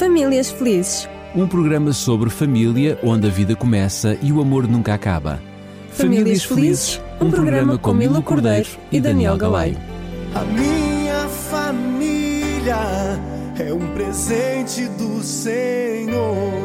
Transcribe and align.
Famílias 0.00 0.50
Felizes. 0.50 1.06
Um 1.34 1.46
programa 1.46 1.92
sobre 1.92 2.30
família 2.30 2.98
onde 3.02 3.26
a 3.26 3.30
vida 3.30 3.54
começa 3.54 4.16
e 4.22 4.32
o 4.32 4.40
amor 4.40 4.66
nunca 4.66 4.94
acaba. 4.94 5.38
Famílias 5.90 6.42
Felizes, 6.42 6.98
um 7.20 7.30
programa 7.30 7.76
com 7.76 7.92
Milo 7.92 8.22
Cordeiro 8.22 8.70
e 8.90 8.98
Daniel 8.98 9.36
Galaio. 9.36 9.76
A 10.34 10.40
minha 10.40 11.28
família 11.50 12.78
é 13.58 13.74
um 13.74 13.92
presente 13.92 14.86
do 14.96 15.22
Senhor. 15.22 16.59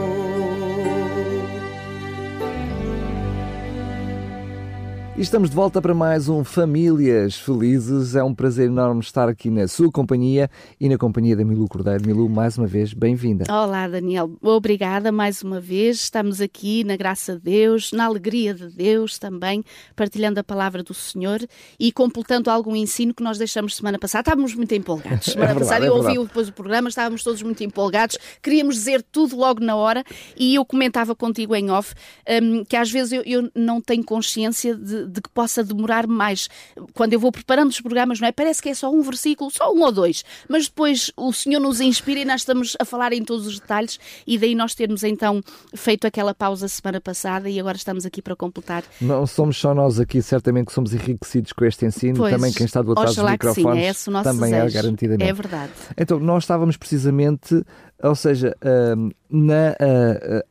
E 5.17 5.21
estamos 5.21 5.49
de 5.49 5.55
volta 5.55 5.81
para 5.81 5.93
mais 5.93 6.27
um 6.27 6.43
Famílias 6.43 7.37
Felizes. 7.37 8.17
É 8.17 8.23
um 8.23 8.35
prazer 8.35 8.65
enorme 8.65 8.99
estar 8.99 9.29
aqui 9.29 9.49
na 9.49 9.65
sua 9.65 9.89
companhia 9.89 10.49
e 10.77 10.89
na 10.89 10.97
companhia 10.97 11.37
da 11.37 11.45
Milu 11.45 11.69
Cordeiro. 11.69 12.05
Milu, 12.05 12.27
mais 12.27 12.57
uma 12.57 12.67
vez, 12.67 12.93
bem-vinda. 12.93 13.45
Olá, 13.49 13.87
Daniel. 13.87 14.29
Obrigada 14.41 15.13
mais 15.13 15.41
uma 15.41 15.61
vez. 15.61 16.01
Estamos 16.01 16.41
aqui 16.41 16.83
na 16.83 16.97
graça 16.97 17.35
de 17.35 17.39
Deus, 17.39 17.93
na 17.93 18.03
alegria 18.03 18.53
de 18.53 18.67
Deus 18.67 19.17
também, 19.17 19.63
partilhando 19.95 20.41
a 20.41 20.43
palavra 20.43 20.83
do 20.83 20.93
Senhor 20.93 21.39
e 21.79 21.93
completando 21.93 22.49
algum 22.49 22.75
ensino 22.75 23.13
que 23.13 23.23
nós 23.23 23.37
deixamos 23.37 23.77
semana 23.77 23.97
passada. 23.97 24.23
Estávamos 24.23 24.53
muito 24.53 24.75
empolgados. 24.75 25.27
Semana 25.31 25.51
É 25.51 25.53
verdade, 25.53 25.59
passada 25.59 25.85
é 25.85 25.87
eu 25.87 25.95
ouvi 25.95 26.27
depois 26.27 26.49
o 26.49 26.53
programa, 26.53 26.89
estávamos 26.89 27.23
todos 27.23 27.41
muito 27.41 27.63
empolgados, 27.63 28.17
queríamos 28.43 28.75
dizer 28.75 29.01
tudo 29.01 29.37
logo 29.37 29.63
na 29.63 29.77
hora 29.77 30.03
e 30.35 30.55
eu 30.55 30.65
comentava 30.65 31.15
contigo 31.15 31.55
em 31.55 31.71
off 31.71 31.93
hum, 32.43 32.65
que 32.67 32.75
às 32.75 32.91
vezes 32.91 33.13
eu, 33.13 33.23
eu 33.25 33.49
não 33.55 33.79
tenho 33.79 34.03
consciência 34.03 34.75
de, 34.75 35.04
de 35.05 35.21
que 35.21 35.29
possa 35.29 35.63
demorar 35.63 36.07
mais. 36.07 36.49
Quando 36.93 37.13
eu 37.13 37.19
vou 37.19 37.31
preparando 37.31 37.69
os 37.69 37.81
programas, 37.81 38.19
não 38.19 38.27
é? 38.27 38.31
Parece 38.31 38.61
que 38.61 38.69
é 38.69 38.73
só 38.73 38.91
um 38.91 39.01
versículo, 39.01 39.49
só 39.51 39.73
um 39.73 39.81
ou 39.81 39.91
dois, 39.91 40.23
mas 40.49 40.67
depois 40.67 41.11
o 41.15 41.31
Senhor 41.31 41.59
nos 41.59 41.79
inspira 41.81 42.19
e 42.19 42.25
nós 42.25 42.41
estamos 42.41 42.75
a 42.79 42.85
falar 42.85 43.13
em 43.13 43.23
todos 43.23 43.47
os 43.47 43.59
detalhes 43.59 43.99
e 44.25 44.37
daí 44.37 44.55
nós 44.55 44.75
termos 44.75 45.03
então 45.03 45.41
feito 45.73 46.05
aquela 46.05 46.33
pausa 46.33 46.67
semana 46.67 46.99
passada 46.99 47.49
e 47.49 47.59
agora 47.59 47.77
estamos 47.77 48.05
aqui 48.05 48.21
para 48.21 48.35
completar. 48.35 48.83
Não 48.99 49.25
somos 49.25 49.57
só 49.57 49.73
nós 49.73 49.99
aqui, 49.99 50.21
certamente 50.21 50.67
que 50.67 50.73
somos 50.73 50.93
enriquecidos 50.93 51.53
com 51.53 51.65
este 51.65 51.85
ensino. 51.85 52.17
Pois, 52.17 52.33
também 52.33 52.51
quem 52.51 52.65
está 52.65 52.81
do 52.81 52.89
outro 52.89 53.03
lado 53.03 53.37
dos 53.37 53.49
que 53.49 53.53
sim, 53.55 53.67
microfones 53.67 54.07
é 54.07 54.23
também 54.23 54.53
é 54.53 54.57
desejo. 54.63 54.75
garantidamente. 54.75 55.29
É 55.29 55.33
verdade. 55.33 55.71
Então, 55.97 56.19
nós 56.19 56.43
estávamos 56.43 56.77
precisamente, 56.77 57.63
ou 58.01 58.15
seja, 58.15 58.55
hum, 58.97 59.09
na 59.29 59.75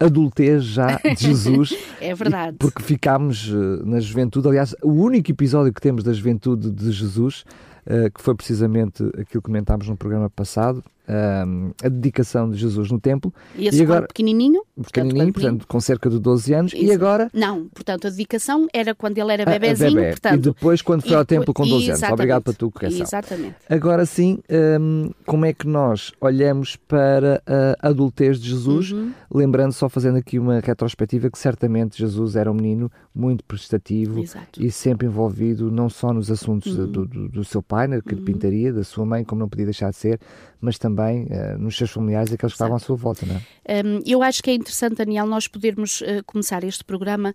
adultez 0.00 0.64
já 0.64 0.98
de 0.98 1.14
Jesus. 1.17 1.75
É 2.01 2.14
verdade. 2.14 2.56
Porque 2.59 2.83
ficámos 2.83 3.51
eh, 3.51 3.83
na 3.84 3.98
juventude. 3.98 4.48
Aliás, 4.48 4.75
o 4.83 4.92
único 4.92 5.31
episódio 5.31 5.73
que 5.73 5.81
temos 5.81 6.05
da 6.05 6.12
juventude 6.12 6.70
de 6.70 6.92
Jesus, 6.92 7.45
eh, 7.86 8.11
que 8.11 8.20
foi 8.20 8.34
precisamente 8.34 9.03
aquilo 9.05 9.25
que 9.27 9.41
comentámos 9.41 9.89
no 9.89 9.97
programa 9.97 10.28
passado, 10.28 10.84
a 11.06 11.88
dedicação 11.88 12.50
de 12.50 12.56
Jesus 12.56 12.91
no 12.91 12.98
templo. 13.00 13.33
E 13.56 13.69
esse 13.69 13.78
E 13.78 13.83
agora- 13.83 14.06
pequenininho, 14.06 14.62
Pequenininho, 14.83 15.27
quando 15.27 15.33
portanto, 15.34 15.66
com 15.69 15.80
cerca 15.80 16.08
de 16.11 16.19
12 16.19 16.52
anos. 16.55 16.72
E 16.72 16.78
Exato. 16.84 16.94
agora. 16.94 17.30
Não, 17.33 17.69
portanto, 17.69 18.06
a 18.06 18.11
dedicação 18.11 18.66
era 18.72 18.94
quando 18.94 19.19
ele 19.19 19.33
era 19.33 19.42
a- 19.44 19.48
a 19.55 19.58
bebezinho, 19.58 19.94
bebé. 19.94 20.11
portanto. 20.11 20.34
e 20.34 20.38
depois, 20.38 20.83
quando 20.83 21.02
foi 21.02 21.12
e 21.12 21.14
ao 21.14 21.24
templo 21.24 21.52
com 21.55 21.66
12 21.66 21.91
anos. 21.91 22.02
Obrigado 22.02 22.42
pela 22.42 22.56
tua 22.56 22.70
correção. 22.70 23.02
Exatamente. 23.02 23.55
Agora 23.69 24.05
sim, 24.06 24.38
hum, 24.80 25.11
como 25.27 25.44
é 25.44 25.52
que 25.52 25.66
nós 25.66 26.12
olhamos 26.20 26.77
para 26.77 27.42
a 27.80 27.89
adultez 27.89 28.39
de 28.41 28.48
Jesus, 28.50 28.92
Uhum. 28.92 29.12
lembrando, 29.33 29.72
só 29.72 29.89
fazendo 29.89 30.16
aqui 30.18 30.39
uma 30.39 30.61
retrospectiva, 30.61 31.30
que 31.30 31.39
certamente 31.39 31.98
Jesus 31.98 32.34
era 32.36 32.50
um 32.50 32.55
menino 32.55 32.91
muito 33.14 33.44
prestativo 33.44 34.20
Exato. 34.20 34.61
e 34.62 34.70
sempre 34.70 35.06
envolvido 35.06 35.70
não 35.70 35.89
só 35.89 36.12
nos 36.12 36.30
assuntos 36.30 36.77
Uhum. 36.77 36.86
do, 36.91 37.06
do- 37.06 37.28
do 37.28 37.44
seu 37.44 37.62
pai, 37.62 37.86
na 37.86 38.00
carpintaria, 38.02 38.72
da 38.72 38.83
sua 38.84 39.05
mãe, 39.06 39.22
como 39.24 39.41
não 39.41 39.48
podia 39.48 39.66
deixar 39.66 39.91
de 39.91 39.96
ser, 39.96 40.18
mas 40.65 40.79
também 40.79 41.27
eh, 41.31 41.57
nos 41.59 41.77
seus 41.77 41.91
familiares 41.91 42.31
e 42.31 42.34
aqueles 42.34 42.53
que 42.53 42.57
estavam 42.57 42.77
à 42.77 42.79
sua 42.79 42.97
volta, 42.97 43.27
não 43.27 43.37
é? 43.37 43.83
Um, 43.84 44.01
eu 44.07 44.23
acho 44.23 44.43
que 44.43 44.51
é 44.51 44.55
interessante, 44.55 44.97
Daniel, 44.97 45.27
nós 45.27 45.47
podermos 45.47 46.01
uh, 46.01 46.23
começar 46.27 46.65
este 46.65 46.83
programa 46.84 47.34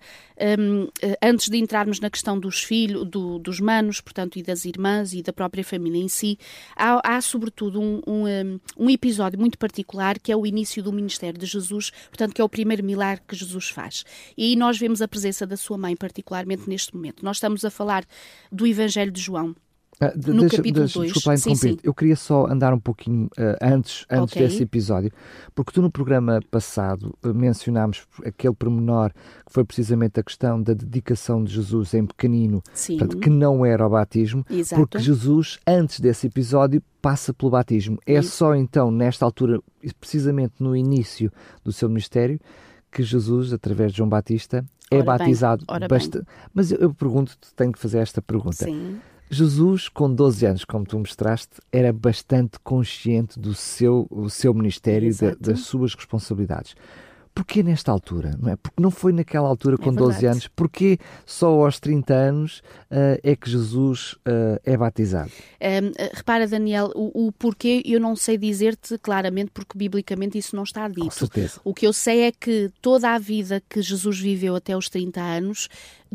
um, 0.60 0.84
uh, 0.84 0.90
antes 1.24 1.50
de 1.50 1.58
entrarmos 1.58 2.00
na 2.00 2.10
questão 2.10 2.40
dos 2.40 2.64
filhos, 2.64 3.08
do- 3.10 3.39
dos 3.39 3.60
manos, 3.60 4.02
portanto, 4.02 4.38
e 4.38 4.44
das 4.44 4.66
irmãs 4.66 5.14
e 5.14 5.22
da 5.23 5.32
própria 5.34 5.64
família 5.64 6.02
em 6.02 6.08
si. 6.08 6.38
Há, 6.76 7.02
há, 7.16 7.22
sobretudo, 7.22 7.80
um, 7.82 8.02
um, 8.06 8.28
um, 8.28 8.60
um 8.78 8.89
episódio 8.89 9.39
muito 9.39 9.58
particular 9.58 10.20
que 10.20 10.32
é 10.32 10.36
o 10.36 10.45
início 10.45 10.84
do 10.84 10.92
ministério 10.94 11.39
de 11.39 11.45
Jesus, 11.45 11.92
portanto, 12.10 12.34
que 12.34 12.42
é 12.42 12.44
o 12.44 12.50
primeiro 12.50 12.84
milagre 12.84 13.23
que 13.28 13.36
Jesus 13.36 13.70
faz. 13.70 14.04
E 14.38 14.44
aí 14.45 14.56
nós 14.56 14.78
vemos 14.78 15.02
a 15.02 15.08
presença 15.08 15.45
da 15.48 15.58
sua 15.58 15.78
mãe, 15.78 15.95
particularmente 15.95 16.68
neste 16.70 16.95
momento. 16.95 17.23
Nós 17.23 17.38
estamos 17.38 17.64
a 17.66 17.70
falar 17.70 18.04
do 18.52 18.66
Evangelho 18.68 19.12
de 19.12 19.22
João. 19.22 19.56
Ah, 20.02 20.14
de- 20.15 20.32
No 20.32 20.42
deixa- 20.42 20.58
capítulo 20.58 20.86
deixa- 20.86 20.99
dois. 20.99 21.11
Desculpa 21.11 21.32
lá 21.32 21.37
Sim, 21.37 21.55
sim. 21.55 21.77
Eu 21.83 21.93
queria 21.93 22.15
só 22.15 22.48
andar 22.48 22.73
um 22.73 22.80
pouquinho 22.80 23.30
ah, 23.37 23.58
antes, 23.61 24.05
antes 24.10 24.33
Ok. 24.33 24.48
desse 24.48 24.64
episódio, 24.64 25.11
porque 25.54 25.71
tu 25.73 25.82
no 25.82 25.92
programa 25.92 26.39
passado 26.49 27.14
ah, 27.21 27.33
mencionámos 27.33 28.05
aquele 28.26 28.54
pormenor 28.54 29.11
que 29.45 29.52
foi 29.52 29.65
precisamente 29.65 30.20
a 30.20 30.23
questão 30.23 30.61
da 30.61 30.73
dedicação 30.73 31.43
de 31.43 31.54
Jesus 31.54 31.93
em 31.93 32.05
pequenino, 32.05 32.61
portanto, 32.88 33.17
que 33.17 33.30
não 33.30 33.65
era 33.65 33.86
o 33.86 33.89
batismo, 33.89 34.45
Exato. 34.49 34.82
porque 34.82 34.99
Jesus, 34.99 35.59
antes 35.67 35.99
desse 35.99 36.27
episódio, 36.27 36.82
passa 37.02 37.33
pelo 37.33 37.52
batismo. 37.52 37.98
É 38.05 38.20
Isso. 38.20 38.32
só 38.38 38.55
então, 38.55 38.89
nesta 38.92 39.26
altura, 39.26 39.59
precisamente 39.99 40.54
no 40.59 40.76
início 40.76 41.32
do 41.64 41.71
seu 41.73 41.89
ministério, 41.89 42.39
que 42.92 43.04
Jesus, 43.04 43.52
através 43.54 43.92
de 43.92 43.98
João 43.98 44.09
Batista, 44.09 44.65
é 44.89 44.95
Ora 44.95 45.04
bem, 45.04 45.17
batizado. 45.17 45.65
bem. 45.67 45.88
basta- 45.88 46.26
Mas 46.54 46.71
eu, 46.71 46.77
eu 46.80 46.93
pergunto-te, 46.93 47.54
tenho 47.55 47.71
que 47.71 47.77
fazer 47.80 47.99
esta 47.99 48.21
pergunta. 48.21 48.65
Sim. 48.65 48.98
Jesus, 49.30 49.88
com 49.90 50.14
12 50.14 50.45
anos, 50.45 50.66
como 50.66 50.86
tu 50.86 50.98
mostraste, 50.98 51.62
era 51.72 51.94
bastante 51.94 52.60
consciente 52.64 53.40
do 53.40 53.54
seu, 53.54 54.08
o 54.10 54.30
seu 54.30 54.54
ministério, 54.54 55.10
e 55.10 55.14
da- 55.14 55.36
das 55.40 55.60
suas 55.62 55.94
responsabilidades. 55.94 56.76
Porquê 57.32 57.64
nesta 57.64 57.89
altura? 57.92 58.36
Não 58.42 58.52
é? 58.52 58.56
Porque 58.58 58.82
não 58.82 58.92
foi 58.92 59.14
naquela 59.14 59.48
altura 59.48 59.78
com 59.78 59.94
12 59.94 60.12
verdade. 60.14 60.26
anos? 60.26 60.48
Porquê 60.48 60.98
só 61.26 61.48
aos 61.64 61.80
30 61.80 62.14
anos 62.14 62.62
ah, 62.92 63.18
é 63.23 63.34
que 63.36 63.50
Jesus 63.50 64.16
ah, 64.26 64.60
é 64.66 64.76
batizado? 64.76 65.32
Um, 65.62 65.88
uh, 65.88 66.10
repara, 66.14 66.48
Daniel, 66.48 66.92
o, 66.95 67.28
o 67.28 67.32
porquê 67.32 67.82
eu 67.86 68.00
não 68.00 68.14
sei 68.16 68.38
dizer-te 68.38 68.98
claramente, 68.98 69.52
porque 69.54 69.78
biblicamente 69.78 70.38
isso 70.38 70.54
não 70.54 70.64
está 70.64 70.89
Com 70.89 70.95
dito. 71.04 71.14
certeza. 71.14 71.62
O 71.64 71.73
que 71.73 71.88
eu 71.88 71.94
sei 71.94 72.23
é 72.23 72.32
que 72.32 72.72
toda 72.82 73.12
a 73.12 73.18
vida 73.20 73.62
que 73.70 73.82
Jesus 73.82 74.20
viveu 74.20 74.56
até 74.56 74.76
os 74.76 74.89
30 74.89 75.22
anos, 75.22 75.70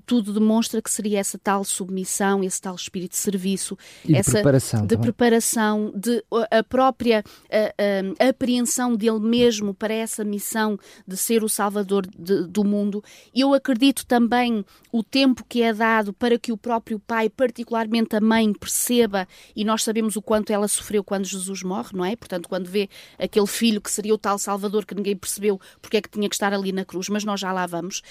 tudo 0.07 0.33
demonstra 0.33 0.83
que 0.83 0.91
seria 0.91 1.19
essa 1.19 1.39
tal 1.39 1.65
submissão, 1.65 2.43
esse 2.43 2.61
tal 2.61 2.75
espírito 2.75 3.13
de 3.13 3.19
serviço, 3.19 3.77
E 4.05 4.09
de 4.09 4.17
essa 4.17 4.33
preparação 4.33 4.87
de 4.87 4.97
preparação, 4.99 5.93
de 5.95 6.25
a 6.51 6.63
própria 6.63 7.25
uh, 7.47 8.25
um, 8.25 8.29
apreensão 8.29 8.97
dele 8.97 9.21
mesmo 9.21 9.73
para 9.75 9.95
essa 9.95 10.25
missão 10.25 10.79
de 11.07 11.17
ser 11.17 11.43
o 11.45 11.49
salvador 11.49 12.07
de- 12.07 12.47
do 12.47 12.65
mundo. 12.65 13.03
Eu 13.35 13.55
acredito 13.55 14.05
também 14.07 14.65
o 14.93 15.03
tempo 15.03 15.45
que 15.49 15.63
é 15.63 15.73
dado 15.73 16.13
para 16.13 16.39
que 16.39 16.53
o 16.53 16.57
próprio 16.57 16.99
pai, 16.99 17.29
particularmente 17.29 18.17
a 18.17 18.21
mãe, 18.21 18.53
perceba, 18.53 19.27
e 19.55 19.65
nós 19.65 19.83
sabemos 19.83 20.17
o 20.17 20.23
quanto 20.23 20.53
ela 20.53 20.69
sofreu 20.69 21.03
quando 21.03 21.25
Jesus 21.25 21.63
morre, 21.63 21.91
não 21.93 22.05
é? 22.05 22.17
Portanto, 22.17 22.49
quando 22.49 22.67
vê 22.67 22.89
aquele 23.19 23.47
filho 23.47 23.81
que 23.81 23.91
seria 23.91 24.15
o 24.15 24.19
tal 24.19 24.39
salvador 24.39 24.85
que 24.85 24.95
ninguém 24.95 25.17
percebeu 25.17 25.61
porque 25.81 25.97
é 25.97 26.03
que 26.03 26.09
tinha 26.09 26.29
que 26.29 26.35
estar 26.35 26.53
ali 26.53 26.73
na 26.73 26.85
cruz, 26.85 27.09
mas 27.09 27.25
nós 27.25 27.41
já 27.41 27.53
lá 27.53 27.67
vamos. 27.67 28.03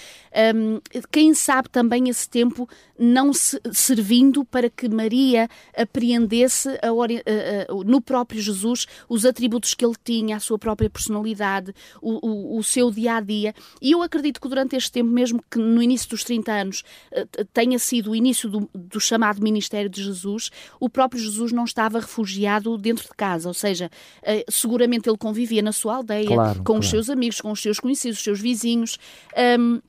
Um, 0.54 0.80
quem 1.10 1.34
sabe 1.34 1.68
também 1.74 2.08
esse 2.08 2.28
tempo 2.28 2.68
não 2.96 3.32
se 3.32 3.60
servindo 3.72 4.44
para 4.44 4.70
que 4.70 4.88
Maria 4.88 5.48
apreendesse 5.76 6.68
a 6.68 6.88
a- 6.88 7.72
a- 7.72 7.84
no 7.84 8.00
próprio 8.00 8.40
Jesus 8.40 8.86
os 9.08 9.24
atributos 9.26 9.74
que 9.74 9.84
ele 9.84 9.96
tinha, 10.04 10.36
a 10.36 10.40
sua 10.40 10.56
própria 10.56 10.88
personalidade, 10.88 11.74
o, 12.00 12.24
o- 12.54 12.58
o 12.58 12.62
seu 12.62 12.92
dia 12.92 13.16
a 13.16 13.20
dia. 13.20 13.52
E 13.82 13.90
eu 13.90 14.02
acredito 14.02 14.40
que 14.40 14.48
durante 14.48 14.76
este 14.76 14.92
tempo, 14.92 15.10
mesmo 15.10 15.42
que 15.50 15.58
no 15.58 15.82
início 15.82 16.08
dos 16.08 16.22
30 16.22 16.52
anos 16.52 16.84
eh, 17.10 17.26
tenha 17.52 17.78
sido 17.80 18.12
o 18.12 18.14
início 18.16 18.48
do, 18.48 18.70
do 18.72 19.00
chamado 19.00 19.42
ministério 19.42 19.90
de 19.90 20.00
Jesus, 20.00 20.50
o 20.78 20.88
próprio 20.88 21.20
Jesus 21.20 21.50
não 21.50 21.64
estava 21.64 21.98
refugiado 21.98 22.78
dentro 22.78 23.04
de 23.04 23.14
casa, 23.16 23.48
ou 23.48 23.54
seja, 23.54 23.90
eh, 24.22 24.44
seguramente 24.48 25.08
ele 25.08 25.18
convivia 25.18 25.62
na 25.62 25.72
sua 25.72 25.96
aldeia, 25.96 26.28
Claro, 26.28 26.62
com 26.62 26.74
os 26.74 26.86
claro. 26.86 26.90
seus 26.90 27.10
amigos, 27.10 27.40
com 27.40 27.50
os 27.50 27.60
seus 27.60 27.80
conhecidos, 27.80 28.18
os 28.18 28.24
seus 28.24 28.40
vizinhos. 28.40 28.98
Ahm, 29.36 29.80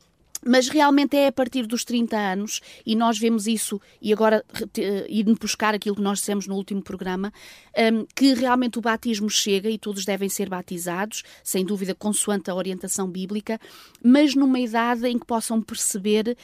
mas 0.45 0.69
realmente 0.69 1.18
é 1.18 1.27
a 1.27 1.31
partir 1.31 1.65
dos 1.65 1.83
30 1.83 2.15
anos, 2.15 2.62
e 2.86 2.95
nós 2.95 3.18
vemos 3.18 3.47
isso, 3.47 3.81
e 4.01 4.13
agora 4.13 4.45
eh, 4.77 5.06
ir 5.09 5.24
buscar 5.42 5.74
aquilo 5.74 5.95
que 5.95 6.01
nós 6.01 6.19
dissemos 6.19 6.45
no 6.45 6.56
último 6.56 6.83
programa, 6.83 7.33
hum, 7.75 8.06
que 8.15 8.33
realmente 8.33 8.77
o 8.77 8.81
batismo 8.81 9.30
chega 9.30 9.69
e 9.69 9.77
todos 9.77 10.06
devem 10.06 10.30
ser 10.30 10.47
batizados, 10.47 11.24
sem 11.44 11.65
dúvida, 11.65 11.95
consoante 11.95 12.51
a 12.51 12.56
orientação 12.56 13.09
bíblica, 13.09 13.59
mas 14.03 14.36
numa 14.36 14.59
idade 14.59 15.07
em 15.07 15.18
que 15.18 15.25
possam 15.25 15.62
perceber 15.62 16.38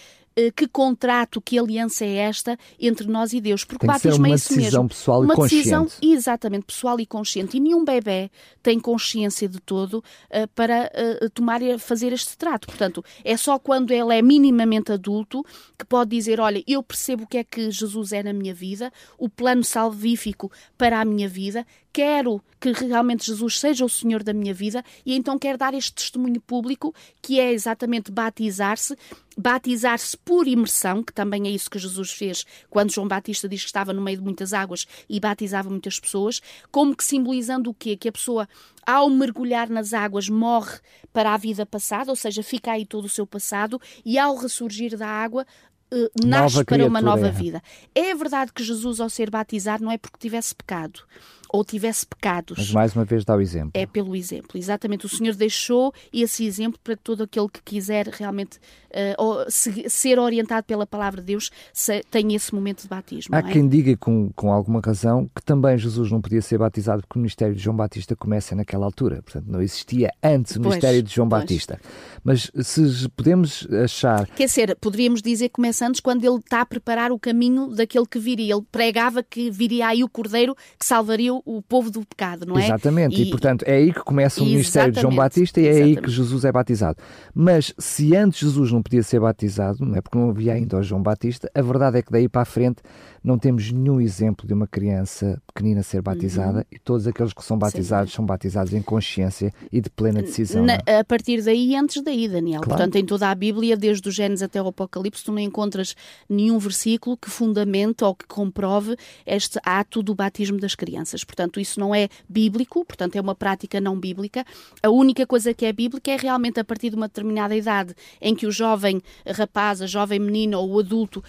que 0.55 0.67
contrato, 0.67 1.41
que 1.41 1.59
aliança 1.59 2.05
é 2.05 2.15
esta 2.15 2.57
entre 2.79 3.07
nós 3.07 3.33
e 3.33 3.41
Deus. 3.41 3.63
Porque 3.63 3.85
Tem 3.85 3.89
o 3.89 3.93
que 3.93 3.99
ser 3.99 4.07
batismo 4.09 4.25
uma 4.25 4.33
é 4.33 4.35
isso 4.35 4.49
decisão 4.55 4.83
mesmo. 4.83 4.89
pessoal 4.89 5.21
e 5.21 5.25
uma 5.25 5.35
decisão 5.35 5.83
consciente. 5.83 6.13
exatamente 6.13 6.65
pessoal 6.65 6.99
e 6.99 7.05
consciente. 7.05 7.57
E 7.57 7.59
nenhum 7.59 7.83
bebê 7.83 8.31
tem 8.63 8.79
consciência 8.79 9.47
de 9.49 9.59
todo 9.59 10.03
eh, 10.29 10.47
para 10.47 10.89
eh, 10.93 11.29
tomar 11.33 11.61
e 11.61 11.77
fazer 11.77 12.13
este 12.13 12.37
trato. 12.37 12.67
Portanto, 12.67 13.03
é 13.23 13.35
só 13.35 13.59
quando 13.59 13.91
ele 13.91 14.13
é 14.17 14.21
minimamente 14.21 14.91
adulto 14.91 15.43
que 15.77 15.85
pode 15.85 16.11
dizer: 16.11 16.39
Olha, 16.39 16.63
eu 16.67 16.81
percebo 16.81 17.23
o 17.23 17.27
que 17.27 17.37
é 17.37 17.43
que 17.43 17.69
Jesus 17.71 18.11
é 18.13 18.23
na 18.23 18.33
minha 18.33 18.53
vida, 18.53 18.91
o 19.17 19.27
plano 19.29 19.63
salvífico 19.63 20.51
para 20.77 20.99
a 21.01 21.05
minha 21.05 21.27
vida, 21.27 21.65
quero 21.91 22.41
que 22.59 22.71
realmente 22.71 23.25
Jesus 23.25 23.59
seja 23.59 23.83
o 23.83 23.89
Senhor 23.89 24.23
da 24.23 24.33
minha 24.33 24.53
vida 24.53 24.83
e 25.05 25.15
então 25.15 25.37
quero 25.37 25.57
dar 25.57 25.73
este 25.73 25.93
testemunho 25.93 26.39
público 26.39 26.93
que 27.21 27.39
é 27.39 27.51
exatamente 27.51 28.11
batizar-se, 28.11 28.95
batizar-se 29.37 30.17
por 30.17 30.47
imersão, 30.47 31.03
que 31.03 31.11
também 31.11 31.47
é 31.47 31.49
isso 31.49 31.69
que 31.69 31.79
Jesus 31.79 32.11
fez 32.11 32.45
quando 32.69 32.93
João 32.93 33.07
Batista 33.07 33.49
diz 33.49 33.61
que 33.61 33.67
estava 33.67 33.93
no 33.93 34.01
meio 34.01 34.17
de 34.17 34.23
muitas 34.23 34.53
águas 34.53 34.87
e 35.09 35.19
batizava 35.19 35.69
muitas 35.69 35.99
pessoas, 35.99 36.41
como 36.71 36.95
que 36.95 37.03
simbolizando 37.03 37.69
o 37.69 37.73
quê? 37.73 37.97
Que 37.97 38.09
a 38.09 38.11
pessoa, 38.11 38.47
ao 38.85 39.09
mergulhar 39.09 39.69
nas 39.69 39.93
águas, 39.93 40.29
morre 40.29 40.79
para 41.11 41.33
a 41.33 41.37
vida 41.37 41.65
passada, 41.65 42.11
ou 42.11 42.15
seja, 42.15 42.43
fica 42.43 42.71
aí 42.71 42.85
todo 42.85 43.05
o 43.05 43.09
seu 43.09 43.25
passado, 43.25 43.81
e 44.05 44.17
ao 44.17 44.35
ressurgir 44.35 44.97
da 44.97 45.07
água, 45.07 45.45
Uh, 45.93 46.07
nasce 46.25 46.55
Nova 46.55 46.63
para 46.63 46.85
uma 46.85 47.01
nova 47.01 47.17
criatura, 47.17 47.43
vida. 47.43 47.63
É 47.93 48.15
verdade 48.15 48.53
que 48.53 48.63
Jesus, 48.63 49.01
ao 49.01 49.09
ser 49.09 49.29
batizado, 49.29 49.83
não 49.83 49.91
é 49.91 49.97
porque 49.97 50.17
tivesse 50.17 50.55
pecado 50.55 51.01
ou 51.51 51.65
tivesse 51.65 52.05
pecados. 52.05 52.57
Mas 52.57 52.71
mais 52.71 52.95
uma 52.95 53.03
vez 53.03 53.25
dá 53.25 53.35
o 53.35 53.41
exemplo. 53.41 53.71
É 53.73 53.85
pelo 53.85 54.15
exemplo, 54.15 54.57
exatamente. 54.57 55.05
O 55.05 55.09
Senhor 55.09 55.35
deixou 55.35 55.93
esse 56.13 56.45
exemplo 56.45 56.79
para 56.83 56.95
todo 56.95 57.23
aquele 57.23 57.49
que 57.49 57.61
quiser 57.61 58.07
realmente 58.07 58.57
uh, 58.91 59.89
ser 59.89 60.19
orientado 60.19 60.65
pela 60.65 60.85
palavra 60.85 61.21
de 61.21 61.27
Deus, 61.27 61.49
se, 61.73 62.01
tenha 62.09 62.35
esse 62.35 62.53
momento 62.53 62.83
de 62.83 62.87
batismo. 62.87 63.35
Há 63.35 63.39
é? 63.39 63.51
quem 63.51 63.67
diga 63.67 63.95
com, 63.97 64.31
com 64.35 64.51
alguma 64.51 64.81
razão 64.83 65.29
que 65.35 65.43
também 65.43 65.77
Jesus 65.77 66.11
não 66.11 66.21
podia 66.21 66.41
ser 66.41 66.57
batizado 66.57 67.01
porque 67.01 67.17
o 67.17 67.21
ministério 67.21 67.55
de 67.55 67.61
João 67.61 67.75
Batista 67.75 68.15
começa 68.15 68.55
naquela 68.55 68.85
altura. 68.85 69.21
Portanto, 69.21 69.45
não 69.47 69.61
existia 69.61 70.11
antes 70.23 70.55
o 70.55 70.61
Pois, 70.61 70.75
ministério 70.75 71.03
de 71.03 71.13
João 71.13 71.27
pois. 71.27 71.41
Batista. 71.41 71.79
Mas 72.23 72.51
se 72.61 73.09
podemos 73.09 73.67
achar 73.83 74.27
Quer 74.27 74.45
dizer, 74.45 74.75
poderíamos 74.79 75.21
dizer 75.21 75.49
que 75.49 75.55
começa 75.55 75.85
antes 75.87 75.99
quando 75.99 76.23
ele 76.23 76.37
está 76.37 76.61
a 76.61 76.65
preparar 76.65 77.11
o 77.11 77.19
caminho 77.19 77.67
daquele 77.67 78.05
que 78.05 78.19
viria. 78.19 78.53
Ele 78.53 78.65
pregava 78.71 79.23
que 79.23 79.49
viria 79.49 79.87
aí 79.87 80.03
o 80.03 80.09
Cordeiro 80.09 80.55
que 80.77 80.85
salvaria 80.85 81.33
o 81.45 81.61
povo 81.61 81.89
do 81.89 82.05
pecado, 82.05 82.45
não 82.45 82.57
é? 82.57 82.65
Exatamente, 82.65 83.21
e, 83.21 83.29
portanto 83.29 83.63
é 83.67 83.73
aí 83.73 83.93
que 83.93 84.01
começa 84.01 84.41
o 84.41 84.45
ministério 84.45 84.91
de 84.91 85.01
João 85.01 85.15
Batista 85.15 85.59
e 85.59 85.67
é 85.67 85.69
aí 85.69 85.75
exatamente. 85.75 86.01
que 86.01 86.11
Jesus 86.11 86.45
é 86.45 86.51
batizado. 86.51 86.97
Mas 87.33 87.73
se 87.77 88.15
antes 88.15 88.39
Jesus 88.39 88.71
não 88.71 88.81
podia 88.81 89.03
ser 89.03 89.19
batizado, 89.19 89.85
não 89.85 89.95
é 89.95 90.01
porque 90.01 90.17
não 90.17 90.29
havia 90.29 90.53
ainda 90.53 90.77
o 90.77 90.83
João 90.83 91.01
Batista, 91.01 91.49
a 91.53 91.61
verdade 91.61 91.97
é 91.97 92.01
que 92.01 92.11
daí 92.11 92.27
para 92.27 92.41
a 92.41 92.45
frente 92.45 92.81
não 93.23 93.37
temos 93.37 93.71
nenhum 93.71 94.01
exemplo 94.01 94.47
de 94.47 94.53
uma 94.53 94.65
criança 94.67 95.41
pequenina 95.47 95.83
ser 95.83 96.01
batizada 96.01 96.59
Uhum. 96.59 96.63
e 96.71 96.79
todos 96.79 97.05
aqueles 97.07 97.33
que 97.33 97.43
são 97.43 97.57
batizados 97.57 98.13
são 98.13 98.25
batizados 98.25 98.73
em 98.73 98.81
consciência 98.81 99.53
e 99.71 99.79
de 99.79 99.89
plena 99.89 100.21
decisão. 100.21 100.65
Na- 100.65 100.79
é? 100.85 100.99
a 100.99 101.03
partir 101.03 101.41
daí 101.43 101.71
e 101.71 101.75
antes 101.75 102.01
daí, 102.03 102.27
Daniel. 102.27 102.61
Claro. 102.61 102.77
Portanto, 102.77 102.95
em 102.95 103.05
toda 103.05 103.29
a 103.29 103.35
Bíblia, 103.35 103.77
desde 103.77 104.07
o 104.09 104.11
Gênesis 104.11 104.41
até 104.41 104.61
o 104.61 104.67
Apocalipse, 104.67 105.23
tu 105.23 105.31
não 105.31 105.39
encontras 105.39 105.95
nenhum 106.27 106.57
versículo 106.57 107.15
que 107.15 107.29
fundamente 107.29 108.03
ou 108.03 108.15
que 108.15 108.25
comprove 108.25 108.95
este 109.25 109.59
ato 109.63 110.01
do 110.01 110.15
batismo 110.15 110.59
das 110.59 110.73
crianças. 110.73 111.23
Portanto, 111.23 111.59
isso 111.59 111.79
não 111.79 111.93
é 111.93 112.09
bíblico, 112.27 112.83
portanto, 112.85 113.15
é 113.15 113.21
uma 113.21 113.35
prática 113.35 113.79
não 113.79 113.99
bíblica. 113.99 114.43
A 114.81 114.89
única 114.89 115.27
coisa 115.27 115.53
que 115.53 115.65
é 115.65 115.71
bíblica 115.73 116.09
é 116.11 116.17
realmente 116.17 116.59
a 116.59 116.63
partir 116.63 116.89
de 116.89 116.95
uma 116.95 117.07
determinada 117.07 117.55
idade 117.55 117.93
em 118.19 118.33
que 118.33 118.47
o 118.47 118.51
jovem 118.51 119.01
rapaz, 119.27 119.81
a 119.81 119.85
jovem 119.85 120.19
menina 120.19 120.57
ou 120.57 120.71
o 120.71 120.79
adulto 120.79 121.23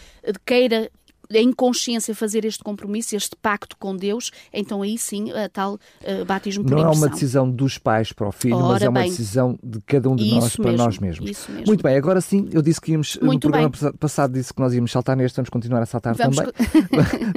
queira 0.47 0.91
em 1.35 1.53
consciência 1.53 2.15
fazer 2.15 2.45
este 2.45 2.63
compromisso, 2.63 3.15
este 3.17 3.37
pacto 3.37 3.77
com 3.79 3.97
Deus, 3.97 4.31
então 4.53 4.83
aí 4.83 4.97
sim 4.99 5.31
a 5.33 5.49
tal 5.49 5.79
eh, 6.03 6.25
batismo 6.25 6.65
por 6.65 6.71
Não 6.73 6.79
é 6.79 6.83
uma 6.83 6.91
imersão. 6.93 7.11
decisão 7.11 7.51
dos 7.51 7.79
pais 7.79 8.13
para 8.13 8.29
o 8.29 8.33
filho, 8.33 8.57
mas 8.59 8.71
Ora 8.71 8.85
é 8.85 8.89
uma 8.89 9.01
bem. 9.01 9.11
decisão 9.11 9.59
de 9.63 9.81
cada 9.83 10.09
um 10.11 10.17
de 10.17 10.31
nós 10.31 10.45
Isso 10.47 10.57
para 10.63 10.71
mesmo, 10.71 10.85
nós 10.87 10.99
mesmos. 10.99 11.47
mesmo. 11.49 11.67
Muito 11.67 11.83
bem, 11.83 11.97
agora 11.97 12.21
sim, 12.21 12.49
eu 12.53 12.63
disse 12.63 12.81
que 12.81 12.93
íamos, 12.93 13.17
no 13.21 13.27
Muito 13.27 13.41
programa 13.43 13.69
bem. 13.69 13.79
passa- 13.81 13.93
passado 13.99 14.33
disse 14.35 14.53
que 14.53 14.61
nós 14.61 14.73
íamos 14.75 14.91
saltar 14.93 15.17
neste, 15.17 15.37
vamos 15.37 15.51
continuar 15.51 15.83
a 15.83 15.87
saltar 15.87 16.15
Vamos 16.15 16.37
também, 16.37 16.53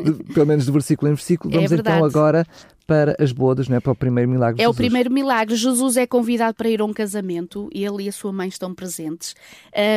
de- 0.04 0.24
pelo 0.34 0.46
menos 0.46 0.66
de 0.66 0.72
versículo 0.72 1.12
em 1.12 1.16
versículo. 1.16 1.54
É 1.54 1.58
Vamos 1.58 1.72
então 1.72 1.84
verdade. 1.84 2.06
agora 2.06 2.48
para 2.88 3.16
as 3.20 3.32
bodas, 3.32 3.68
não 3.68 3.78
é? 3.78 3.80
Para 3.80 3.92
o 3.92 3.96
primeiro 3.96 4.30
milagre 4.30 4.58
de 4.58 4.62
É 4.62 4.68
o 4.68 4.72
Jesus. 4.72 4.78
primeiro 4.78 5.12
milagre. 5.12 5.56
Jesus 5.56 5.98
é 5.98 6.06
convidado 6.06 6.56
para 6.56 6.70
ir 6.70 6.82
a 6.82 6.86
um 6.86 6.94
casamento, 6.94 7.70
ele 7.74 8.04
e 8.04 8.10
a 8.10 8.12
sua 8.12 8.32
mãe 8.32 8.48
estão 8.48 8.74
presentes. 8.74 9.36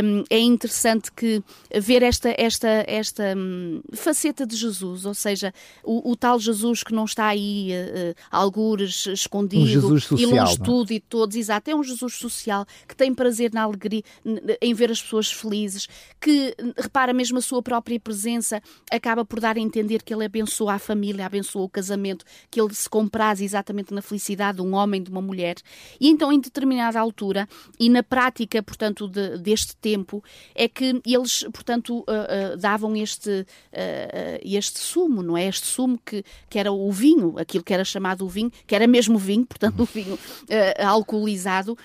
Hum, 0.05 0.25
é 0.31 0.39
interessante 0.39 1.13
que 1.13 1.43
ver 1.75 2.03
esta, 2.03 2.35
esta, 2.39 2.85
esta 2.87 3.35
hum, 3.37 3.81
faceta 3.93 4.47
de 4.47 4.57
Jesus, 4.57 5.05
ou 5.05 5.15
seja, 5.15 5.53
o, 5.85 6.11
o 6.11 6.17
tal 6.17 6.39
Jesus 6.39 6.83
que 6.83 6.95
não 6.95 7.05
está 7.05 7.27
aí 7.27 7.71
uh, 7.73 8.15
algures, 8.31 9.07
escondido, 9.07 9.63
Um 9.63 9.67
Jesus 9.67 10.05
e 10.05 10.07
social, 10.07 10.31
longe 10.31 10.37
não 10.37 10.47
é? 10.47 10.57
de 10.57 10.63
tudo 10.63 10.93
e 10.93 10.95
de 10.95 11.07
todos, 11.09 11.37
exato. 11.37 11.71
É 11.71 11.75
um 11.75 11.83
Jesus 11.83 12.15
social 12.15 12.65
que 12.87 12.97
tem 12.97 13.15
prazer 13.15 13.53
na 13.53 13.63
alegria, 13.63 14.03
em 14.61 14.73
ver 14.75 14.91
as 14.91 15.03
pessoas 15.03 15.31
felizes, 15.31 15.89
que 16.21 16.55
repara 16.77 17.13
mesmo 17.13 17.39
a 17.39 17.43
sua 17.43 17.63
própria 17.63 18.01
presença, 18.01 18.63
acaba 18.91 19.25
por 19.25 19.41
dar 19.41 19.57
a 19.57 19.61
entender 19.61 20.03
que 20.03 20.15
ele 20.15 20.25
abençoa 20.25 20.75
a 20.75 20.79
família, 20.79 21.27
abençoa 21.27 21.63
o 21.63 21.69
casamento, 21.69 22.25
que 22.51 22.61
ele 22.61 22.78
se 22.79 22.89
compraz 22.89 23.41
exatamente 23.41 23.93
na 23.93 24.01
felicidade 24.03 24.57
de 24.59 24.63
um 24.63 24.75
homem, 24.75 25.03
de 25.03 25.11
uma 25.11 25.21
mulher. 25.23 25.57
E 26.01 26.09
então, 26.09 26.33
em 26.33 26.41
determinada 26.41 26.99
altura, 27.01 27.49
e 27.79 27.89
na 27.89 28.03
prática, 28.03 28.63
portanto, 28.63 29.09
de- 29.09 29.39
deste 29.39 29.77
tempo, 29.77 30.23
é 30.55 30.69
que 30.69 31.01
eles, 31.07 31.45
portanto, 31.53 32.05
ah, 32.09 32.53
ah, 32.53 32.57
davam 32.57 32.95
este, 32.97 33.47
ah, 33.73 34.39
este 34.43 34.79
sumo, 34.79 35.23
não 35.23 35.37
é? 35.37 35.47
Este 35.49 35.67
sumo 35.67 35.99
que, 36.05 36.25
que 36.49 36.59
era 36.59 36.71
o 36.73 36.91
vinho, 36.93 37.35
aquilo 37.39 37.65
que 37.65 37.73
era 37.75 37.85
chamado 37.85 38.25
o 38.25 38.29
vinho, 38.29 38.51
que 38.67 38.75
era 38.75 38.87
mesmo 38.87 39.19
vinho, 39.19 39.45
portanto, 39.49 39.81
o 39.81 39.85
vinho 39.85 40.19
alcoolizado. 40.79 41.77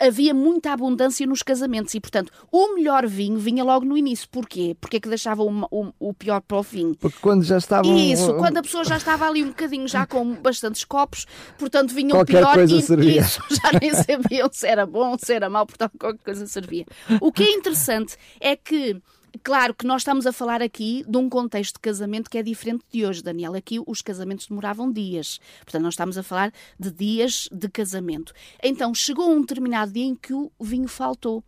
Havia 0.00 0.32
muita 0.32 0.72
abundância 0.72 1.26
nos 1.26 1.42
casamentos 1.42 1.94
e, 1.94 2.00
portanto, 2.00 2.32
o 2.50 2.74
melhor 2.74 3.06
vinho 3.06 3.38
vinha 3.38 3.64
logo 3.64 3.84
no 3.84 3.96
início. 3.96 4.28
Porquê? 4.30 4.76
Porque 4.80 4.98
é 4.98 5.00
que 5.00 5.08
deixavam 5.08 5.66
o, 5.70 5.86
o- 5.88 5.92
o 6.10 6.14
pior 6.14 6.40
para 6.40 6.58
o 6.58 6.62
fim? 6.62 6.94
Porque 6.94 7.18
quando 7.20 7.42
já 7.44 7.58
estavam. 7.58 7.96
Isso, 7.96 8.34
quando 8.34 8.58
a 8.58 8.62
pessoa 8.62 8.84
já 8.84 8.96
estava 8.96 9.26
ali 9.26 9.42
um 9.42 9.48
bocadinho 9.48 9.88
já 9.88 10.06
com 10.06 10.17
bastantes 10.24 10.84
copos, 10.84 11.26
portanto 11.58 11.94
vinha 11.94 12.14
o 12.14 12.18
Qualquer 12.18 12.42
pior 12.42 12.54
coisa 12.54 12.76
e 12.76 12.82
servia. 12.82 13.20
isso 13.20 13.40
já 13.50 13.78
nem 13.80 13.92
sabiam 13.94 14.48
se 14.52 14.66
era 14.66 14.86
bom, 14.86 15.16
se 15.18 15.32
era 15.32 15.48
mau, 15.48 15.66
portanto 15.66 15.92
qualquer 15.98 16.22
coisa 16.22 16.46
servia. 16.46 16.86
O 17.20 17.32
que 17.32 17.42
é 17.42 17.52
interessante 17.52 18.16
é 18.40 18.56
que 18.56 19.00
Claro 19.42 19.74
que 19.74 19.86
nós 19.86 20.02
estamos 20.02 20.26
a 20.26 20.32
falar 20.32 20.62
aqui 20.62 21.04
de 21.06 21.16
um 21.16 21.28
contexto 21.28 21.74
de 21.74 21.80
casamento 21.80 22.30
que 22.30 22.38
é 22.38 22.42
diferente 22.42 22.84
de 22.90 23.04
hoje, 23.04 23.22
Daniel. 23.22 23.54
Aqui 23.54 23.78
os 23.86 24.02
casamentos 24.02 24.46
demoravam 24.46 24.90
dias. 24.90 25.38
Portanto, 25.60 25.82
nós 25.82 25.94
estamos 25.94 26.16
a 26.16 26.22
falar 26.22 26.52
de 26.78 26.90
dias 26.90 27.48
de 27.52 27.68
casamento. 27.68 28.32
Então, 28.62 28.94
chegou 28.94 29.30
um 29.30 29.40
determinado 29.40 29.92
dia 29.92 30.04
em 30.04 30.14
que 30.14 30.32
o 30.32 30.50
vinho 30.60 30.88
faltou. 30.88 31.44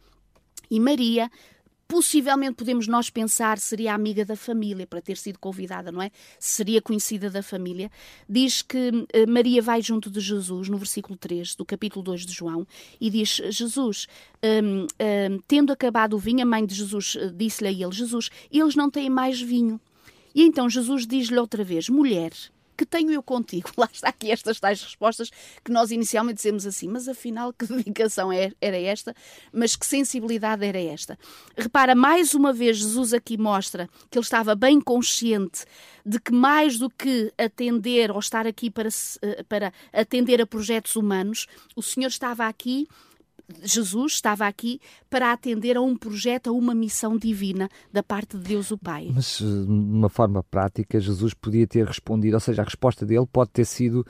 E 0.70 0.78
Maria, 0.78 1.30
possivelmente 1.90 2.54
podemos 2.54 2.86
nós 2.86 3.10
pensar, 3.10 3.58
seria 3.58 3.92
amiga 3.92 4.24
da 4.24 4.36
família, 4.36 4.86
para 4.86 5.02
ter 5.02 5.16
sido 5.16 5.40
convidada, 5.40 5.90
não 5.90 6.00
é? 6.00 6.12
Seria 6.38 6.80
conhecida 6.80 7.28
da 7.28 7.42
família. 7.42 7.90
Diz 8.28 8.62
que 8.62 9.06
eh, 9.12 9.26
Maria 9.26 9.60
vai 9.60 9.82
junto 9.82 10.08
de 10.08 10.20
Jesus, 10.20 10.68
no 10.68 10.78
versículo 10.78 11.18
3 11.18 11.56
do 11.56 11.64
capítulo 11.64 12.04
2 12.04 12.24
de 12.24 12.32
João, 12.32 12.64
e 13.00 13.10
diz: 13.10 13.40
Jesus, 13.50 14.06
hum, 14.40 14.86
hum, 14.86 15.40
tendo 15.48 15.72
acabado 15.72 16.14
o 16.14 16.18
vinho, 16.18 16.42
a 16.42 16.46
mãe 16.46 16.64
de 16.64 16.76
Jesus 16.76 17.16
eh, 17.18 17.32
disse-lhe 17.34 17.68
a 17.68 17.72
ele: 17.72 17.92
Jesus, 17.92 18.30
eles 18.52 18.76
não 18.76 18.88
têm 18.88 19.10
mais 19.10 19.40
vinho. 19.40 19.80
E 20.32 20.44
então 20.44 20.70
Jesus 20.70 21.04
diz-lhe 21.04 21.40
outra 21.40 21.64
vez: 21.64 21.88
Mulher, 21.88 22.30
que 22.80 22.86
tenho 22.86 23.12
eu 23.12 23.22
contigo? 23.22 23.70
Lá 23.76 23.90
está 23.92 24.08
aqui 24.08 24.30
estas 24.30 24.58
tais 24.58 24.82
respostas 24.82 25.30
que 25.62 25.70
nós 25.70 25.90
inicialmente 25.90 26.36
dizemos 26.36 26.64
assim, 26.64 26.88
mas 26.88 27.06
afinal 27.06 27.52
que 27.52 27.66
dedicação 27.68 28.32
é- 28.32 28.52
era 28.58 28.78
esta? 28.78 29.14
Mas 29.52 29.76
que 29.76 29.84
sensibilidade 29.84 30.64
era 30.64 30.80
esta? 30.80 31.18
Repara, 31.54 31.94
mais 31.94 32.32
uma 32.32 32.54
vez 32.54 32.78
Jesus 32.78 33.12
aqui 33.12 33.36
mostra 33.36 33.86
que 34.10 34.16
ele 34.16 34.24
estava 34.24 34.54
bem 34.54 34.80
consciente 34.80 35.66
de 36.06 36.18
que 36.18 36.32
mais 36.32 36.78
do 36.78 36.88
que 36.88 37.30
atender 37.36 38.10
ou 38.10 38.18
estar 38.18 38.46
aqui 38.46 38.70
para, 38.70 38.88
eh, 39.20 39.42
para 39.46 39.74
atender 39.92 40.40
a 40.40 40.46
projetos 40.46 40.96
humanos, 40.96 41.46
o 41.76 41.82
Senhor 41.82 42.08
estava 42.08 42.46
aqui 42.46 42.88
Jesus 43.62 44.14
estava 44.14 44.46
aqui 44.46 44.80
para 45.08 45.32
atender 45.32 45.76
a 45.76 45.80
um 45.80 45.96
projeto, 45.96 46.50
a 46.50 46.52
uma 46.52 46.74
missão 46.74 47.16
divina 47.16 47.68
da 47.92 48.02
parte 48.02 48.36
de 48.36 48.42
Deus 48.42 48.70
o 48.70 48.78
Pai. 48.78 49.10
Mas 49.12 49.40
eh, 49.40 49.44
de 49.44 49.70
uma 49.70 50.08
forma 50.08 50.42
prática, 50.42 51.00
Jesus 51.00 51.34
podia 51.34 51.66
ter 51.66 51.86
respondido, 51.86 52.34
ou 52.34 52.40
seja, 52.40 52.62
a 52.62 52.64
resposta 52.64 53.04
dele 53.04 53.26
pode 53.30 53.50
ter 53.50 53.64
sido, 53.64 54.06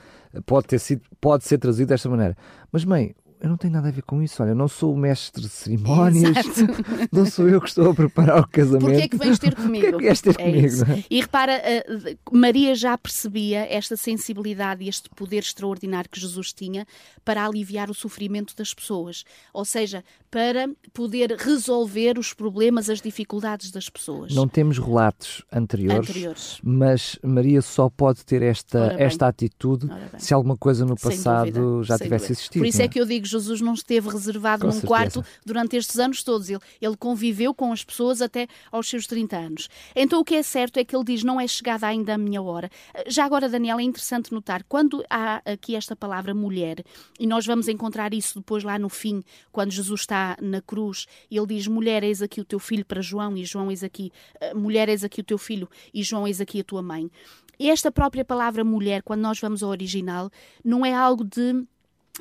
pode 0.47 0.67
ter 0.67 0.79
sido, 0.79 1.03
pode 1.21 1.45
ser 1.45 1.59
traduzida 1.59 1.95
desta 1.95 2.09
maneira. 2.09 2.37
Mas 2.73 2.85
mãe, 2.85 3.15
eu 3.41 3.49
não 3.49 3.57
tenho 3.57 3.73
nada 3.73 3.89
a 3.89 3.91
ver 3.91 4.03
com 4.03 4.23
isso. 4.23 4.43
Olha, 4.43 4.51
eu 4.51 4.55
não 4.55 4.69
sou 4.69 4.93
o 4.93 4.97
mestre 4.97 5.43
de 5.43 5.49
cerimónias, 5.49 6.37
Exato. 6.37 6.85
não 7.13 7.27
sou 7.27 7.49
eu 7.49 7.61
que 7.61 7.69
estou 7.69 7.91
a 7.91 7.95
preparar 7.95 8.41
o 8.41 8.47
casamento. 8.49 8.85
Porquê 8.87 9.03
é 9.03 9.09
que 9.09 9.17
vens 9.17 9.39
ter 9.39 9.55
comigo? 9.55 9.91
Porquê 9.93 9.97
é 9.97 9.99
que 9.99 10.05
vieste 10.05 10.25
ter 10.33 10.41
É 10.41 10.45
comigo, 10.45 10.93
é? 10.93 11.05
E 11.11 11.21
repara, 11.21 11.53
eh, 11.55 12.17
Maria 12.33 12.75
já 12.75 12.97
percebia 12.99 13.67
esta 13.73 13.97
sensibilidade 13.97 14.85
e 14.85 14.89
este 14.89 15.09
poder 15.11 15.39
extraordinário 15.39 16.09
que 16.11 16.21
Jesus 16.21 16.53
tinha 16.53 16.87
para 17.25 17.45
aliviar 17.45 17.91
o 17.91 17.95
sofrimento 17.95 18.55
das 18.57 18.75
pessoas. 18.75 19.25
Ou 19.53 19.65
seja, 19.65 20.05
para 20.31 20.69
poder 20.93 21.37
resolver 21.39 22.19
os 22.19 22.33
problemas, 22.33 22.89
as 22.89 23.01
dificuldades 23.01 23.71
das 23.71 23.89
pessoas. 23.89 24.35
Não 24.35 24.47
temos 24.47 24.79
relatos 24.79 25.43
anteriores, 25.53 26.09
Anteriores. 26.09 26.59
mas 26.63 27.19
Maria 27.23 27.61
só 27.63 27.89
pode 27.89 28.25
ter 28.25 28.43
esta, 28.43 28.95
esta 28.99 29.27
atitude 29.27 29.89
se 30.19 30.33
alguma 30.35 30.57
coisa 30.57 30.85
no 30.85 30.97
Sem 30.99 31.11
passado 31.11 31.51
dúvida, 31.53 31.85
já 31.85 31.99
sem 31.99 32.05
tivesse 32.07 32.25
dúvida. 32.27 32.33
existido. 32.41 32.59
Por 32.65 32.69
isso 32.69 32.83
é 32.83 32.89
que 32.89 33.01
eu 33.01 33.07
digo, 33.07 33.27
Jesus 33.31 33.61
não 33.61 33.75
esteve 33.75 34.09
reservado 34.09 34.63
Com 34.63 34.67
num 34.67 34.73
certeza. 34.73 34.87
quarto 34.87 35.25
durante 35.45 35.77
estes 35.77 35.99
anos 35.99 36.23
todos. 36.23 36.49
Ele, 36.49 36.61
ele 36.81 36.97
conviveu 36.97 37.55
com 37.55 37.73
as 37.73 37.85
pessoas 37.85 38.21
até 38.21 38.47
aos 38.71 38.89
seus 38.89 39.07
30 39.07 39.37
anos. 39.37 39.69
Então 39.95 40.21
o 40.21 40.25
que 40.25 40.35
é 40.35 40.43
certo 40.43 40.79
é 40.79 40.85
que 40.85 40.95
ele 40.95 41.05
diz: 41.05 41.23
não 41.23 41.41
é 41.41 41.47
chegada 41.47 41.87
ainda 41.87 42.15
a 42.15 42.19
minha 42.19 42.43
hora. 42.43 42.71
Já 43.07 43.25
agora, 43.25 43.49
Daniel, 43.49 43.79
é 43.79 43.83
interessante 43.83 44.33
notar, 44.33 44.65
quando 44.65 45.05
há 45.09 45.43
aqui 45.45 45.75
esta 45.75 45.95
palavra 45.95 46.35
mulher, 46.35 46.85
e 47.19 47.27
nós 47.27 47.47
vamos 47.47 47.69
encontrar 47.69 48.13
isso 48.15 48.39
depois 48.39 48.65
lá 48.65 48.79
no 48.79 48.89
fim, 48.89 49.23
quando 49.53 49.71
Jesus 49.71 50.01
está 50.01 50.37
na 50.41 50.61
cruz, 50.61 51.07
e 51.31 51.37
ele 51.37 51.47
diz: 51.47 51.67
mulher, 51.67 52.03
eis 52.03 52.23
aqui 52.23 52.41
o 52.41 52.45
teu 52.45 52.59
filho 52.59 52.85
para 52.85 53.01
João, 53.01 53.37
e 53.37 53.45
João, 53.45 53.71
eis 53.71 53.83
aqui, 53.85 54.13
eh, 54.41 54.55
mulher, 54.55 54.89
eis 54.89 55.05
aqui 55.05 55.21
o 55.21 55.25
teu 55.25 55.39
filho, 55.39 55.69
e 55.93 56.03
João, 56.03 56.27
eis 56.27 56.41
aqui 56.41 56.61
a 56.61 56.65
tua 56.65 56.83
mãe. 56.83 57.11
Esta 57.59 57.93
própria 57.93 58.25
palavra 58.25 58.65
mulher, 58.65 59.03
quando 59.03 59.21
nós 59.21 59.39
vamos 59.39 59.63
ao 59.63 59.69
original, 59.69 60.31
não 60.65 60.85
é 60.85 60.95
algo 60.95 61.23
de 61.23 61.63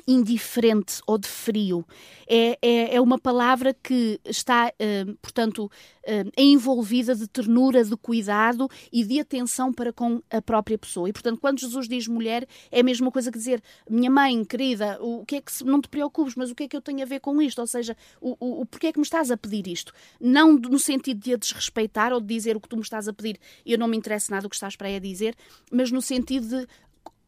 indiferente 0.06 1.00
ou 1.06 1.18
de 1.18 1.28
frio. 1.28 1.86
É, 2.26 2.58
é, 2.62 2.94
é 2.96 3.00
uma 3.00 3.18
palavra 3.18 3.74
que 3.74 4.20
está, 4.24 4.72
eh, 4.78 5.04
portanto, 5.20 5.70
eh, 6.04 6.24
envolvida 6.36 7.14
de 7.14 7.28
ternura, 7.28 7.84
de 7.84 7.96
cuidado 7.96 8.68
e 8.92 9.04
de 9.04 9.20
atenção 9.20 9.72
para 9.72 9.92
com 9.92 10.22
a 10.30 10.40
própria 10.40 10.78
pessoa. 10.78 11.08
E, 11.08 11.12
portanto, 11.12 11.40
quando 11.40 11.60
Jesus 11.60 11.88
diz 11.88 12.06
mulher, 12.06 12.46
é 12.70 12.80
a 12.80 12.82
mesma 12.82 13.10
coisa 13.10 13.30
que 13.30 13.38
dizer 13.38 13.62
minha 13.88 14.10
mãe, 14.10 14.44
querida, 14.44 14.98
o 15.00 15.24
que 15.24 15.36
é 15.36 15.40
que 15.40 15.52
se, 15.52 15.64
não 15.64 15.80
te 15.80 15.88
preocupes, 15.88 16.34
mas 16.34 16.50
o 16.50 16.54
que 16.54 16.64
é 16.64 16.68
que 16.68 16.76
eu 16.76 16.80
tenho 16.80 17.02
a 17.02 17.04
ver 17.04 17.20
com 17.20 17.40
isto? 17.42 17.58
Ou 17.60 17.66
seja, 17.66 17.96
o, 18.20 18.36
o, 18.40 18.62
o 18.62 18.66
porquê 18.66 18.88
é 18.88 18.92
que 18.92 18.98
me 18.98 19.04
estás 19.04 19.30
a 19.30 19.36
pedir 19.36 19.66
isto? 19.66 19.92
Não 20.20 20.54
no 20.54 20.78
sentido 20.78 21.20
de 21.20 21.34
a 21.34 21.36
desrespeitar 21.36 22.12
ou 22.12 22.20
de 22.20 22.26
dizer 22.26 22.56
o 22.56 22.60
que 22.60 22.68
tu 22.68 22.76
me 22.76 22.82
estás 22.82 23.08
a 23.08 23.12
pedir, 23.12 23.38
eu 23.66 23.78
não 23.78 23.88
me 23.88 23.96
interessa 23.96 24.32
nada 24.34 24.46
o 24.46 24.50
que 24.50 24.56
estás 24.56 24.76
para 24.76 24.88
aí 24.88 24.96
a 24.96 25.00
dizer, 25.00 25.34
mas 25.70 25.90
no 25.90 26.00
sentido 26.00 26.48
de 26.48 26.66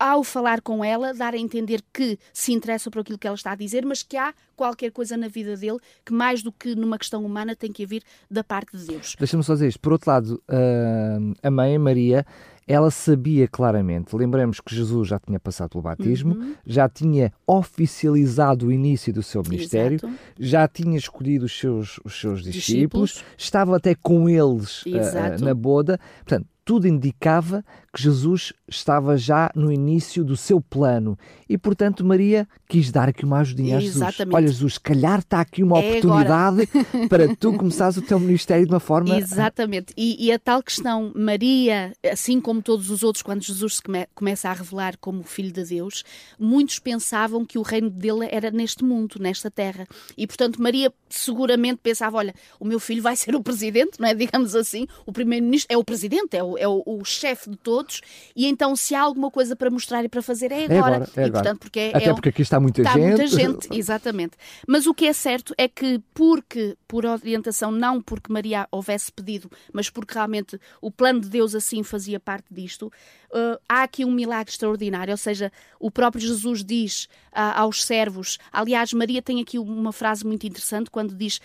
ao 0.02 0.24
falar 0.24 0.60
com 0.60 0.84
ela, 0.84 1.14
dar 1.14 1.32
a 1.34 1.38
entender 1.38 1.80
que 1.92 2.18
se 2.32 2.52
interessa 2.52 2.90
por 2.90 3.00
aquilo 3.00 3.16
que 3.18 3.26
ela 3.26 3.36
está 3.36 3.52
a 3.52 3.54
dizer, 3.54 3.84
mas 3.86 4.02
que 4.02 4.16
há 4.16 4.34
qualquer 4.56 4.90
coisa 4.90 5.16
na 5.16 5.28
vida 5.28 5.56
dele 5.56 5.78
que, 6.04 6.12
mais 6.12 6.42
do 6.42 6.50
que 6.50 6.74
numa 6.74 6.98
questão 6.98 7.24
humana, 7.24 7.54
tem 7.54 7.70
que 7.70 7.86
vir 7.86 8.02
da 8.30 8.42
parte 8.42 8.76
de 8.76 8.84
Deus. 8.86 9.14
Deixa-me 9.18 9.44
só 9.44 9.52
dizer 9.54 9.68
isto. 9.68 9.80
Por 9.80 9.92
outro 9.92 10.10
lado, 10.10 10.42
ah, 10.48 11.18
a 11.42 11.50
mãe, 11.50 11.78
Maria, 11.78 12.26
ela 12.66 12.90
sabia 12.90 13.46
claramente, 13.48 14.14
lembremos 14.14 14.60
que 14.60 14.74
Jesus 14.74 15.08
já 15.08 15.18
tinha 15.18 15.38
passado 15.40 15.70
pelo 15.70 15.82
batismo, 15.82 16.34
Uhum. 16.36 16.54
já 16.64 16.88
tinha 16.88 17.32
oficializado 17.46 18.66
o 18.68 18.72
início 18.72 19.12
do 19.12 19.22
seu 19.22 19.42
ministério, 19.42 19.96
Exato. 19.96 20.14
já 20.38 20.68
tinha 20.68 20.96
escolhido 20.96 21.44
os 21.46 21.58
seus, 21.58 21.98
os 22.04 22.18
seus 22.20 22.42
discípulos, 22.42 23.10
Discípulos. 23.10 23.24
estava 23.36 23.76
até 23.76 23.94
com 23.94 24.28
eles 24.28 24.82
Exato. 24.86 25.44
na 25.44 25.54
boda. 25.54 25.98
Portanto, 26.24 26.46
tudo 26.64 26.86
indicava 26.86 27.64
que 27.92 28.02
Jesus 28.02 28.52
estava 28.68 29.16
já 29.16 29.50
no 29.54 29.70
início 29.70 30.24
do 30.24 30.36
seu 30.36 30.60
plano 30.60 31.18
e, 31.48 31.58
portanto, 31.58 32.04
Maria 32.04 32.48
quis 32.68 32.90
dar 32.90 33.08
aqui 33.08 33.24
uma 33.24 33.40
ajudinha 33.40 33.76
a 33.76 33.80
Jesus. 33.80 33.96
Exatamente. 33.96 34.34
Olha, 34.34 34.46
Jesus, 34.46 34.78
calhar 34.78 35.18
está 35.18 35.40
aqui 35.40 35.62
uma 35.62 35.78
É 35.78 35.90
oportunidade 35.90 36.68
para 37.08 37.34
tu 37.36 37.52
começares 37.54 37.96
o 37.96 38.02
teu 38.02 38.18
ministério 38.18 38.64
de 38.66 38.72
uma 38.72 38.80
forma 38.80 39.16
Exatamente. 39.18 39.92
E, 39.96 40.26
e 40.26 40.32
a 40.32 40.38
tal 40.38 40.62
questão, 40.62 41.12
Maria, 41.14 41.92
assim 42.10 42.40
como 42.40 42.62
todos 42.62 42.90
os 42.90 43.02
outros, 43.02 43.22
quando 43.22 43.42
Jesus 43.42 43.76
se 43.76 43.82
come- 43.82 44.06
começa 44.14 44.48
a 44.48 44.52
revelar 44.52 44.96
como 44.98 45.22
Filho 45.22 45.52
de 45.52 45.64
Deus, 45.64 46.04
muitos 46.38 46.78
pensavam 46.78 47.44
que 47.44 47.58
o 47.58 47.62
reino 47.62 47.90
dele 47.90 48.28
era 48.30 48.50
neste 48.50 48.84
mundo, 48.84 49.16
nesta 49.20 49.50
terra. 49.50 49.86
E, 50.16 50.26
portanto, 50.26 50.62
Maria 50.62 50.92
seguramente 51.10 51.80
pensava: 51.82 52.16
olha, 52.16 52.34
o 52.58 52.64
meu 52.64 52.80
filho 52.80 53.02
vai 53.02 53.16
ser 53.16 53.34
o 53.34 53.42
presidente, 53.42 54.00
não 54.00 54.08
é? 54.08 54.14
Digamos 54.22 54.54
assim, 54.54 54.86
o 55.04 55.12
primeiro-ministro 55.12 55.66
é 55.72 55.76
o 55.76 55.84
presidente, 55.84 56.36
é 56.36 56.42
o, 56.42 56.51
é 56.58 56.66
o, 56.68 56.82
o 56.86 57.04
chefe 57.04 57.50
de 57.50 57.56
todos, 57.56 58.00
e 58.36 58.46
então 58.46 58.74
se 58.76 58.94
há 58.94 59.00
alguma 59.02 59.30
coisa 59.30 59.54
para 59.56 59.70
mostrar 59.70 60.04
e 60.04 60.08
para 60.08 60.22
fazer 60.22 60.52
é 60.52 60.62
É 60.62 60.78
agora. 60.78 60.96
agora, 60.96 61.10
é 61.16 61.20
e, 61.20 61.24
agora. 61.24 61.32
portanto, 61.32 61.58
porque 61.60 61.80
é, 61.80 61.88
Até 61.96 62.04
é 62.06 62.10
um- 62.12 62.14
porque 62.14 62.28
aqui 62.28 62.42
está 62.42 62.58
muita 62.60 62.80
Está 62.82 62.92
gente. 62.94 63.06
muita 63.06 63.26
gente, 63.26 63.68
exatamente. 63.76 64.36
Mas 64.66 64.86
o 64.86 64.94
que 64.94 65.06
é 65.06 65.12
certo 65.12 65.54
é 65.58 65.68
que, 65.68 66.00
porque, 66.14 66.76
por 66.86 67.04
orientação, 67.06 67.70
não 67.70 68.00
porque 68.00 68.32
Maria 68.32 68.66
houvesse 68.70 69.10
pedido, 69.12 69.50
mas 69.72 69.88
porque 69.90 70.14
realmente 70.14 70.58
o 70.80 70.90
plano 70.90 71.20
de 71.20 71.28
Deus 71.28 71.54
assim 71.54 71.82
fazia 71.82 72.18
parte 72.20 72.46
disto, 72.50 72.92
eh, 73.34 73.58
há 73.68 73.82
aqui 73.82 74.04
um 74.04 74.10
milagre 74.12 74.50
extraordinário. 74.52 75.12
Ou 75.12 75.16
seja, 75.18 75.50
o 75.80 75.90
próprio 75.90 76.20
Jesus 76.26 76.64
diz 76.64 77.08
ah, 77.32 77.60
aos 77.60 77.84
servos. 77.84 78.38
Aliás, 78.52 78.92
Maria 78.92 79.22
tem 79.22 79.40
aqui 79.40 79.58
uma 79.58 79.92
frase 79.92 80.24
muito 80.26 80.46
interessante 80.46 80.90
quando 80.90 81.14
diz, 81.14 81.40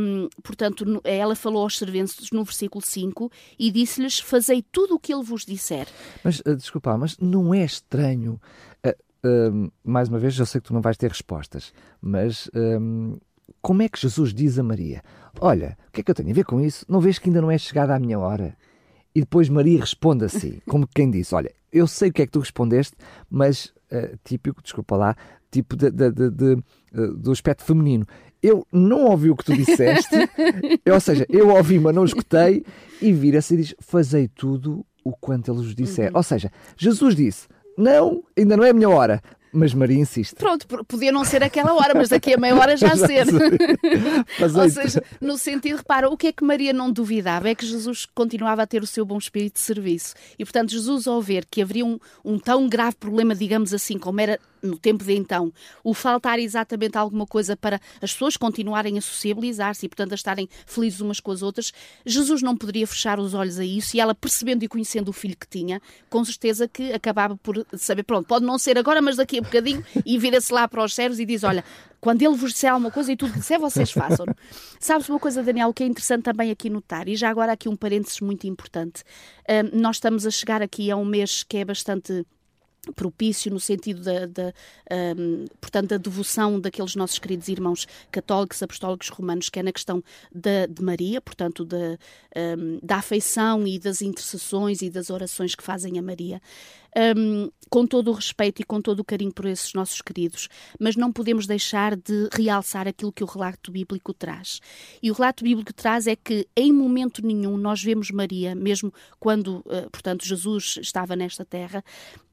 hum, 0.00 0.28
portanto, 0.42 0.84
no- 0.84 1.00
ela 1.04 1.34
falou 1.36 1.62
aos 1.62 1.78
serventes 1.78 2.30
no 2.32 2.42
versículo 2.44 2.84
5 2.84 3.30
e 3.58 3.70
disse-lhes: 3.70 4.18
Fazei 4.40 4.62
tudo 4.72 4.94
o 4.94 4.98
que 4.98 5.12
ele 5.12 5.22
vos 5.22 5.44
disser. 5.44 5.86
Mas, 6.24 6.40
uh, 6.40 6.56
desculpa, 6.56 6.96
mas 6.96 7.18
não 7.18 7.52
é 7.52 7.62
estranho. 7.64 8.40
uh, 8.86 9.50
um, 9.52 9.70
mais 9.84 10.08
uma 10.08 10.18
vez, 10.18 10.38
eu 10.38 10.46
sei 10.46 10.60
que 10.60 10.68
tu 10.68 10.72
não 10.74 10.80
vais 10.80 10.96
ter 10.96 11.08
respostas, 11.10 11.72
mas 12.00 12.48
como 13.60 13.82
é 13.82 13.88
que 13.88 14.00
Jesus 14.00 14.32
diz 14.32 14.58
a 14.58 14.62
Maria: 14.62 15.02
Olha, 15.40 15.76
o 15.88 15.92
que 15.92 16.00
é 16.00 16.04
que 16.04 16.10
eu 16.10 16.14
tenho 16.14 16.30
a 16.30 16.34
ver 16.34 16.44
com 16.44 16.60
isso? 16.60 16.86
Não 16.88 17.00
vês 17.00 17.18
que 17.18 17.28
ainda 17.28 17.42
não 17.42 17.50
é 17.50 17.58
chegada 17.58 17.94
a 17.94 17.98
minha 18.00 18.18
hora? 18.18 18.56
E 19.14 19.20
depois 19.20 19.48
Maria 19.48 19.80
responde 19.80 20.24
assim, 20.24 20.60
como 20.68 20.86
quem 20.86 21.10
disse: 21.10 21.34
Olha, 21.34 21.52
eu 21.72 21.86
sei 21.86 22.08
o 22.08 22.12
que 22.12 22.22
é 22.22 22.26
que 22.26 22.32
tu 22.32 22.40
respondeste, 22.40 22.96
mas 23.28 23.66
uh, 23.92 24.16
típico, 24.24 24.62
desculpa 24.62 24.96
lá, 24.96 25.14
tipo 25.50 25.76
de, 25.76 25.90
de- 25.90 26.10
de- 26.30 26.64
uh, 26.94 27.14
do 27.16 27.30
aspecto 27.32 27.62
feminino. 27.64 28.06
Eu 28.42 28.66
não 28.72 29.04
ouvi 29.04 29.30
o 29.30 29.36
que 29.36 29.44
tu 29.44 29.54
disseste, 29.54 30.14
ou 30.90 31.00
seja, 31.00 31.26
eu 31.28 31.48
ouvi, 31.50 31.78
mas 31.78 31.94
não 31.94 32.04
escutei, 32.04 32.64
e 33.00 33.12
vira-se 33.12 33.54
e 33.54 33.56
diz: 33.58 33.74
Fazei 33.80 34.28
tudo 34.28 34.84
o 35.04 35.12
quanto 35.12 35.50
ele 35.50 35.58
vos 35.58 35.74
disser. 35.74 36.10
Ou 36.14 36.22
seja, 36.22 36.50
Jesus 36.76 37.14
disse: 37.14 37.48
Não, 37.76 38.22
ainda 38.36 38.56
não 38.56 38.64
é 38.64 38.70
a 38.70 38.74
minha 38.74 38.88
hora. 38.88 39.22
Mas 39.52 39.74
Maria 39.74 39.98
insiste. 39.98 40.36
Pronto, 40.36 40.66
podia 40.84 41.10
não 41.10 41.24
ser 41.24 41.42
aquela 41.42 41.74
hora, 41.74 41.92
mas 41.94 42.08
daqui 42.08 42.32
a 42.32 42.36
meia 42.36 42.54
hora 42.54 42.76
já 42.76 42.94
ser. 42.96 43.26
Fazei 44.38 44.62
Ou 44.62 44.70
seja, 44.70 45.02
no 45.20 45.36
sentido, 45.36 45.78
repara, 45.78 46.08
o 46.08 46.16
que 46.16 46.28
é 46.28 46.32
que 46.32 46.44
Maria 46.44 46.72
não 46.72 46.90
duvidava 46.90 47.48
é 47.48 47.54
que 47.54 47.66
Jesus 47.66 48.06
continuava 48.06 48.62
a 48.62 48.66
ter 48.66 48.82
o 48.82 48.86
seu 48.86 49.04
bom 49.04 49.18
espírito 49.18 49.54
de 49.54 49.60
serviço. 49.60 50.14
E, 50.38 50.44
portanto, 50.44 50.70
Jesus, 50.70 51.06
ao 51.06 51.20
ver 51.20 51.44
que 51.50 51.60
haveria 51.60 51.84
um, 51.84 51.98
um 52.24 52.38
tão 52.38 52.68
grave 52.68 52.96
problema, 52.96 53.34
digamos 53.34 53.74
assim, 53.74 53.98
como 53.98 54.20
era 54.20 54.38
no 54.62 54.78
tempo 54.78 55.04
de 55.04 55.14
então, 55.14 55.52
o 55.82 55.94
faltar 55.94 56.38
exatamente 56.38 56.96
alguma 56.96 57.26
coisa 57.26 57.56
para 57.56 57.80
as 58.00 58.12
pessoas 58.12 58.36
continuarem 58.36 58.98
a 58.98 59.00
sociabilizar-se 59.00 59.86
e, 59.86 59.88
portanto, 59.88 60.12
a 60.12 60.14
estarem 60.14 60.48
felizes 60.66 61.00
umas 61.00 61.20
com 61.20 61.30
as 61.30 61.42
outras, 61.42 61.72
Jesus 62.04 62.42
não 62.42 62.56
poderia 62.56 62.86
fechar 62.86 63.18
os 63.18 63.34
olhos 63.34 63.58
a 63.58 63.64
isso 63.64 63.96
e 63.96 64.00
ela, 64.00 64.14
percebendo 64.14 64.64
e 64.64 64.68
conhecendo 64.68 65.08
o 65.08 65.12
filho 65.12 65.36
que 65.36 65.48
tinha, 65.48 65.80
com 66.08 66.24
certeza 66.24 66.68
que 66.68 66.92
acabava 66.92 67.36
por 67.36 67.66
saber, 67.76 68.02
pronto, 68.02 68.26
pode 68.26 68.44
não 68.44 68.58
ser 68.58 68.78
agora, 68.78 69.00
mas 69.00 69.16
daqui 69.16 69.38
a 69.38 69.42
bocadinho, 69.42 69.84
e 70.04 70.18
vira-se 70.18 70.52
lá 70.52 70.66
para 70.68 70.84
os 70.84 70.94
servos 70.94 71.18
e 71.18 71.24
diz, 71.24 71.44
olha, 71.44 71.64
quando 72.00 72.22
ele 72.22 72.34
vos 72.34 72.52
disser 72.52 72.72
alguma 72.72 72.90
coisa 72.90 73.12
e 73.12 73.16
tudo 73.16 73.32
que 73.32 73.40
disser, 73.40 73.60
vocês 73.60 73.90
façam. 73.90 74.24
Sabes 74.80 75.08
uma 75.08 75.18
coisa, 75.18 75.42
Daniel, 75.42 75.72
que 75.74 75.82
é 75.82 75.86
interessante 75.86 76.22
também 76.22 76.50
aqui 76.50 76.70
notar, 76.70 77.08
e 77.08 77.14
já 77.14 77.28
agora 77.28 77.52
aqui 77.52 77.68
um 77.68 77.76
parênteses 77.76 78.20
muito 78.20 78.46
importante. 78.46 79.04
Ahm, 79.48 79.70
nós 79.72 79.96
estamos 79.96 80.26
a 80.26 80.30
chegar 80.30 80.62
aqui 80.62 80.90
a 80.90 80.96
um 80.96 81.04
mês 81.04 81.42
que 81.42 81.58
é 81.58 81.64
bastante 81.64 82.24
propício 82.94 83.50
no 83.50 83.60
sentido 83.60 84.02
da, 84.02 84.26
da, 84.26 84.54
ahm, 84.90 85.44
portanto, 85.60 85.90
da 85.90 85.96
devoção 85.96 86.58
daqueles 86.58 86.94
nossos 86.94 87.18
queridos 87.18 87.48
irmãos 87.48 87.86
católicos, 88.10 88.62
apostólicos 88.62 89.08
romanos, 89.08 89.48
que 89.48 89.58
é 89.58 89.62
na 89.62 89.72
questão 89.72 90.02
da, 90.34 90.66
de 90.66 90.82
Maria, 90.82 91.20
portanto, 91.20 91.64
da, 91.64 91.98
ahm, 92.34 92.78
da 92.82 92.96
afeição 92.96 93.66
e 93.66 93.78
das 93.78 94.02
intercessões 94.02 94.82
e 94.82 94.90
das 94.90 95.10
orações 95.10 95.54
que 95.54 95.62
fazem 95.62 95.98
a 95.98 96.02
Maria. 96.02 96.40
Ahm, 96.96 97.50
com 97.68 97.86
todo 97.86 98.10
o 98.10 98.14
respeito 98.14 98.60
e 98.60 98.64
com 98.64 98.80
todo 98.80 98.98
o 98.98 99.04
carinho 99.04 99.32
por 99.32 99.46
esses 99.46 99.72
nossos 99.74 100.02
queridos, 100.02 100.48
mas 100.78 100.96
não 100.96 101.12
podemos 101.12 101.46
deixar 101.46 101.94
de 101.94 102.28
realçar 102.32 102.88
aquilo 102.88 103.12
que 103.12 103.22
o 103.22 103.26
relato 103.26 103.70
bíblico 103.70 104.12
traz. 104.12 104.60
E 105.00 105.08
o 105.08 105.14
relato 105.14 105.44
bíblico 105.44 105.72
traz 105.72 106.08
é 106.08 106.16
que 106.16 106.48
em 106.56 106.72
momento 106.72 107.24
nenhum 107.24 107.56
nós 107.56 107.80
vemos 107.80 108.10
Maria, 108.10 108.56
mesmo 108.56 108.92
quando, 109.20 109.64
eh, 109.68 109.88
portanto, 109.90 110.26
Jesus 110.26 110.78
estava 110.82 111.14
nesta 111.14 111.44
terra, 111.44 111.84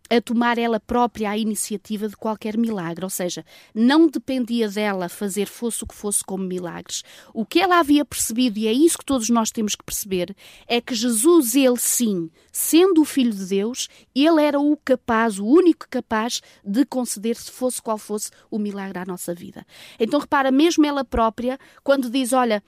a 0.09 0.21
tomar 0.21 0.57
ela 0.57 0.79
própria 0.79 1.29
a 1.29 1.37
iniciativa 1.37 2.07
de 2.07 2.15
qualquer 2.15 2.57
milagre, 2.57 3.03
ou 3.03 3.09
seja, 3.09 3.45
não 3.73 4.07
dependia 4.07 4.69
dela 4.69 5.09
fazer 5.09 5.47
fosse 5.47 5.83
o 5.83 5.87
que 5.87 5.95
fosse 5.95 6.23
como 6.23 6.43
milagres. 6.43 7.03
O 7.33 7.45
que 7.45 7.59
ela 7.59 7.79
havia 7.79 8.05
percebido, 8.05 8.59
e 8.59 8.67
é 8.67 8.73
isso 8.73 8.97
que 8.97 9.05
todos 9.05 9.29
nós 9.29 9.51
temos 9.51 9.75
que 9.75 9.83
perceber, 9.83 10.35
é 10.67 10.79
que 10.79 10.95
Jesus, 10.95 11.55
ele 11.55 11.77
sim, 11.77 12.29
sendo 12.51 13.01
o 13.01 13.05
Filho 13.05 13.33
de 13.33 13.45
Deus, 13.45 13.87
ele 14.15 14.41
era 14.41 14.59
o 14.59 14.77
capaz, 14.77 15.39
o 15.39 15.45
único 15.45 15.87
capaz 15.89 16.41
de 16.63 16.85
conceder, 16.85 17.35
se 17.35 17.51
fosse 17.51 17.81
qual 17.81 17.97
fosse, 17.97 18.31
o 18.49 18.57
milagre 18.57 18.99
à 18.99 19.05
nossa 19.05 19.33
vida. 19.33 19.65
Então 19.99 20.19
repara, 20.19 20.51
mesmo 20.51 20.85
ela 20.85 21.03
própria, 21.03 21.59
quando 21.83 22.09
diz, 22.09 22.33
olha, 22.33 22.63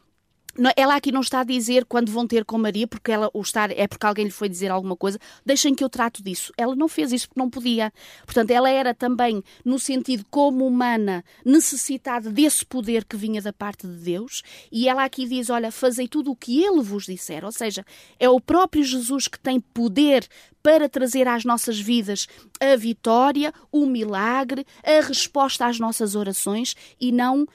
ela 0.76 0.96
aqui 0.96 1.12
não 1.12 1.22
está 1.22 1.42
a 1.42 1.44
dizer 1.44 1.86
quando 1.86 2.12
vão 2.12 2.28
ter 2.28 2.44
com 2.44 2.58
Maria, 2.58 2.88
porque 2.88 3.12
ela 3.12 3.30
o 3.34 3.42
estar 3.42 3.72
é 3.72 3.88
porque 3.88 4.06
alguém 4.06 4.26
lhe 4.26 4.32
foi 4.32 4.50
dizer 4.50 4.70
alguma 4.70 4.96
coisa, 4.96 5.20
deixem 5.46 5.74
que 5.74 5.84
eu 5.84 5.90
trato 5.90 6.24
disso. 6.24 6.52
Ela 6.58 6.76
não 6.76 6.88
fez 6.88 7.12
isso 7.12 7.28
porque 7.28 7.40
não 7.40 7.50
podia. 7.50 7.94
Portanto, 8.26 8.52
ela 8.52 8.70
era 8.70 8.94
também, 8.94 9.44
no 9.64 9.80
sentido 9.80 10.26
como 10.30 10.66
humana, 10.66 11.24
necessitada 11.46 12.30
desse 12.30 12.66
poder 12.66 13.06
que 13.06 13.16
vinha 13.16 13.42
da 13.42 13.54
parte 13.54 13.88
de 13.88 13.94
Deus, 13.94 14.44
e 14.72 14.88
ela 14.88 15.04
aqui 15.04 15.28
diz: 15.28 15.50
Olha, 15.50 15.72
fazei 15.72 16.08
tudo 16.08 16.32
o 16.32 16.36
que 16.36 16.64
ele 16.64 16.82
vos 16.82 17.06
disser. 17.06 17.46
Ou 17.46 17.52
seja, 17.52 17.86
é 18.20 18.30
o 18.30 18.40
próprio 18.40 18.84
Jesus 18.84 19.28
que 19.28 19.40
tem 19.40 19.60
poder 19.60 20.28
para 20.62 20.90
trazer 20.90 21.28
às 21.28 21.46
nossas 21.46 21.80
vidas 21.80 22.28
a 22.60 22.76
vitória, 22.76 23.54
o 23.72 23.86
milagre, 23.86 24.66
a 24.84 25.06
resposta 25.06 25.66
às 25.66 25.80
nossas 25.80 26.16
orações 26.16 26.76
e 27.00 27.12
não 27.12 27.48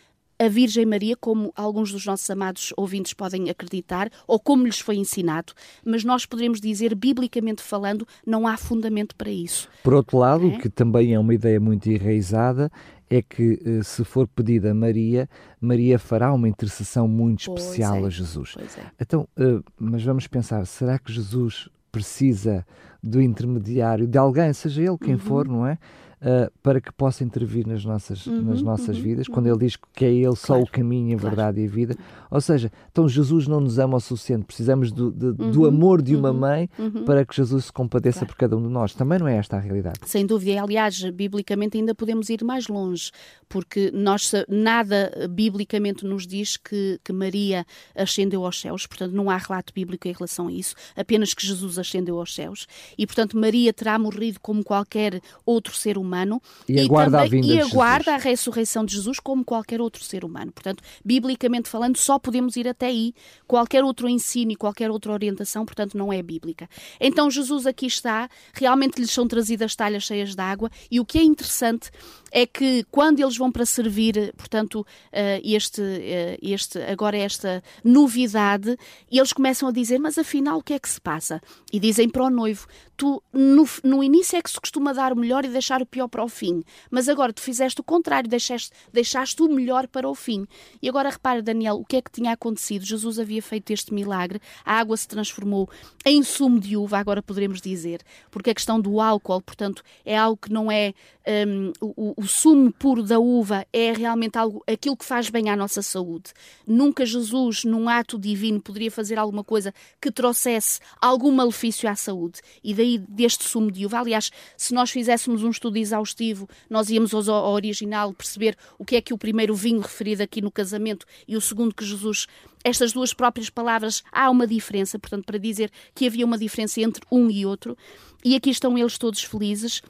a 0.45 0.49
Virgem 0.49 0.85
Maria, 0.85 1.17
como 1.17 1.53
alguns 1.57 1.91
dos 1.91 2.05
nossos 2.05 2.29
amados 2.29 2.73
ouvintes 2.77 3.13
podem 3.13 3.49
acreditar, 3.49 4.11
ou 4.27 4.39
como 4.39 4.65
lhes 4.65 4.79
foi 4.79 4.97
ensinado, 4.97 5.53
mas 5.85 6.05
nós 6.05 6.27
poderemos 6.27 6.61
dizer, 6.61 6.95
biblicamente 6.95 7.63
falando, 7.63 8.07
não 8.27 8.47
há 8.47 8.57
fundamento 8.57 9.17
para 9.17 9.31
isso. 9.31 9.69
Por 9.83 9.95
outro 9.95 10.19
lado, 10.19 10.49
é? 10.49 10.59
que 10.59 10.69
também 10.69 11.15
é 11.15 11.19
uma 11.19 11.35
ideia 11.35 11.59
muito 11.59 11.89
enraizada, 11.89 12.71
é 13.09 13.23
que 13.23 13.61
eh, 13.65 13.83
se 13.83 14.05
for 14.05 14.27
pedida 14.27 14.71
a 14.71 14.75
Maria, 14.75 15.29
Maria 15.61 15.99
fará 15.99 16.33
uma 16.33 16.49
intercessão 16.49 17.07
muito 17.07 17.47
pois 17.47 17.63
especial 17.63 17.97
é, 17.97 18.07
a 18.07 18.11
Jesus. 18.11 18.55
É. 18.59 18.83
Então, 19.01 19.29
eh, 19.37 19.61
mas 19.79 20.03
vamos 20.03 20.27
pensar, 20.27 20.65
será 20.67 20.99
que 20.99 21.13
Jesus 21.13 21.69
precisa 21.93 22.67
do 23.03 23.21
intermediário, 23.21 24.07
de 24.07 24.19
alguém, 24.19 24.53
seja 24.53 24.83
ele 24.83 24.99
quem 24.99 25.15
uhum. 25.15 25.21
for, 25.21 25.47
não 25.47 25.67
é? 25.67 25.79
Uh, 26.25 26.51
para 26.63 26.81
que 26.81 26.91
possa 26.93 27.23
intervir 27.23 27.67
nas 27.67 27.85
nossas, 27.85 28.27
uhum, 28.27 28.43
nas 28.43 28.63
nossas 28.63 28.97
uhum, 28.97 29.03
vidas, 29.03 29.29
uhum. 29.29 29.35
quando 29.35 29.47
ele 29.47 29.59
diz 29.59 29.77
que 29.77 30.05
é 30.05 30.09
ele 30.11 30.23
claro, 30.25 30.37
só 30.37 30.61
o 30.61 30.67
caminho, 30.67 31.17
a 31.17 31.21
verdade 31.21 31.59
claro. 31.59 31.61
e 31.61 31.67
a 31.67 31.71
vida. 31.71 31.97
Ou 32.31 32.41
seja, 32.41 32.73
então 32.91 33.09
Jesus 33.09 33.47
não 33.47 33.61
nos 33.61 33.79
ama 33.79 33.99
o 33.99 34.01
suficiente, 34.01 34.45
precisamos 34.45 34.91
do, 34.91 35.13
de, 35.13 35.33
do 35.33 35.61
uhum, 35.61 35.67
amor 35.67 36.03
de 36.03 36.17
uma 36.17 36.31
uhum, 36.31 36.39
mãe 36.39 36.71
uhum. 36.79 37.05
para 37.05 37.25
que 37.25 37.37
Jesus 37.37 37.67
se 37.67 37.73
compadeça 37.73 38.21
claro. 38.21 38.33
por 38.33 38.37
cada 38.37 38.57
um 38.57 38.63
de 38.63 38.69
nós. 38.69 38.95
Também 38.95 39.19
não 39.19 39.29
é 39.29 39.37
esta 39.37 39.57
a 39.57 39.61
realidade. 39.61 39.99
Sem 40.07 40.27
dúvida, 40.27 40.63
aliás, 40.63 41.03
biblicamente 41.11 41.77
ainda 41.77 41.95
podemos 41.95 42.31
ir 42.31 42.43
mais 42.43 42.69
longe, 42.69 43.11
porque 43.49 43.91
nós 43.93 44.33
nada 44.49 45.13
biblicamente 45.31 46.05
nos 46.05 46.27
diz 46.27 46.57
que, 46.57 46.99
que 47.05 47.13
Maria 47.13 47.67
ascendeu 47.95 48.45
aos 48.45 48.61
céus, 48.61 48.87
portanto 48.87 49.13
não 49.13 49.29
há 49.29 49.37
relato 49.37 49.73
bíblico 49.73 50.09
em 50.09 50.13
relação 50.13 50.49
a 50.49 50.53
isso, 50.53 50.75
apenas 50.97 51.35
que 51.35 51.47
Jesus 51.47 51.79
ascendeu 51.79 52.19
aos 52.19 52.35
céus 52.35 52.67
e 52.97 53.07
portanto 53.07 53.39
Maria 53.39 53.73
terá 53.73 53.99
morrido 53.99 54.41
como 54.41 54.65
qualquer 54.65 55.21
outro 55.45 55.75
ser 55.75 55.99
humano 55.99 56.14
humano 56.15 56.41
e, 56.69 56.75
e 56.75 56.81
aguarda, 56.81 57.25
também, 57.25 57.43
a, 57.43 57.55
e 57.55 57.61
aguarda 57.61 58.15
a 58.15 58.17
ressurreição 58.17 58.85
de 58.85 58.95
Jesus 58.95 59.19
como 59.19 59.45
qualquer 59.45 59.81
outro 59.81 60.03
ser 60.05 60.25
humano. 60.25 60.53
Portanto, 60.53 60.83
biblicamente 61.05 61.69
falando, 61.69 61.97
só 61.97 62.19
podemos 62.19 62.57
ir 62.57 62.69
até 62.69 62.87
aí. 62.87 63.13
Qualquer 63.47 63.83
outro 63.83 64.09
ensino 64.09 64.53
e 64.53 64.57
qualquer 64.57 64.91
outra 64.91 65.13
orientação, 65.13 65.67
portanto, 65.67 65.97
não 65.97 66.13
é 66.13 66.23
bíblica. 66.23 66.69
Então, 67.01 67.31
Jesus 67.31 67.67
aqui 67.67 67.87
está, 67.87 68.29
realmente 68.53 69.01
lhes 69.01 69.11
são 69.11 69.27
trazidas 69.27 69.75
talhas 69.75 70.05
cheias 70.05 70.35
de 70.35 70.41
água, 70.41 70.71
e 70.91 71.01
o 71.01 71.05
que 71.05 71.19
é 71.19 71.23
interessante 71.23 71.91
é 72.31 72.47
que 72.47 72.85
quando 72.91 73.21
eles 73.21 73.37
vão 73.37 73.51
para 73.51 73.65
servir, 73.65 74.35
portanto, 74.37 74.85
eh, 75.13 75.41
este, 75.45 75.81
eh, 75.81 76.37
este, 76.43 76.79
agora 76.83 77.17
esta 77.17 77.63
novidade, 77.85 78.77
eles 79.11 79.33
começam 79.33 79.69
a 79.69 79.73
dizer, 79.73 79.99
mas 80.01 80.19
afinal 80.19 80.59
o 80.59 80.63
que 80.63 80.75
é 80.75 80.79
que 80.79 80.89
se 80.89 81.01
passa? 81.01 81.41
E 81.73 81.79
dizem 81.79 82.09
para 82.09 82.25
o 82.25 82.31
noivo, 82.31 82.67
tu 82.97 83.23
no, 83.33 83.65
no 83.85 84.03
início 84.03 84.37
é 84.37 84.43
que 84.43 84.51
se 84.51 84.61
costuma 84.61 84.93
dar 84.93 85.13
o 85.13 85.17
melhor 85.17 85.45
e 85.45 85.49
deixar 85.49 85.81
o 85.81 85.87
pior 85.87 86.04
para 86.09 86.25
o 86.25 86.29
fim, 86.29 86.63
mas 86.91 87.09
agora 87.09 87.33
tu 87.33 87.41
fizeste 87.41 87.81
o 87.81 87.85
contrário, 87.85 88.29
deixaste, 88.29 88.71
deixaste 88.93 89.43
o 89.43 89.49
melhor 89.49 89.87
para 89.87 90.09
o 90.09 90.15
fim. 90.15 90.47
E 90.81 90.89
agora 90.89 91.11
repara, 91.11 91.43
Daniel, 91.43 91.77
o 91.77 91.85
que 91.85 91.97
é 91.97 92.03
que 92.03 92.11
tinha 92.11 92.33
acontecido? 92.33 92.85
Jesus 92.85 93.19
havia 93.19 93.43
feito 93.43 93.71
este 93.71 93.93
milagre, 93.93 94.41
a 94.65 94.79
água 94.79 94.97
se 94.97 95.09
transformou 95.09 95.69
em 96.05 96.23
sumo 96.23 96.61
de 96.61 96.77
uva, 96.77 96.99
agora 96.99 97.23
poderemos 97.23 97.61
dizer, 97.61 98.03
porque 98.31 98.51
a 98.51 98.55
questão 98.55 98.81
do 98.81 99.01
álcool, 99.01 99.41
portanto, 99.41 99.83
é 100.05 100.17
algo 100.17 100.37
que 100.37 100.53
não 100.53 100.71
é 100.71 100.95
um, 101.27 101.73
o, 101.81 102.15
o 102.17 102.27
sumo 102.27 102.71
puro 102.73 103.03
da 103.03 103.19
uva 103.19 103.67
é 103.73 103.93
realmente 103.93 104.37
algo, 104.37 104.63
aquilo 104.67 104.97
que 104.97 105.05
faz 105.05 105.31
bem 105.31 105.49
à 105.49 105.57
nossa 105.57 105.81
saúde. 105.81 106.33
Nunca 106.67 107.07
Jesus, 107.07 107.65
num 107.65 107.89
ato 107.89 108.19
divino, 108.19 108.61
poderia 108.61 108.91
fazer 108.91 109.19
alguma 109.19 109.43
coisa 109.43 109.73
que 110.01 110.11
trouxesse 110.11 110.81
algum 111.01 111.33
malefício 111.33 111.89
à 111.89 111.95
saúde. 111.95 112.41
E 112.63 112.75
daí 112.75 112.99
deste 112.99 113.45
sumo 113.45 113.71
de 113.71 113.87
uva. 113.87 114.01
Aliás, 114.01 114.31
se 114.57 114.75
nós 114.75 114.91
fizéssemos 114.91 115.43
um 115.43 115.51
estudo 115.51 115.79
exaustivo, 115.95 116.49
nós 116.69 116.91
íamos 116.91 117.15
ao, 117.15 117.35
ao 117.35 117.53
original 117.53 118.13
perceber 118.13 118.57
o 118.79 118.85
que 118.85 118.97
é 118.97 119.01
que 119.01 119.15
o 119.15 119.19
primeiro 119.19 119.55
vinho 119.55 119.81
referido 119.81 120.23
aqui 120.23 120.41
no 120.41 120.51
casamento 120.51 121.07
e 121.27 121.37
o 121.37 121.41
segundo 121.41 121.75
que 121.75 121.85
Jesus 121.85 122.27
estas 122.63 122.93
duas 122.93 123.13
próprias 123.13 123.51
palavras 123.51 124.03
há 124.11 124.31
uma 124.31 124.47
diferença, 124.47 124.99
portanto, 124.99 125.27
para 125.27 125.39
dizer 125.39 125.71
que 125.95 126.07
havia 126.07 126.25
uma 126.25 126.39
diferença 126.39 126.81
entre 126.81 127.05
um 127.13 127.31
e 127.31 127.45
outro. 127.45 127.77
E 128.25 128.35
aqui 128.35 128.49
estão 128.49 128.79
eles 128.79 128.97
todos 128.97 129.23
felizes, 129.23 129.83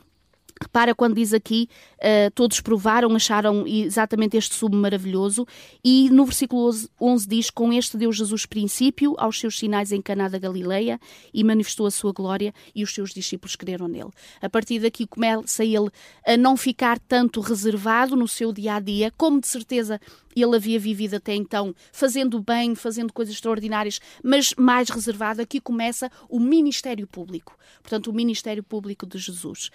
Repara 0.60 0.94
quando 0.94 1.16
diz 1.16 1.34
aqui, 1.34 1.68
uh, 1.98 2.30
todos 2.32 2.60
provaram, 2.60 3.14
acharam 3.14 3.66
exatamente 3.66 4.36
este 4.36 4.54
sumo 4.54 4.76
maravilhoso, 4.76 5.46
e 5.84 6.08
no 6.10 6.24
versículo 6.24 6.72
11 7.00 7.28
diz: 7.28 7.50
Com 7.50 7.72
este 7.72 7.96
deu 7.96 8.12
Jesus 8.12 8.46
princípio 8.46 9.14
aos 9.18 9.38
seus 9.38 9.58
sinais 9.58 9.90
em 9.90 10.00
Caná 10.00 10.28
da 10.28 10.38
Galileia 10.38 11.00
e 11.32 11.42
manifestou 11.42 11.86
a 11.86 11.90
sua 11.90 12.12
glória, 12.12 12.54
e 12.74 12.84
os 12.84 12.94
seus 12.94 13.12
discípulos 13.12 13.56
creram 13.56 13.88
nele. 13.88 14.10
A 14.40 14.48
partir 14.48 14.78
daqui 14.78 15.06
começa 15.06 15.64
ele 15.64 15.90
a 16.24 16.36
não 16.36 16.56
ficar 16.56 16.98
tanto 17.00 17.40
reservado 17.40 18.14
no 18.14 18.28
seu 18.28 18.52
dia 18.52 18.76
a 18.76 18.80
dia, 18.80 19.12
como 19.16 19.40
de 19.40 19.48
certeza 19.48 20.00
ele 20.42 20.56
havia 20.56 20.78
vivido 20.78 21.16
até 21.16 21.34
então, 21.34 21.74
fazendo 21.92 22.40
bem, 22.40 22.74
fazendo 22.74 23.12
coisas 23.12 23.34
extraordinárias, 23.34 24.00
mas 24.22 24.54
mais 24.56 24.88
reservado. 24.88 25.42
Aqui 25.42 25.60
começa 25.60 26.10
o 26.28 26.40
ministério 26.40 27.06
público, 27.06 27.56
portanto, 27.82 28.08
o 28.08 28.12
ministério 28.12 28.62
público 28.62 29.06
de 29.06 29.18
Jesus. 29.18 29.70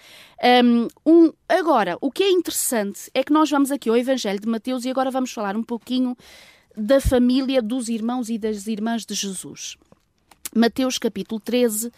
Um, 1.06 1.32
agora, 1.48 1.96
o 2.00 2.10
que 2.10 2.22
é 2.22 2.30
interessante 2.30 3.10
é 3.14 3.22
que 3.22 3.32
nós 3.32 3.50
vamos 3.50 3.70
aqui 3.70 3.88
ao 3.88 3.96
Evangelho 3.96 4.40
de 4.40 4.48
Mateus 4.48 4.84
e 4.84 4.90
agora 4.90 5.10
vamos 5.10 5.32
falar 5.32 5.56
um 5.56 5.62
pouquinho 5.62 6.16
da 6.76 7.00
família 7.00 7.60
dos 7.60 7.88
irmãos 7.88 8.28
e 8.28 8.38
das 8.38 8.66
irmãs 8.66 9.04
de 9.04 9.14
Jesus. 9.14 9.76
Mateus 10.54 10.98
capítulo 10.98 11.40
13 11.40 11.92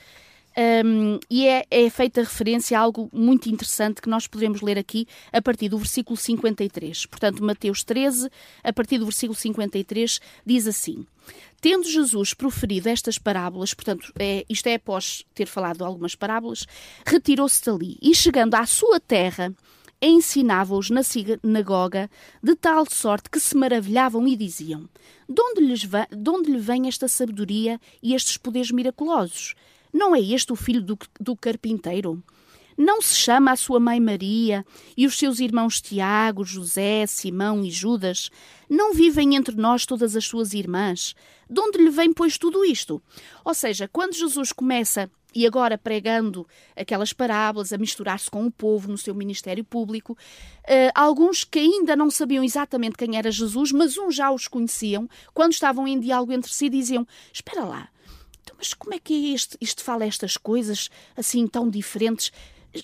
um, 0.84 1.18
e 1.30 1.46
é, 1.46 1.64
é, 1.70 1.88
feita 1.88 2.20
referência 2.20 2.78
a 2.78 2.80
algo 2.82 3.08
muito 3.12 3.48
interessante 3.48 4.02
que 4.02 4.08
nós 4.08 4.26
poderemos 4.26 4.60
ler 4.60 4.78
aqui 4.78 5.06
a 5.32 5.40
partir 5.40 5.68
do 5.68 5.78
versículo 5.78 6.16
53. 6.16 7.06
Portanto, 7.06 7.42
Mateus 7.42 7.82
13, 7.82 8.30
a 8.62 8.72
partir 8.72 8.98
do 8.98 9.06
versículo 9.06 9.34
53, 9.34 10.20
diz 10.44 10.66
assim: 10.66 11.06
Tendo 11.60 11.88
Jesus 11.88 12.34
proferido 12.34 12.88
estas 12.88 13.18
parábolas, 13.18 13.72
portanto, 13.72 14.12
é, 14.18 14.44
isto 14.48 14.66
é 14.66 14.74
após 14.74 15.24
ter 15.34 15.46
falado 15.46 15.84
algumas 15.84 16.14
parábolas, 16.14 16.66
retirou-se 17.06 17.64
dali 17.64 17.96
e, 18.02 18.14
chegando 18.14 18.54
à 18.54 18.66
sua 18.66 19.00
terra, 19.00 19.54
ensinava-os 20.02 20.90
na 20.90 21.02
sinagoga, 21.02 22.10
de 22.42 22.54
tal 22.56 22.84
sorte 22.90 23.30
que 23.30 23.40
se 23.40 23.56
maravilhavam 23.56 24.26
e 24.26 24.36
diziam: 24.36 24.88
De 25.28 25.40
onde, 25.40 25.60
lhes 25.62 25.82
de 25.82 26.30
onde 26.30 26.50
lhe 26.50 26.58
vem 26.58 26.88
esta 26.88 27.08
sabedoria 27.08 27.80
e 28.02 28.14
estes 28.14 28.36
poderes 28.36 28.70
miraculosos? 28.70 29.54
Não 29.92 30.14
é 30.14 30.20
este 30.20 30.52
o 30.52 30.56
filho 30.56 30.82
do, 30.82 30.98
do 31.20 31.36
carpinteiro? 31.36 32.22
Não 32.76 33.02
se 33.02 33.14
chama 33.14 33.52
a 33.52 33.56
sua 33.56 33.78
mãe 33.78 34.00
Maria 34.00 34.64
e 34.96 35.06
os 35.06 35.18
seus 35.18 35.40
irmãos 35.40 35.80
Tiago, 35.80 36.44
José, 36.44 37.06
Simão 37.06 37.64
e 37.64 37.70
Judas? 37.70 38.30
Não 38.68 38.94
vivem 38.94 39.36
entre 39.36 39.54
nós 39.54 39.84
todas 39.84 40.16
as 40.16 40.24
suas 40.24 40.54
irmãs? 40.54 41.14
De 41.48 41.60
onde 41.60 41.78
lhe 41.78 41.90
vem, 41.90 42.12
pois, 42.12 42.38
tudo 42.38 42.64
isto? 42.64 43.02
Ou 43.44 43.52
seja, 43.52 43.86
quando 43.86 44.14
Jesus 44.14 44.52
começa 44.52 45.10
e 45.34 45.46
agora 45.46 45.78
pregando 45.78 46.46
aquelas 46.76 47.12
parábolas, 47.12 47.72
a 47.72 47.78
misturar-se 47.78 48.30
com 48.30 48.46
o 48.46 48.50
povo 48.50 48.90
no 48.90 48.98
seu 48.98 49.14
ministério 49.14 49.64
público, 49.64 50.12
uh, 50.12 50.92
alguns 50.94 51.44
que 51.44 51.58
ainda 51.58 51.96
não 51.96 52.10
sabiam 52.10 52.44
exatamente 52.44 52.96
quem 52.96 53.16
era 53.16 53.30
Jesus, 53.30 53.72
mas 53.72 53.96
uns 53.96 54.14
já 54.14 54.30
os 54.30 54.46
conheciam, 54.48 55.08
quando 55.32 55.52
estavam 55.52 55.86
em 55.88 55.98
diálogo 55.98 56.32
entre 56.32 56.52
si, 56.52 56.68
diziam: 56.68 57.06
Espera 57.32 57.64
lá, 57.64 57.88
mas 58.62 58.74
como 58.74 58.94
é 58.94 58.98
que 59.00 59.12
é 59.12 59.34
este, 59.34 59.56
isto 59.60 59.82
fala 59.82 60.04
estas 60.04 60.36
coisas 60.36 60.88
assim 61.16 61.48
tão 61.48 61.68
diferentes? 61.68 62.30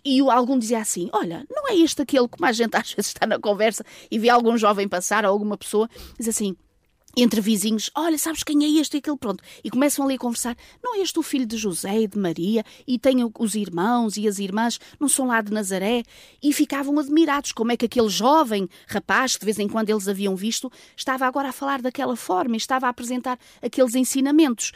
E 0.04 0.18
algum 0.28 0.58
dizia 0.58 0.80
assim: 0.80 1.08
Olha, 1.12 1.46
não 1.48 1.68
é 1.68 1.76
este 1.76 2.02
aquele 2.02 2.26
que 2.26 2.40
mais 2.40 2.56
gente 2.56 2.76
às 2.76 2.92
vezes 2.92 3.12
está 3.12 3.24
na 3.28 3.38
conversa 3.38 3.84
e 4.10 4.18
vê 4.18 4.28
algum 4.28 4.58
jovem 4.58 4.88
passar 4.88 5.24
ou 5.24 5.30
alguma 5.30 5.56
pessoa, 5.56 5.88
diz 6.18 6.26
assim: 6.26 6.56
entre 7.16 7.40
vizinhos, 7.40 7.90
olha, 7.94 8.18
sabes 8.18 8.44
quem 8.44 8.64
é 8.64 8.80
este 8.80 8.96
e 8.96 8.98
aquele, 8.98 9.16
pronto. 9.16 9.42
E 9.64 9.70
começam 9.70 10.04
ali 10.04 10.14
a 10.14 10.18
conversar, 10.18 10.56
não 10.82 10.96
é 10.96 11.00
este 11.00 11.18
o 11.18 11.22
filho 11.22 11.46
de 11.46 11.56
José 11.56 12.02
e 12.02 12.06
de 12.06 12.18
Maria? 12.18 12.64
E 12.86 12.98
tem 12.98 13.16
os 13.38 13.54
irmãos 13.54 14.16
e 14.16 14.28
as 14.28 14.38
irmãs, 14.38 14.78
não 15.00 15.08
são 15.08 15.26
lá 15.26 15.40
de 15.40 15.52
Nazaré? 15.52 16.02
E 16.42 16.52
ficavam 16.52 16.98
admirados 16.98 17.50
como 17.52 17.72
é 17.72 17.76
que 17.76 17.86
aquele 17.86 18.08
jovem 18.08 18.68
rapaz, 18.86 19.34
que 19.34 19.40
de 19.40 19.46
vez 19.46 19.58
em 19.58 19.68
quando 19.68 19.90
eles 19.90 20.06
haviam 20.06 20.36
visto, 20.36 20.70
estava 20.96 21.26
agora 21.26 21.48
a 21.48 21.52
falar 21.52 21.82
daquela 21.82 22.14
forma 22.14 22.54
e 22.54 22.58
estava 22.58 22.86
a 22.86 22.90
apresentar 22.90 23.38
aqueles 23.60 23.94
ensinamentos. 23.94 24.72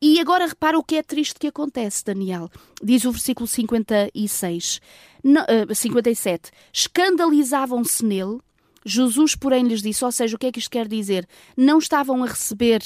E 0.00 0.20
agora 0.20 0.46
repara 0.46 0.78
o 0.78 0.84
que 0.84 0.96
é 0.96 1.02
triste 1.02 1.38
que 1.38 1.46
acontece, 1.46 2.04
Daniel. 2.04 2.50
Diz 2.82 3.04
o 3.04 3.12
versículo 3.12 3.46
56, 3.46 4.80
uh, 5.24 5.74
57. 5.74 6.50
Escandalizavam-se 6.72 8.04
nele. 8.04 8.38
Jesus, 8.84 9.34
porém, 9.34 9.64
lhes 9.64 9.80
disse, 9.80 10.04
ou 10.04 10.12
seja, 10.12 10.36
o 10.36 10.38
que 10.38 10.46
é 10.46 10.52
que 10.52 10.58
isto 10.58 10.70
quer 10.70 10.86
dizer? 10.86 11.26
Não 11.56 11.78
estavam 11.78 12.22
a 12.22 12.26
receber 12.26 12.82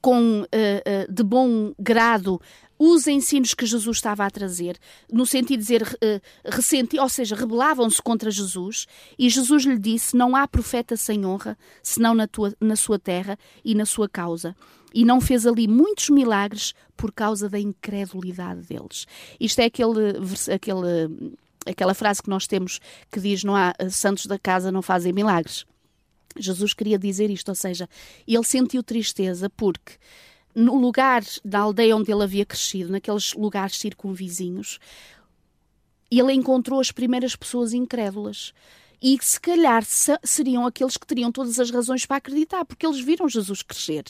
com 0.00 0.40
uh, 0.40 0.44
uh, 0.44 1.12
de 1.12 1.22
bom 1.22 1.72
grado 1.78 2.40
os 2.78 3.06
ensinos 3.06 3.54
que 3.54 3.66
Jesus 3.66 3.96
estava 3.96 4.24
a 4.24 4.30
trazer, 4.30 4.78
no 5.12 5.24
sentido 5.24 5.60
de 5.60 5.66
dizer 5.66 5.82
uh, 5.82 7.00
ou 7.00 7.08
seja, 7.08 7.36
rebelavam-se 7.36 8.02
contra 8.02 8.30
Jesus, 8.30 8.86
e 9.18 9.28
Jesus 9.28 9.64
lhe 9.64 9.78
disse: 9.78 10.16
Não 10.16 10.34
há 10.34 10.46
profeta 10.46 10.96
sem 10.96 11.24
honra, 11.24 11.56
senão 11.82 12.14
na, 12.14 12.26
tua, 12.26 12.54
na 12.60 12.76
sua 12.76 12.98
terra 12.98 13.38
e 13.64 13.74
na 13.74 13.86
sua 13.86 14.08
causa. 14.08 14.56
E 14.92 15.04
não 15.04 15.20
fez 15.20 15.44
ali 15.44 15.66
muitos 15.66 16.08
milagres 16.08 16.72
por 16.96 17.12
causa 17.12 17.48
da 17.48 17.58
incredulidade 17.58 18.62
deles. 18.62 19.06
Isto 19.40 19.60
é 19.60 19.64
aquele, 19.64 20.00
aquele, 20.52 21.34
aquela 21.66 21.94
frase 21.94 22.22
que 22.22 22.30
nós 22.30 22.46
temos 22.46 22.80
que 23.10 23.20
diz: 23.20 23.44
Não 23.44 23.56
há 23.56 23.74
eh, 23.78 23.88
santos 23.88 24.26
da 24.26 24.38
casa, 24.38 24.72
não 24.72 24.82
fazem 24.82 25.12
milagres. 25.12 25.64
Jesus 26.36 26.74
queria 26.74 26.98
dizer 26.98 27.30
isto, 27.30 27.48
ou 27.48 27.54
seja, 27.54 27.88
ele 28.26 28.42
sentiu 28.42 28.82
tristeza 28.82 29.48
porque 29.48 29.92
no 30.54 30.76
lugar 30.76 31.22
da 31.44 31.60
aldeia 31.60 31.96
onde 31.96 32.12
ele 32.12 32.22
havia 32.22 32.46
crescido, 32.46 32.92
naqueles 32.92 33.34
lugares 33.34 33.76
circunvizinhos, 33.78 34.78
ele 36.10 36.32
encontrou 36.32 36.80
as 36.80 36.92
primeiras 36.92 37.34
pessoas 37.34 37.72
incrédulas. 37.72 38.52
E 39.06 39.18
se 39.20 39.38
calhar 39.38 39.84
seriam 40.22 40.66
aqueles 40.66 40.96
que 40.96 41.06
teriam 41.06 41.30
todas 41.30 41.58
as 41.58 41.70
razões 41.70 42.06
para 42.06 42.16
acreditar, 42.16 42.64
porque 42.64 42.86
eles 42.86 43.00
viram 43.00 43.28
Jesus 43.28 43.60
crescer. 43.60 44.04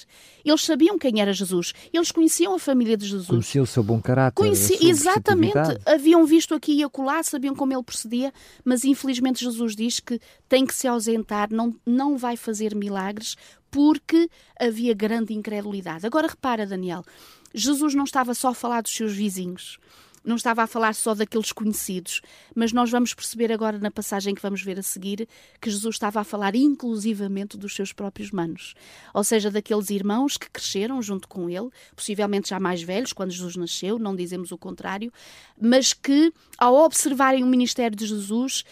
Eles 0.44 0.62
sabiam 0.62 0.96
quem 0.96 1.20
era 1.20 1.32
Jesus. 1.32 1.72
Eles 1.92 2.12
conheciam 2.12 2.54
a 2.54 2.60
família 2.60 2.96
de 2.96 3.04
Jesus. 3.04 3.26
Conheciam 3.26 3.64
o 3.64 3.66
seu 3.66 3.82
bom 3.82 4.00
caráter. 4.00 4.36
Conheci... 4.36 4.86
Exatamente. 4.86 5.58
Haviam 5.84 6.24
visto 6.24 6.54
aqui 6.54 6.74
e 6.74 6.84
acolá, 6.84 7.24
sabiam 7.24 7.56
como 7.56 7.72
ele 7.72 7.82
procedia, 7.82 8.32
mas 8.64 8.84
infelizmente 8.84 9.42
Jesus 9.42 9.74
diz 9.74 9.98
que 9.98 10.20
tem 10.48 10.64
que 10.64 10.74
se 10.74 10.86
ausentar, 10.86 11.48
não, 11.50 11.74
não 11.84 12.16
vai 12.16 12.36
fazer 12.36 12.72
milagres, 12.72 13.36
porque 13.74 14.30
havia 14.56 14.94
grande 14.94 15.34
incredulidade. 15.34 16.06
Agora 16.06 16.28
repara, 16.28 16.64
Daniel, 16.64 17.04
Jesus 17.52 17.92
não 17.92 18.04
estava 18.04 18.32
só 18.32 18.50
a 18.50 18.54
falar 18.54 18.82
dos 18.82 18.94
seus 18.94 19.12
vizinhos, 19.12 19.80
não 20.24 20.36
estava 20.36 20.62
a 20.62 20.66
falar 20.68 20.94
só 20.94 21.12
daqueles 21.12 21.50
conhecidos, 21.50 22.20
mas 22.54 22.72
nós 22.72 22.88
vamos 22.88 23.12
perceber 23.12 23.50
agora 23.50 23.76
na 23.80 23.90
passagem 23.90 24.32
que 24.32 24.40
vamos 24.40 24.62
ver 24.62 24.78
a 24.78 24.82
seguir 24.82 25.28
que 25.60 25.68
Jesus 25.68 25.96
estava 25.96 26.20
a 26.20 26.24
falar 26.24 26.54
inclusivamente 26.54 27.56
dos 27.56 27.74
seus 27.74 27.92
próprios 27.92 28.30
manos, 28.30 28.74
ou 29.12 29.24
seja, 29.24 29.50
daqueles 29.50 29.90
irmãos 29.90 30.36
que 30.36 30.48
cresceram 30.48 31.02
junto 31.02 31.26
com 31.26 31.50
ele, 31.50 31.68
possivelmente 31.96 32.50
já 32.50 32.60
mais 32.60 32.80
velhos 32.80 33.12
quando 33.12 33.32
Jesus 33.32 33.56
nasceu, 33.56 33.98
não 33.98 34.14
dizemos 34.14 34.52
o 34.52 34.56
contrário, 34.56 35.12
mas 35.60 35.92
que 35.92 36.32
ao 36.56 36.76
observarem 36.76 37.42
o 37.42 37.46
ministério 37.48 37.96
de 37.96 38.06
Jesus 38.06 38.64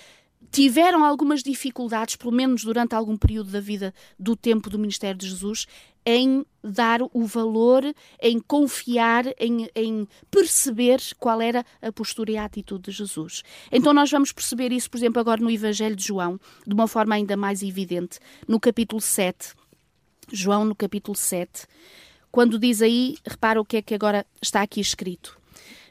tiveram 0.50 1.04
algumas 1.04 1.42
dificuldades, 1.42 2.16
pelo 2.16 2.32
menos 2.32 2.64
durante 2.64 2.94
algum 2.94 3.16
período 3.16 3.50
da 3.50 3.60
vida 3.60 3.94
do 4.18 4.36
tempo 4.36 4.68
do 4.68 4.78
ministério 4.78 5.18
de 5.18 5.28
Jesus, 5.28 5.66
em 6.04 6.44
dar 6.62 7.00
o 7.12 7.24
valor, 7.24 7.84
em 8.20 8.40
confiar, 8.40 9.26
em, 9.38 9.68
em, 9.74 10.08
perceber 10.30 11.00
qual 11.18 11.40
era 11.40 11.64
a 11.80 11.92
postura 11.92 12.32
e 12.32 12.36
a 12.36 12.44
atitude 12.44 12.90
de 12.90 12.90
Jesus. 12.90 13.42
Então 13.70 13.92
nós 13.92 14.10
vamos 14.10 14.32
perceber 14.32 14.72
isso, 14.72 14.90
por 14.90 14.96
exemplo, 14.96 15.20
agora 15.20 15.40
no 15.40 15.50
Evangelho 15.50 15.96
de 15.96 16.04
João, 16.04 16.40
de 16.66 16.74
uma 16.74 16.88
forma 16.88 17.14
ainda 17.14 17.36
mais 17.36 17.62
evidente, 17.62 18.18
no 18.48 18.58
capítulo 18.58 19.00
7. 19.00 19.54
João, 20.30 20.64
no 20.64 20.74
capítulo 20.74 21.16
7, 21.16 21.66
quando 22.30 22.58
diz 22.58 22.80
aí, 22.80 23.16
repara 23.26 23.60
o 23.60 23.64
que 23.64 23.76
é 23.76 23.82
que 23.82 23.94
agora 23.94 24.24
está 24.40 24.62
aqui 24.62 24.80
escrito. 24.80 25.41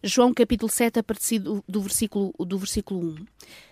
João 0.03 0.33
capítulo 0.33 0.71
7, 0.71 0.99
a 0.99 1.03
partir 1.03 1.39
do, 1.39 1.81
versículo, 1.81 2.33
do 2.39 2.57
versículo 2.57 3.01
1. 3.01 3.25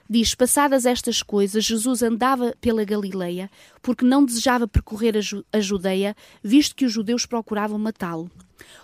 Diz: 0.07 0.35
Passadas 0.35 0.85
estas 0.85 1.23
coisas, 1.23 1.65
Jesus 1.65 2.03
andava 2.03 2.53
pela 2.61 2.85
Galileia, 2.85 3.49
porque 3.81 4.05
não 4.05 4.23
desejava 4.23 4.67
percorrer 4.67 5.17
a, 5.17 5.21
Ju 5.21 5.43
a 5.51 5.59
Judeia, 5.59 6.15
visto 6.43 6.75
que 6.75 6.85
os 6.85 6.91
judeus 6.91 7.25
procuravam 7.25 7.79
matá-lo. 7.79 8.29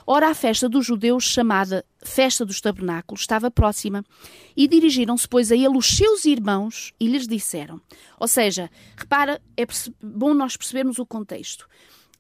Ora, 0.08 0.30
a 0.30 0.34
festa 0.34 0.68
dos 0.68 0.86
judeus, 0.86 1.26
chamada 1.26 1.86
Festa 2.04 2.46
dos 2.46 2.62
Tabernáculos, 2.62 3.22
estava 3.22 3.52
próxima, 3.52 4.04
e 4.56 4.68
dirigiram-se, 4.68 5.28
pois, 5.28 5.52
a 5.52 5.56
ele 5.56 5.78
os 5.78 5.98
seus 5.98 6.26
irmãos 6.26 6.94
e 7.00 7.08
lhes 7.08 7.28
disseram. 7.28 7.80
Ou 8.20 8.28
seja, 8.28 8.72
repara, 8.98 9.42
é 9.56 9.66
bom 10.02 10.34
nós 10.34 10.58
percebermos 10.58 10.98
o 10.98 11.06
contexto. 11.06 11.68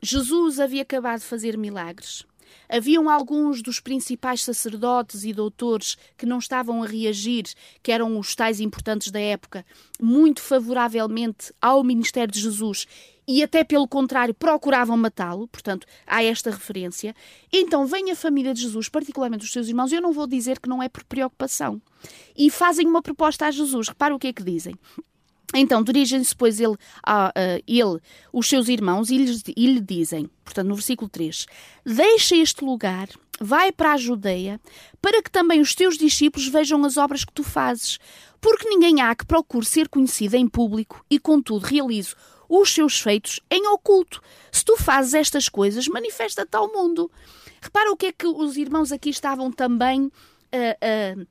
Jesus 0.01 0.59
havia 0.59 0.83
acabado 0.83 1.21
de 1.21 1.25
fazer 1.25 1.57
milagres, 1.57 2.25
Haviam 2.67 3.09
alguns 3.09 3.61
dos 3.61 3.79
principais 3.79 4.43
sacerdotes 4.43 5.23
e 5.23 5.33
doutores 5.33 5.97
que 6.17 6.25
não 6.25 6.39
estavam 6.39 6.83
a 6.83 6.87
reagir, 6.87 7.45
que 7.81 7.91
eram 7.91 8.17
os 8.19 8.35
tais 8.35 8.59
importantes 8.59 9.11
da 9.11 9.19
época, 9.19 9.65
muito 10.01 10.41
favoravelmente 10.41 11.53
ao 11.61 11.83
ministério 11.83 12.33
de 12.33 12.39
Jesus 12.39 12.87
e 13.27 13.41
até 13.41 13.63
pelo 13.63 13.87
contrário 13.87 14.33
procuravam 14.33 14.95
matá-lo, 14.97 15.47
portanto 15.47 15.87
há 16.05 16.23
esta 16.23 16.51
referência. 16.51 17.15
Então 17.51 17.85
vem 17.85 18.11
a 18.11 18.15
família 18.15 18.53
de 18.53 18.61
Jesus, 18.61 18.89
particularmente 18.89 19.45
os 19.45 19.51
seus 19.51 19.67
irmãos, 19.67 19.91
eu 19.91 20.01
não 20.01 20.13
vou 20.13 20.27
dizer 20.27 20.59
que 20.59 20.69
não 20.69 20.81
é 20.81 20.89
por 20.89 21.03
preocupação, 21.03 21.81
e 22.37 22.49
fazem 22.49 22.87
uma 22.87 23.01
proposta 23.01 23.47
a 23.47 23.51
Jesus. 23.51 23.89
Repara 23.89 24.15
o 24.15 24.19
que 24.19 24.27
é 24.27 24.33
que 24.33 24.43
dizem. 24.43 24.75
Então 25.55 25.81
dirigem-se, 25.81 26.35
pois, 26.35 26.59
ele, 26.59 26.75
a, 27.01 27.27
a, 27.27 27.31
ele, 27.67 27.99
os 28.31 28.47
seus 28.47 28.67
irmãos, 28.67 29.09
e, 29.09 29.17
lhes, 29.17 29.43
e 29.55 29.73
lhe 29.73 29.79
dizem, 29.79 30.29
portanto, 30.43 30.67
no 30.67 30.75
versículo 30.75 31.09
3: 31.09 31.45
Deixa 31.85 32.35
este 32.35 32.63
lugar, 32.63 33.07
vai 33.39 33.71
para 33.71 33.93
a 33.93 33.97
Judeia, 33.97 34.59
para 35.01 35.21
que 35.21 35.31
também 35.31 35.61
os 35.61 35.73
teus 35.73 35.97
discípulos 35.97 36.47
vejam 36.47 36.83
as 36.83 36.97
obras 36.97 37.23
que 37.23 37.33
tu 37.33 37.43
fazes. 37.43 37.99
Porque 38.41 38.69
ninguém 38.69 39.01
há 39.01 39.15
que 39.15 39.25
procure 39.25 39.65
ser 39.65 39.89
conhecido 39.89 40.35
em 40.35 40.47
público 40.47 41.03
e, 41.09 41.17
contudo, 41.17 41.65
realize 41.65 42.13
os 42.47 42.71
seus 42.71 42.99
feitos 42.99 43.39
em 43.49 43.67
oculto. 43.67 44.21
Se 44.51 44.63
tu 44.63 44.77
fazes 44.77 45.13
estas 45.13 45.49
coisas, 45.49 45.87
manifesta-te 45.87 46.55
ao 46.55 46.71
mundo. 46.71 47.09
Repara 47.61 47.91
o 47.91 47.97
que 47.97 48.07
é 48.07 48.11
que 48.11 48.27
os 48.27 48.57
irmãos 48.57 48.91
aqui 48.91 49.09
estavam 49.09 49.51
também. 49.51 50.03
Uh, 50.03 51.21
uh, 51.21 51.27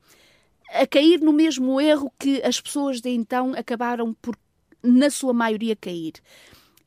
a 0.69 0.85
cair 0.87 1.19
no 1.21 1.33
mesmo 1.33 1.79
erro 1.79 2.11
que 2.19 2.41
as 2.43 2.59
pessoas 2.59 3.01
de 3.01 3.09
então 3.09 3.53
acabaram 3.53 4.13
por, 4.13 4.37
na 4.83 5.09
sua 5.09 5.33
maioria, 5.33 5.75
cair. 5.75 6.13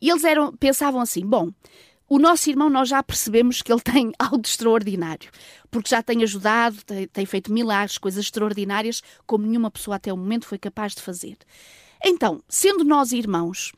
E 0.00 0.10
eles 0.10 0.24
eram, 0.24 0.52
pensavam 0.56 1.00
assim: 1.00 1.24
bom, 1.24 1.50
o 2.08 2.18
nosso 2.18 2.48
irmão 2.48 2.70
nós 2.70 2.88
já 2.88 3.02
percebemos 3.02 3.60
que 3.60 3.70
ele 3.70 3.82
tem 3.82 4.12
algo 4.18 4.38
de 4.38 4.48
extraordinário, 4.48 5.30
porque 5.70 5.90
já 5.90 6.02
tem 6.02 6.22
ajudado, 6.22 6.82
tem, 6.84 7.06
tem 7.06 7.26
feito 7.26 7.52
milagres, 7.52 7.98
coisas 7.98 8.24
extraordinárias, 8.24 9.02
como 9.26 9.46
nenhuma 9.46 9.70
pessoa 9.70 9.96
até 9.96 10.12
o 10.12 10.16
momento 10.16 10.46
foi 10.46 10.58
capaz 10.58 10.94
de 10.94 11.02
fazer. 11.02 11.36
Então, 12.02 12.42
sendo 12.48 12.84
nós 12.84 13.12
irmãos, 13.12 13.72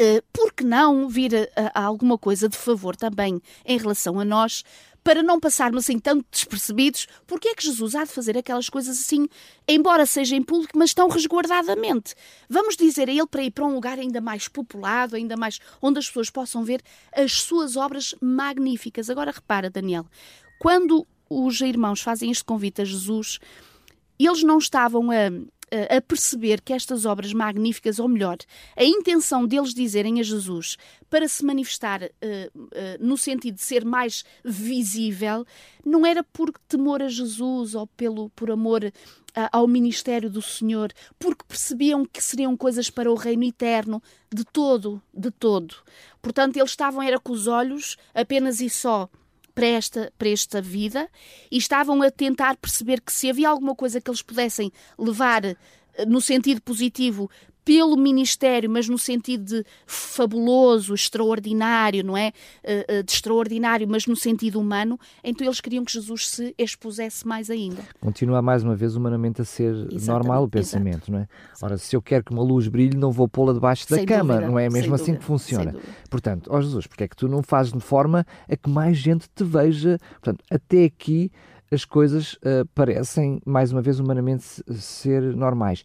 uh, 0.00 0.22
por 0.32 0.52
que 0.52 0.64
não 0.64 1.08
vir 1.08 1.48
a, 1.56 1.80
a 1.80 1.84
alguma 1.84 2.18
coisa 2.18 2.48
de 2.48 2.56
favor 2.56 2.96
também 2.96 3.40
em 3.64 3.78
relação 3.78 4.18
a 4.20 4.24
nós, 4.24 4.64
para 5.02 5.22
não 5.22 5.40
passarmos 5.40 5.84
assim 5.84 5.98
tanto 5.98 6.24
despercebidos, 6.30 7.06
porque 7.26 7.48
é 7.48 7.54
que 7.54 7.64
Jesus 7.64 7.94
há 7.94 8.04
de 8.04 8.10
fazer 8.10 8.36
aquelas 8.36 8.68
coisas 8.68 8.98
assim, 8.98 9.28
embora 9.66 10.04
seja 10.06 10.36
em 10.36 10.42
público, 10.42 10.78
mas 10.78 10.92
tão 10.92 11.08
resguardadamente? 11.08 12.14
Vamos 12.48 12.76
dizer 12.76 13.08
a 13.08 13.12
ele 13.12 13.26
para 13.26 13.42
ir 13.42 13.50
para 13.50 13.64
um 13.64 13.74
lugar 13.74 13.98
ainda 13.98 14.20
mais 14.20 14.48
populado, 14.48 15.16
ainda 15.16 15.36
mais 15.36 15.58
onde 15.80 15.98
as 15.98 16.06
pessoas 16.06 16.30
possam 16.30 16.64
ver 16.64 16.82
as 17.14 17.32
suas 17.32 17.76
obras 17.76 18.14
magníficas. 18.20 19.08
Agora 19.08 19.30
repara, 19.30 19.70
Daniel, 19.70 20.06
quando 20.58 21.06
os 21.28 21.60
irmãos 21.60 22.00
fazem 22.00 22.30
este 22.30 22.44
convite 22.44 22.82
a 22.82 22.84
Jesus, 22.84 23.38
eles 24.18 24.42
não 24.42 24.58
estavam 24.58 25.10
a 25.10 25.30
a 25.96 26.00
perceber 26.00 26.60
que 26.60 26.72
estas 26.72 27.04
obras 27.04 27.32
magníficas, 27.32 27.98
ou 27.98 28.08
melhor, 28.08 28.38
a 28.76 28.84
intenção 28.84 29.46
deles 29.46 29.72
dizerem 29.72 30.20
a 30.20 30.22
Jesus 30.22 30.76
para 31.08 31.28
se 31.28 31.44
manifestar 31.44 32.02
uh, 32.02 32.06
uh, 32.58 32.68
no 33.00 33.16
sentido 33.16 33.54
de 33.54 33.62
ser 33.62 33.84
mais 33.84 34.24
visível, 34.44 35.46
não 35.84 36.04
era 36.04 36.22
por 36.22 36.52
temor 36.68 37.02
a 37.02 37.08
Jesus 37.08 37.74
ou 37.74 37.86
pelo, 37.86 38.30
por 38.30 38.50
amor 38.50 38.92
ao 39.52 39.66
ministério 39.68 40.28
do 40.28 40.42
Senhor, 40.42 40.92
porque 41.16 41.44
percebiam 41.46 42.04
que 42.04 42.20
seriam 42.20 42.56
coisas 42.56 42.90
para 42.90 43.10
o 43.10 43.14
reino 43.14 43.44
eterno, 43.44 44.02
de 44.28 44.44
todo, 44.44 45.00
de 45.14 45.30
todo. 45.30 45.76
Portanto, 46.20 46.56
eles 46.56 46.70
estavam 46.70 47.00
era 47.02 47.18
com 47.18 47.32
os 47.32 47.46
olhos 47.46 47.96
apenas 48.12 48.60
e 48.60 48.68
só 48.68 49.08
para 49.60 49.66
esta, 49.66 50.10
para 50.16 50.30
esta 50.30 50.62
vida 50.62 51.06
e 51.50 51.58
estavam 51.58 52.00
a 52.00 52.10
tentar 52.10 52.56
perceber 52.56 52.98
que 52.98 53.12
se 53.12 53.28
havia 53.28 53.50
alguma 53.50 53.74
coisa 53.74 54.00
que 54.00 54.08
eles 54.08 54.22
pudessem 54.22 54.72
levar 54.98 55.44
eh, 55.44 55.56
no 56.06 56.18
sentido 56.18 56.62
positivo 56.62 57.30
pelo 57.70 57.96
ministério, 57.96 58.68
mas 58.68 58.88
no 58.88 58.98
sentido 58.98 59.44
de 59.44 59.64
fabuloso, 59.86 60.92
extraordinário, 60.92 62.02
não 62.02 62.16
é? 62.16 62.32
Eh, 62.64 62.84
eh, 62.88 63.02
de 63.04 63.12
extraordinário, 63.12 63.86
mas 63.88 64.08
no 64.08 64.16
sentido 64.16 64.58
humano, 64.58 64.98
então 65.22 65.46
eles 65.46 65.60
queriam 65.60 65.84
que 65.84 65.92
Jesus 65.92 66.30
se 66.30 66.52
expusesse 66.58 67.24
mais 67.24 67.48
ainda. 67.48 67.80
Continua 68.00 68.42
mais 68.42 68.64
uma 68.64 68.74
vez 68.74 68.96
humanamente 68.96 69.40
a 69.40 69.44
ser 69.44 69.72
Exatamente, 69.72 70.06
normal 70.08 70.42
o 70.42 70.48
pensamento, 70.48 70.96
exato. 70.96 71.12
não 71.12 71.20
é? 71.20 71.28
Ora, 71.62 71.78
se 71.78 71.94
eu 71.94 72.02
quero 72.02 72.24
que 72.24 72.32
uma 72.32 72.42
luz 72.42 72.66
brilhe, 72.66 72.96
não 72.96 73.12
vou 73.12 73.28
pô-la 73.28 73.52
debaixo 73.52 73.88
da 73.88 73.98
sem 73.98 74.04
cama, 74.04 74.34
dúvida, 74.34 74.50
não 74.50 74.58
é 74.58 74.68
mesmo 74.68 74.92
assim 74.92 75.12
dúvida, 75.12 75.20
que 75.20 75.24
funciona? 75.26 75.76
Portanto, 76.10 76.50
ó 76.52 76.60
Jesus, 76.60 76.88
porque 76.88 77.04
é 77.04 77.08
que 77.08 77.14
tu 77.14 77.28
não 77.28 77.40
fazes 77.40 77.72
de 77.72 77.78
forma 77.78 78.26
a 78.50 78.56
que 78.56 78.68
mais 78.68 78.96
gente 78.96 79.28
te 79.32 79.44
veja? 79.44 79.96
Portanto, 80.20 80.44
até 80.50 80.86
aqui 80.86 81.30
as 81.72 81.84
coisas 81.84 82.34
uh, 82.34 82.66
parecem, 82.74 83.40
mais 83.46 83.70
uma 83.70 83.80
vez, 83.80 84.00
humanamente 84.00 84.44
ser 84.74 85.22
normais. 85.36 85.84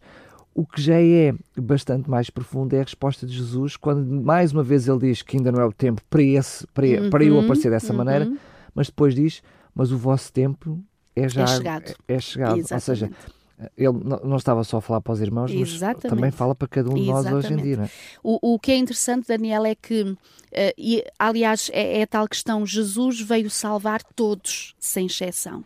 O 0.56 0.64
que 0.64 0.80
já 0.80 0.98
é 0.98 1.34
bastante 1.54 2.08
mais 2.08 2.30
profundo 2.30 2.74
é 2.74 2.80
a 2.80 2.82
resposta 2.82 3.26
de 3.26 3.36
Jesus, 3.36 3.76
quando 3.76 4.06
mais 4.06 4.52
uma 4.52 4.62
vez 4.62 4.88
ele 4.88 5.00
diz 5.00 5.20
que 5.20 5.36
ainda 5.36 5.52
não 5.52 5.60
é 5.60 5.66
o 5.66 5.72
tempo 5.72 6.00
para, 6.08 6.22
esse, 6.22 6.66
para, 6.68 6.86
uhum, 6.86 7.10
para 7.10 7.22
eu 7.22 7.38
aparecer 7.38 7.70
dessa 7.70 7.92
uhum. 7.92 7.98
maneira, 7.98 8.32
mas 8.74 8.86
depois 8.86 9.14
diz: 9.14 9.42
mas 9.74 9.92
o 9.92 9.98
vosso 9.98 10.32
tempo 10.32 10.82
é 11.14 11.28
já 11.28 11.42
É 11.42 11.46
chegado. 11.46 11.94
É, 12.08 12.14
é 12.14 12.18
chegado. 12.18 12.56
Ou 12.56 12.80
seja, 12.80 13.04
Exatamente. 13.04 13.72
ele 13.76 13.92
não, 14.24 14.36
estava 14.38 14.64
só 14.64 14.78
a 14.78 14.80
falar 14.80 15.02
para 15.02 15.12
os 15.12 15.20
irmãos, 15.20 15.52
mas 15.52 15.74
Exatamente. 15.74 16.08
também 16.08 16.30
fala 16.30 16.54
para 16.54 16.68
cada 16.68 16.88
um 16.88 16.94
de 16.94 17.02
nós 17.02 17.26
hoje 17.26 17.52
em 17.52 17.60
Exatamente. 17.60 17.62
dia. 17.62 17.84
é? 17.84 17.90
O, 18.22 18.54
o 18.54 18.58
que 18.58 18.72
é 18.72 18.76
interessante, 18.78 19.28
Daniel, 19.28 19.66
é 19.66 19.74
que, 19.74 20.16
eh, 20.50 20.74
e, 20.78 21.04
aliás, 21.18 21.70
é, 21.74 21.98
é 21.98 22.02
a 22.04 22.06
tal 22.06 22.26
questão: 22.26 22.64
Jesus 22.64 23.20
veio 23.20 23.50
salvar 23.50 24.02
todos, 24.02 24.74
sem 24.78 25.04
exceção. 25.04 25.62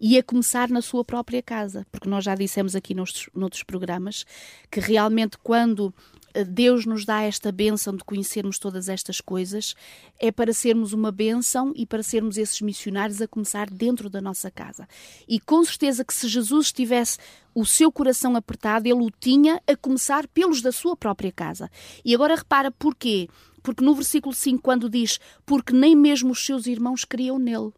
E 0.00 0.16
a 0.16 0.22
começar 0.22 0.70
na 0.70 0.80
sua 0.80 1.04
própria 1.04 1.42
casa, 1.42 1.86
porque 1.92 2.08
nós 2.08 2.24
já 2.24 2.34
dissemos 2.34 2.74
aqui 2.74 2.94
noutros, 2.94 3.28
noutros 3.34 3.62
programas 3.62 4.24
que 4.70 4.80
realmente 4.80 5.36
quando 5.36 5.92
eh, 6.32 6.44
Deus 6.44 6.86
nos 6.86 7.04
dá 7.04 7.22
esta 7.22 7.52
bênção 7.52 7.94
de 7.94 8.04
conhecermos 8.04 8.58
todas 8.58 8.88
estas 8.88 9.20
coisas, 9.20 9.74
é 10.18 10.30
para 10.30 10.52
sermos 10.52 10.92
uma 10.92 11.12
bênção 11.12 11.72
e 11.76 11.84
para 11.84 12.02
sermos 12.02 12.38
esses 12.38 12.60
missionários 12.60 13.20
a 13.20 13.28
começar 13.28 13.68
dentro 13.68 14.08
da 14.08 14.20
nossa 14.20 14.50
casa. 14.50 14.88
E 15.28 15.38
com 15.40 15.62
certeza 15.64 16.04
que 16.04 16.14
se 16.14 16.28
Jesus 16.28 16.72
tivesse 16.72 17.18
o 17.54 17.66
seu 17.66 17.90
coração 17.90 18.36
apertado, 18.36 18.86
ele 18.86 19.02
o 19.02 19.10
tinha 19.10 19.60
a 19.66 19.76
começar 19.76 20.26
pelos 20.28 20.62
da 20.62 20.72
sua 20.72 20.96
própria 20.96 21.32
casa. 21.32 21.70
E 22.04 22.14
agora 22.14 22.36
repara 22.36 22.70
porquê? 22.70 23.28
Porque 23.62 23.84
no 23.84 23.94
versículo 23.94 24.34
5, 24.34 24.62
quando 24.62 24.88
diz: 24.88 25.18
Porque 25.44 25.72
nem 25.72 25.94
mesmo 25.94 26.30
os 26.30 26.44
seus 26.44 26.66
irmãos 26.66 27.04
criam 27.04 27.38
nele. 27.38 27.72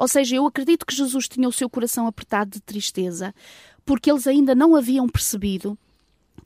Ou 0.00 0.08
seja, 0.08 0.34
eu 0.36 0.46
acredito 0.46 0.86
que 0.86 0.94
Jesus 0.94 1.28
tinha 1.28 1.46
o 1.46 1.52
seu 1.52 1.68
coração 1.68 2.06
apertado 2.06 2.52
de 2.52 2.60
tristeza, 2.62 3.34
porque 3.84 4.10
eles 4.10 4.26
ainda 4.26 4.54
não 4.54 4.74
haviam 4.74 5.06
percebido 5.06 5.76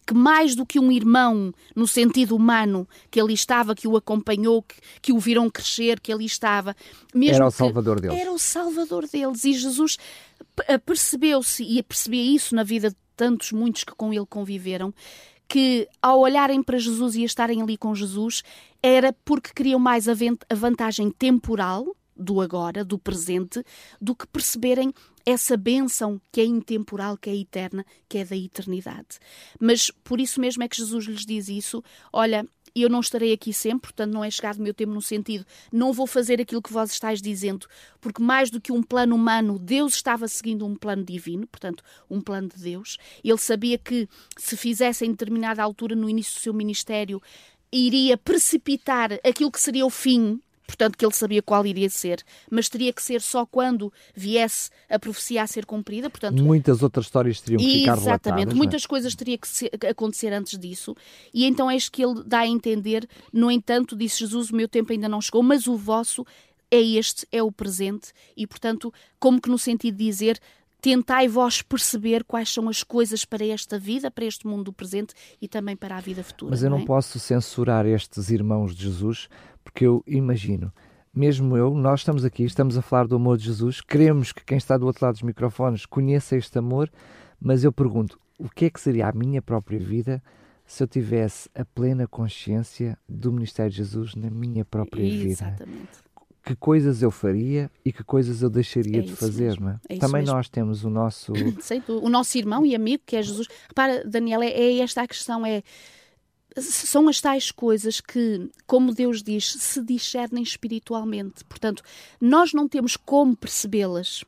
que 0.05 0.13
mais 0.13 0.57
do 0.57 0.67
que 0.67 0.81
um 0.81 0.91
irmão 0.91 1.55
no 1.75 1.87
sentido 1.87 2.35
humano 2.35 2.87
que 3.13 3.21
ali 3.21 3.33
estava, 3.33 3.73
que 3.73 3.87
o 3.87 3.97
acompanhou, 3.97 4.61
que, 4.61 4.75
que 5.01 5.13
o 5.13 5.21
viram 5.21 5.49
crescer, 5.49 6.01
que 6.01 6.13
ali 6.13 6.25
estava, 6.25 6.75
mesmo 7.15 7.37
Era 7.37 7.47
o 7.47 7.51
Salvador 7.53 8.01
deles. 8.01 8.21
Era 8.21 8.33
o 8.33 8.39
Salvador 8.39 9.09
deles 9.09 9.45
e 9.45 9.53
Jesus 9.53 9.99
p- 10.57 10.79
percebeu-se 10.81 11.63
e 11.63 11.81
percebia 11.81 12.23
isso 12.23 12.57
na 12.57 12.65
vida 12.65 12.91
de 12.91 12.97
tantos 13.17 13.53
muitos 13.53 13.85
que 13.85 13.95
com 13.95 14.13
ele 14.13 14.27
conviveram 14.27 14.93
que 15.47 15.87
ao 16.03 16.19
olharem 16.19 16.61
para 16.61 16.77
Jesus 16.79 17.15
e 17.15 17.23
estarem 17.23 17.63
ali 17.63 17.77
com 17.77 17.95
Jesus 17.95 18.43
era 18.83 19.13
porque 19.25 19.53
queriam 19.55 19.79
mais 19.79 20.09
a 20.09 20.15
vantagem 20.55 21.11
temporal 21.13 21.95
do 22.17 22.41
agora, 22.41 22.85
do 22.85 22.99
presente, 22.99 23.65
do 24.01 24.15
que 24.15 24.27
perceberem 24.27 24.93
essa 25.27 25.57
bênção 25.57 26.21
que 26.31 26.41
é 26.41 26.45
intemporal, 26.45 27.17
que 27.17 27.31
é 27.31 27.37
eterna, 27.37 27.85
que 28.09 28.19
é 28.19 28.25
da 28.25 28.37
eternidade. 28.37 29.19
Mas 29.59 29.91
por 29.91 30.21
isso 30.21 30.41
mesmo 30.41 30.63
é 30.63 30.69
que 30.69 30.77
Jesus 30.77 31.07
lhes 31.07 31.25
diz 31.25 31.49
isso: 31.49 31.83
olha, 32.13 32.47
eu 32.75 32.89
não 32.89 33.01
estarei 33.01 33.33
aqui 33.33 33.53
sempre, 33.53 33.93
portanto 33.93 34.13
não 34.13 34.25
é 34.25 34.31
chegado 34.31 34.59
o 34.59 34.63
meu 34.63 34.75
tempo 34.75 34.93
no 34.93 35.01
sentido, 35.01 35.47
não 35.73 35.93
vou 35.93 36.07
fazer 36.07 36.41
aquilo 36.41 36.61
que 36.61 36.73
vós 36.73 36.91
estáis 36.91 37.23
dizendo, 37.23 37.67
porque 38.01 38.23
mais 38.23 38.51
do 38.51 38.61
que 38.61 38.73
um 38.73 38.83
plano 38.83 39.15
humano, 39.15 39.59
Deus 39.59 39.95
estava 39.95 40.27
seguindo 40.27 40.67
um 40.67 40.75
plano 40.75 41.05
divino, 41.05 41.47
portanto, 41.47 41.85
um 42.11 42.21
plano 42.21 42.49
de 42.49 42.61
Deus. 42.61 42.99
Ele 43.23 43.39
sabia 43.39 43.79
que 43.79 44.09
se 44.37 44.57
fizesse 44.57 45.07
em 45.07 45.11
determinada 45.11 45.63
altura 45.63 45.95
no 45.95 46.11
início 46.11 46.35
do 46.35 46.43
seu 46.43 46.53
ministério, 46.53 47.23
iria 47.71 48.17
precipitar 48.19 49.13
aquilo 49.25 49.51
que 49.51 49.61
seria 49.61 49.87
o 49.87 49.91
fim, 49.91 50.41
portanto 50.67 50.97
que 50.97 51.05
ele 51.05 51.15
sabia 51.15 51.43
qual 51.43 51.65
iria 51.67 51.89
ser, 51.91 52.23
mas 52.51 52.69
teria 52.69 52.93
que 52.93 53.03
ser 53.03 53.21
só 53.21 53.45
quando 53.45 53.93
viesse 54.15 54.71
a 54.89 54.99
profecia 54.99 55.43
a 55.43 55.47
ser 55.47 55.67
cumprida, 55.67 56.09
portanto 56.09 56.43
Muitas 56.43 56.83
outras 56.83 57.07
histórias 57.07 57.41
teriam 57.41 57.59
que 57.59 57.81
ficar. 57.81 57.99
Exatamente, 57.99 58.47
não 58.47 58.53
é? 58.53 58.57
muitas 58.57 58.87
coisas 58.87 59.15
teriam 59.15 59.39
que 59.39 59.49
ser- 59.49 59.71
acontecer 59.89 60.33
antes 60.33 60.59
disso, 60.59 60.97
e 61.33 61.45
então 61.45 61.71
é 61.71 61.77
isto 61.77 61.93
que 61.93 62.03
ele 62.03 62.23
dá 62.25 62.41
a 62.41 62.47
entender. 62.47 63.09
No 63.33 63.51
entanto, 63.51 63.97
disse 63.97 64.21
Jesus: 64.21 64.51
O 64.51 64.57
meu 64.57 64.69
tempo 64.69 64.93
ainda 64.93 65.09
não 65.09 65.21
chegou, 65.21 65.43
mas 65.43 65.67
o 65.67 65.77
vosso 65.77 66.27
é 66.71 66.81
este, 66.81 67.27
é 67.31 67.43
o 67.43 67.53
presente, 67.53 68.13
e 68.37 68.47
portanto, 68.47 68.93
como 69.19 69.41
que 69.41 69.51
no 69.51 69.59
sentido 69.59 69.97
de 69.97 70.05
dizer. 70.05 70.39
Tentai 70.81 71.27
vós 71.29 71.63
perceber 71.63 72.25
quais 72.25 72.53
são 72.53 72.69
as 72.69 72.83
coisas 72.83 73.25
para 73.25 73.43
esta 73.43 73.79
vida, 73.79 74.11
para 74.11 74.27
este 74.27 74.47
mundo 74.47 74.65
do 74.65 74.73
presente 74.75 75.15
e 75.41 75.49
também 75.49 75.75
para 75.75 75.97
a 75.97 76.01
vida 76.01 76.23
futura. 76.23 76.51
Mas 76.51 76.63
eu 76.63 76.69
não 76.69 76.81
é? 76.81 76.85
posso 76.85 77.19
censurar 77.19 77.87
estes 77.87 78.29
irmãos 78.29 78.77
de 78.77 78.85
Jesus, 78.85 79.31
porque 79.65 79.87
eu 79.87 80.05
imagino, 80.07 80.73
mesmo 81.13 81.57
eu, 81.57 81.75
nós 81.75 82.01
estamos 82.01 82.25
aqui, 82.25 82.45
estamos 82.45 82.77
a 82.77 82.83
falar 82.83 83.07
do 83.07 83.17
amor 83.17 83.39
de 83.39 83.45
Jesus, 83.45 83.81
queremos 83.81 84.33
que 84.33 84.45
quem 84.45 84.59
está 84.59 84.77
do 84.77 84.87
outro 84.87 85.05
lado 85.05 85.15
dos 85.15 85.23
microfones 85.23 85.87
conheça 85.87 86.37
este 86.37 86.59
amor, 86.59 86.91
mas 87.41 87.65
eu 87.65 87.73
pergunto, 87.73 88.19
o 88.39 88.49
que 88.49 88.67
é 88.67 88.71
que 88.71 88.81
seria 88.81 89.09
a 89.09 89.13
minha 89.13 89.41
própria 89.41 89.79
vida 89.79 90.23
se 90.67 90.83
eu 90.83 90.89
tivesse 90.89 91.49
a 91.55 91.65
plena 91.65 92.07
consciência 92.07 92.99
do 93.09 93.33
ministério 93.33 93.71
de 93.71 93.79
Jesus 93.79 94.15
na 94.15 94.31
minha 94.31 94.65
própria 94.65 95.03
vida? 95.03 95.31
Exatamente. 95.31 96.05
Que 96.45 96.55
coisas 96.55 97.01
eu 97.01 97.11
faria 97.11 97.71
e 97.83 97.91
que 97.91 98.05
coisas 98.05 98.43
eu 98.43 98.51
deixaria 98.51 98.99
É 98.99 99.03
de 99.03 99.17
fazer, 99.17 99.59
não 99.59 99.71
é? 99.71 99.81
é 99.89 99.99
Também 99.99 100.23
mesmo. 100.23 100.37
nós 100.37 100.49
temos 100.49 100.85
o 100.85 100.91
nosso... 100.91 101.33
Dúvida. 101.33 101.61
O 102.03 102.11
nosso 102.11 102.37
irmão 102.37 102.67
e 102.67 102.75
amigo, 102.75 103.03
que 103.07 103.17
é 103.17 103.23
Jesus. 103.23 103.49
Repara, 103.67 104.05
Daniel, 104.05 104.43
é, 104.43 104.49
é 104.49 104.79
esta 104.81 105.03
a 105.03 105.09
questão: 105.09 105.47
é. 105.47 105.63
São 106.57 107.09
as 107.09 107.21
tais 107.21 107.51
coisas 107.51 108.01
que, 108.01 108.49
como 108.67 108.95
Deus 108.95 109.23
diz, 109.23 109.53
se 109.53 109.83
discernem 109.83 110.43
espiritualmente. 110.43 111.45
Portanto, 111.45 111.83
nós 112.21 112.53
não 112.53 112.69
temos 112.69 112.97
como 112.97 113.37
percebê-las 113.37 114.25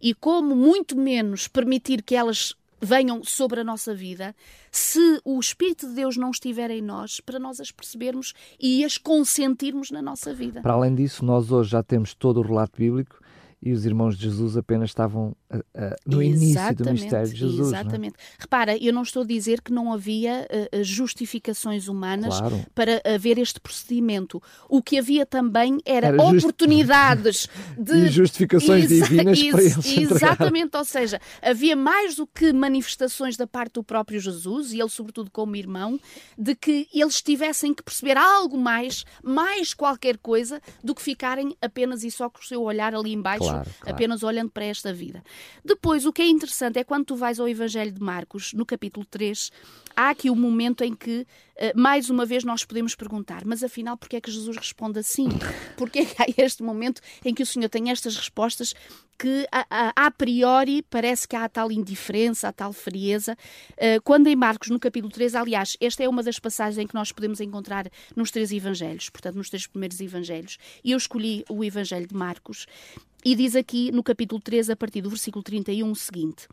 e 0.00 0.14
como 0.14 0.54
muito 0.54 0.96
menos 0.96 1.48
permitir 1.48 2.02
que 2.02 2.14
elas 2.14 2.54
venham 2.80 3.24
sobre 3.24 3.60
a 3.60 3.64
nossa 3.64 3.94
vida 3.94 4.34
se 4.70 5.20
o 5.24 5.40
Espírito 5.40 5.88
de 5.88 5.94
Deus 5.94 6.16
não 6.16 6.30
estiver 6.30 6.70
em 6.70 6.82
nós 6.82 7.20
para 7.20 7.38
nós 7.38 7.60
as 7.60 7.70
percebermos 7.70 8.34
e 8.60 8.84
as 8.84 8.98
consentirmos 8.98 9.90
na 9.90 10.02
nossa 10.02 10.34
vida. 10.34 10.60
Para 10.60 10.74
além 10.74 10.94
disso, 10.94 11.24
nós 11.24 11.50
hoje 11.50 11.70
já 11.70 11.82
temos 11.82 12.14
todo 12.14 12.40
o 12.40 12.42
relato 12.42 12.78
bíblico 12.78 13.18
e 13.62 13.72
os 13.72 13.86
irmãos 13.86 14.16
de 14.16 14.24
Jesus 14.24 14.56
apenas 14.56 14.90
estavam 14.90 15.34
no 16.06 16.22
início 16.22 16.74
do 16.74 16.84
ministério 16.86 17.28
de 17.28 17.36
Jesus. 17.36 17.72
é? 17.72 17.76
Exatamente. 17.80 18.14
Repara, 18.38 18.76
eu 18.76 18.92
não 18.92 19.02
estou 19.02 19.22
a 19.22 19.26
dizer 19.26 19.60
que 19.60 19.72
não 19.72 19.92
havia 19.92 20.46
eh, 20.50 20.82
justificações 20.82 21.88
humanas 21.88 22.38
Claro. 22.38 22.64
para 22.74 23.00
haver 23.04 23.38
este 23.38 23.60
procedimento. 23.60 24.42
O 24.68 24.82
que 24.82 24.98
havia 24.98 25.24
também 25.24 25.78
era, 25.84 26.08
Era 26.08 26.22
oportunidades 26.22 27.48
de. 27.78 28.06
E 28.06 28.08
justificações 28.08 28.90
Exa- 28.90 29.04
divinas 29.06 29.42
para 29.42 29.62
eles 29.62 29.76
entregar. 29.78 30.16
Exatamente, 30.16 30.76
ou 30.76 30.84
seja, 30.84 31.20
havia 31.42 31.76
mais 31.76 32.16
do 32.16 32.26
que 32.26 32.52
manifestações 32.52 33.36
da 33.36 33.46
parte 33.46 33.74
do 33.74 33.84
próprio 33.84 34.18
Jesus, 34.20 34.72
e 34.72 34.80
ele, 34.80 34.88
sobretudo, 34.90 35.30
como 35.30 35.56
irmão, 35.56 35.98
de 36.36 36.54
que 36.54 36.88
eles 36.92 37.22
tivessem 37.22 37.72
que 37.74 37.82
perceber 37.82 38.16
algo 38.16 38.58
mais, 38.58 39.04
mais 39.22 39.72
qualquer 39.74 40.16
coisa, 40.18 40.60
do 40.82 40.94
que 40.94 41.02
ficarem 41.02 41.56
apenas 41.60 42.02
e 42.04 42.10
só 42.10 42.28
com 42.28 42.40
o 42.40 42.44
seu 42.44 42.62
olhar 42.62 42.94
ali 42.94 43.12
embaixo, 43.12 43.44
Claro, 43.44 43.70
claro. 43.80 43.94
apenas 43.94 44.22
olhando 44.22 44.50
para 44.50 44.64
esta 44.64 44.92
vida. 44.92 45.22
Depois, 45.64 46.06
o 46.06 46.12
que 46.12 46.22
é 46.22 46.28
interessante 46.28 46.78
é 46.78 46.84
quando 46.84 47.06
tu 47.06 47.16
vais 47.16 47.40
ao 47.40 47.48
Evangelho 47.48 47.92
de 47.92 48.00
Marcos, 48.00 48.52
no 48.52 48.64
capítulo 48.64 49.04
3, 49.06 49.50
há 49.96 50.10
aqui 50.10 50.30
um 50.30 50.36
momento 50.36 50.84
em 50.84 50.94
que, 50.94 51.26
eh, 51.56 51.72
mais 51.74 52.10
uma 52.10 52.26
vez, 52.26 52.44
nós 52.44 52.64
podemos 52.64 52.94
perguntar, 52.94 53.44
mas 53.44 53.64
afinal, 53.64 53.96
porquê 53.96 54.16
é 54.16 54.20
que 54.20 54.30
Jesus 54.30 54.56
responde 54.56 54.98
assim? 54.98 55.28
Porquê 55.76 56.00
é 56.00 56.04
que 56.04 56.22
há 56.22 56.26
este 56.44 56.62
momento 56.62 57.00
em 57.24 57.34
que 57.34 57.42
o 57.42 57.46
Senhor 57.46 57.68
tem 57.68 57.90
estas 57.90 58.16
respostas 58.16 58.74
que, 59.18 59.46
a, 59.50 59.66
a, 59.70 60.06
a 60.06 60.10
priori, 60.10 60.82
parece 60.82 61.26
que 61.26 61.34
há 61.34 61.48
tal 61.48 61.72
indiferença, 61.72 62.48
a 62.48 62.52
tal 62.52 62.72
frieza? 62.72 63.36
Eh, 63.76 63.98
quando 64.00 64.26
em 64.26 64.36
Marcos, 64.36 64.68
no 64.68 64.78
capítulo 64.78 65.12
3, 65.12 65.34
aliás, 65.34 65.76
esta 65.80 66.04
é 66.04 66.08
uma 66.08 66.22
das 66.22 66.38
passagens 66.38 66.78
em 66.78 66.86
que 66.86 66.94
nós 66.94 67.12
podemos 67.12 67.40
encontrar 67.40 67.90
nos 68.14 68.30
três 68.30 68.52
Evangelhos, 68.52 69.08
portanto, 69.08 69.36
nos 69.36 69.48
três 69.48 69.66
primeiros 69.66 70.00
Evangelhos, 70.00 70.58
e 70.84 70.92
eu 70.92 70.98
escolhi 70.98 71.44
o 71.48 71.64
Evangelho 71.64 72.06
de 72.06 72.14
Marcos, 72.14 72.66
e 73.26 73.34
diz 73.34 73.56
aqui 73.56 73.90
no 73.90 74.04
capítulo 74.04 74.40
3, 74.40 74.70
a 74.70 74.76
partir 74.76 75.02
do 75.02 75.10
versículo 75.10 75.42
31, 75.42 75.90
o 75.90 75.96
seguinte. 75.96 76.46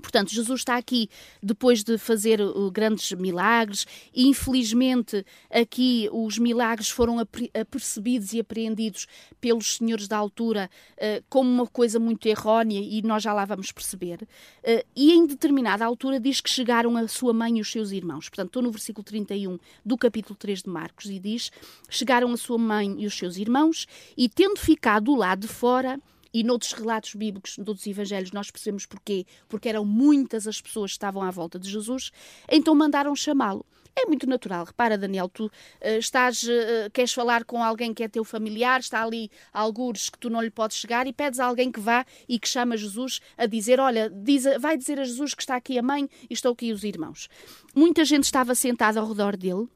Portanto, 0.00 0.30
Jesus 0.30 0.60
está 0.60 0.76
aqui 0.76 1.08
depois 1.42 1.84
de 1.84 1.98
fazer 1.98 2.40
uh, 2.40 2.70
grandes 2.70 3.12
milagres 3.12 3.86
infelizmente, 4.14 5.24
aqui 5.50 6.08
os 6.12 6.38
milagres 6.38 6.88
foram 6.88 7.18
apercebidos 7.18 8.32
e 8.32 8.40
apreendidos 8.40 9.06
pelos 9.40 9.76
senhores 9.76 10.08
da 10.08 10.16
altura 10.16 10.70
uh, 10.96 11.24
como 11.28 11.50
uma 11.50 11.66
coisa 11.66 11.98
muito 11.98 12.26
errónea 12.26 12.80
e 12.80 13.02
nós 13.02 13.22
já 13.22 13.32
lá 13.32 13.44
vamos 13.44 13.72
perceber. 13.72 14.22
Uh, 14.62 14.84
e 14.94 15.12
em 15.12 15.26
determinada 15.26 15.84
altura 15.84 16.20
diz 16.20 16.40
que 16.40 16.50
chegaram 16.50 16.96
a 16.96 17.08
sua 17.08 17.32
mãe 17.32 17.58
e 17.58 17.60
os 17.60 17.70
seus 17.70 17.90
irmãos. 17.90 18.28
Portanto, 18.28 18.48
estou 18.48 18.62
no 18.62 18.70
versículo 18.70 19.04
31 19.04 19.58
do 19.84 19.96
capítulo 19.96 20.36
3 20.36 20.62
de 20.62 20.70
Marcos 20.70 21.06
e 21.06 21.18
diz: 21.18 21.50
Chegaram 21.88 22.32
a 22.32 22.36
sua 22.36 22.58
mãe 22.58 22.94
e 22.98 23.06
os 23.06 23.14
seus 23.14 23.36
irmãos 23.36 23.86
e, 24.16 24.28
tendo 24.28 24.58
ficado 24.58 25.04
do 25.04 25.16
lado 25.16 25.40
de 25.40 25.48
fora, 25.48 26.00
e 26.32 26.42
noutros 26.42 26.72
relatos 26.72 27.14
bíblicos, 27.14 27.58
noutros 27.58 27.86
evangelhos, 27.86 28.32
nós 28.32 28.50
percebemos 28.50 28.86
porquê. 28.86 29.26
Porque 29.48 29.68
eram 29.68 29.84
muitas 29.84 30.46
as 30.46 30.60
pessoas 30.60 30.92
que 30.92 30.96
estavam 30.96 31.22
à 31.22 31.30
volta 31.30 31.58
de 31.58 31.68
Jesus, 31.68 32.10
então 32.48 32.74
mandaram 32.74 33.14
chamá-lo. 33.14 33.64
É 33.94 34.06
muito 34.06 34.26
natural. 34.26 34.64
Repara, 34.64 34.96
Daniel, 34.96 35.28
tu 35.28 35.50
eh, 35.80 35.98
estás, 35.98 36.48
eh, 36.48 36.88
queres 36.92 37.12
falar 37.12 37.44
com 37.44 37.62
alguém 37.62 37.92
que 37.92 38.02
é 38.02 38.08
teu 38.08 38.24
familiar, 38.24 38.80
está 38.80 39.04
ali 39.04 39.30
algures 39.52 40.08
que 40.08 40.18
tu 40.18 40.30
não 40.30 40.40
lhe 40.40 40.50
podes 40.50 40.78
chegar 40.78 41.06
e 41.06 41.12
pedes 41.12 41.38
a 41.38 41.44
alguém 41.44 41.70
que 41.70 41.78
vá 41.78 42.04
e 42.26 42.38
que 42.38 42.48
chama 42.48 42.74
Jesus 42.76 43.20
a 43.36 43.44
dizer: 43.44 43.78
Olha, 43.78 44.08
diz, 44.08 44.44
vai 44.58 44.78
dizer 44.78 44.98
a 44.98 45.04
Jesus 45.04 45.34
que 45.34 45.42
está 45.42 45.56
aqui 45.56 45.78
a 45.78 45.82
mãe 45.82 46.08
e 46.28 46.32
estão 46.32 46.52
aqui 46.52 46.72
os 46.72 46.84
irmãos. 46.84 47.28
Muita 47.74 48.02
gente 48.04 48.24
estava 48.24 48.54
sentada 48.54 48.98
ao 48.98 49.06
redor 49.06 49.36
dele. 49.36 49.68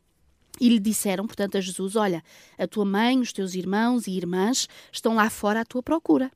E 0.59 0.71
lhe 0.71 0.79
disseram, 0.79 1.27
portanto, 1.27 1.59
a 1.59 1.61
Jesus: 1.61 1.95
Olha, 1.97 2.25
a 2.57 2.67
tua 2.67 2.87
mãe, 2.87 3.21
os 3.21 3.35
teus 3.35 3.55
irmãos 3.55 4.07
e 4.07 4.13
irmãs 4.13 4.67
estão 4.91 5.15
lá 5.15 5.29
fora 5.29 5.61
à 5.61 5.65
tua 5.67 5.83
procura. 5.83 6.31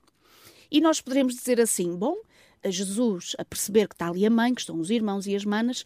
E 0.70 0.80
nós 0.80 1.00
poderemos 1.00 1.34
dizer 1.34 1.60
assim: 1.60 1.96
bom, 1.96 2.16
Jesus, 2.64 3.34
a 3.38 3.44
perceber 3.44 3.88
que 3.88 3.94
está 3.94 4.08
ali 4.08 4.26
a 4.26 4.30
mãe, 4.30 4.54
que 4.54 4.60
estão 4.60 4.78
os 4.78 4.90
irmãos 4.90 5.26
e 5.26 5.34
as 5.34 5.44
manas, 5.44 5.84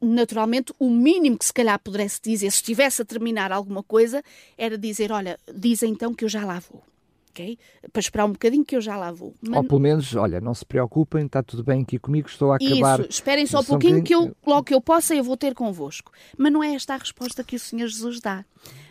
naturalmente, 0.00 0.72
o 0.78 0.90
mínimo 0.90 1.38
que 1.38 1.44
se 1.44 1.52
calhar 1.52 1.78
pudesse 1.78 2.20
dizer, 2.22 2.50
se 2.50 2.56
estivesse 2.56 3.02
a 3.02 3.04
terminar 3.04 3.52
alguma 3.52 3.82
coisa, 3.82 4.22
era 4.58 4.76
dizer: 4.76 5.12
Olha, 5.12 5.38
diz 5.54 5.82
então 5.82 6.14
que 6.14 6.24
eu 6.24 6.28
já 6.28 6.44
lá 6.44 6.58
vou. 6.58 6.82
Okay? 7.30 7.58
Para 7.90 8.00
esperar 8.00 8.26
um 8.26 8.32
bocadinho 8.32 8.62
que 8.62 8.76
eu 8.76 8.80
já 8.82 8.94
lá 8.94 9.10
vou. 9.10 9.34
Mas... 9.40 9.56
Ou 9.56 9.64
pelo 9.64 9.80
menos, 9.80 10.14
olha, 10.14 10.38
não 10.38 10.52
se 10.52 10.66
preocupem, 10.66 11.24
está 11.24 11.42
tudo 11.42 11.64
bem 11.64 11.80
aqui 11.80 11.98
comigo, 11.98 12.28
estou 12.28 12.52
a 12.52 12.56
acabar. 12.56 13.00
Isso, 13.00 13.08
esperem 13.08 13.46
só 13.46 13.60
um 13.60 13.64
pouquinho 13.64 14.02
que 14.02 14.14
eu, 14.14 14.36
logo 14.46 14.64
que 14.64 14.74
eu 14.74 14.82
possa, 14.82 15.14
eu 15.14 15.24
vou 15.24 15.34
ter 15.34 15.54
convosco. 15.54 16.12
Mas 16.36 16.52
não 16.52 16.62
é 16.62 16.74
esta 16.74 16.92
a 16.92 16.98
resposta 16.98 17.42
que 17.42 17.56
o 17.56 17.58
Senhor 17.58 17.88
Jesus 17.88 18.20
dá. 18.20 18.44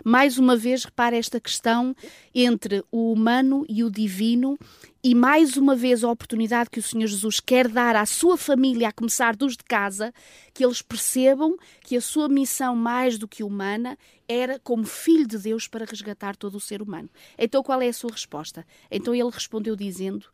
Mais 0.03 0.39
uma 0.39 0.57
vez, 0.57 0.83
repare 0.83 1.17
esta 1.17 1.39
questão 1.39 1.95
entre 2.33 2.83
o 2.91 3.13
humano 3.13 3.63
e 3.69 3.83
o 3.83 3.91
divino 3.91 4.57
e 5.03 5.15
mais 5.15 5.57
uma 5.57 5.75
vez 5.75 6.03
a 6.03 6.11
oportunidade 6.11 6.69
que 6.69 6.79
o 6.79 6.83
Senhor 6.83 7.07
Jesus 7.07 7.39
quer 7.39 7.67
dar 7.67 7.95
à 7.95 8.05
sua 8.05 8.37
família, 8.37 8.89
a 8.89 8.91
começar 8.91 9.35
dos 9.35 9.57
de 9.57 9.63
casa, 9.63 10.13
que 10.53 10.63
eles 10.63 10.81
percebam 10.81 11.57
que 11.81 11.97
a 11.97 12.01
sua 12.01 12.29
missão, 12.29 12.75
mais 12.75 13.17
do 13.17 13.27
que 13.27 13.43
humana, 13.43 13.97
era 14.27 14.59
como 14.59 14.83
filho 14.83 15.27
de 15.27 15.39
Deus 15.39 15.67
para 15.67 15.85
resgatar 15.85 16.35
todo 16.35 16.55
o 16.55 16.59
ser 16.59 16.81
humano. 16.81 17.09
Então, 17.37 17.63
qual 17.63 17.81
é 17.81 17.87
a 17.87 17.93
sua 17.93 18.11
resposta? 18.11 18.65
Então 18.91 19.15
ele 19.15 19.29
respondeu 19.31 19.75
dizendo: 19.75 20.27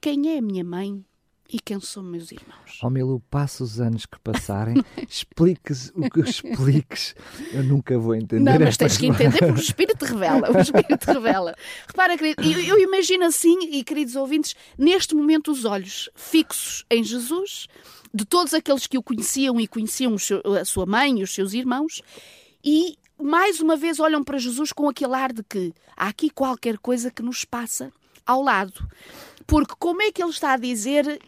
Quem 0.00 0.34
é 0.34 0.38
a 0.38 0.42
minha 0.42 0.64
mãe 0.64 1.04
e 1.50 1.58
quem 1.58 1.80
são 1.80 2.02
meus 2.02 2.30
irmãos? 2.30 2.78
Ó 2.82 2.86
oh, 2.86 2.90
Milu, 2.90 3.22
passa 3.30 3.64
os 3.64 3.80
anos 3.80 4.04
que 4.04 4.18
passarem, 4.18 4.84
expliques 5.08 5.90
o 5.94 6.08
que 6.10 6.20
expliques, 6.20 7.14
eu 7.52 7.62
nunca 7.62 7.98
vou 7.98 8.14
entender. 8.14 8.40
Não, 8.40 8.58
mas 8.58 8.76
tens 8.76 8.98
que 8.98 9.06
entender 9.06 9.38
porque 9.38 9.52
o 9.52 9.56
Espírito 9.62 10.04
revela, 10.04 10.50
o 10.50 10.58
Espírito 10.60 11.06
revela. 11.06 11.54
Repara, 11.86 12.18
querido, 12.18 12.42
eu, 12.42 12.60
eu 12.60 12.78
imagino 12.78 13.24
assim, 13.24 13.58
e 13.70 13.82
queridos 13.82 14.14
ouvintes, 14.14 14.54
neste 14.76 15.14
momento 15.14 15.50
os 15.50 15.64
olhos 15.64 16.10
fixos 16.14 16.84
em 16.90 17.02
Jesus, 17.02 17.66
de 18.12 18.26
todos 18.26 18.52
aqueles 18.52 18.86
que 18.86 18.98
o 18.98 19.02
conheciam 19.02 19.58
e 19.58 19.66
conheciam 19.66 20.16
a 20.60 20.64
sua 20.66 20.84
mãe 20.84 21.20
e 21.20 21.22
os 21.22 21.32
seus 21.34 21.54
irmãos, 21.54 22.02
e 22.62 22.98
mais 23.18 23.60
uma 23.60 23.76
vez 23.76 23.98
olham 23.98 24.22
para 24.22 24.38
Jesus 24.38 24.70
com 24.72 24.88
aquele 24.88 25.14
ar 25.14 25.32
de 25.32 25.42
que 25.42 25.72
há 25.96 26.08
aqui 26.08 26.28
qualquer 26.28 26.76
coisa 26.78 27.10
que 27.10 27.22
nos 27.22 27.44
passa 27.44 27.90
ao 28.26 28.42
lado. 28.42 28.86
Porque 29.46 29.74
como 29.78 30.02
é 30.02 30.12
que 30.12 30.22
ele 30.22 30.30
está 30.30 30.52
a 30.52 30.58
dizer 30.58 31.18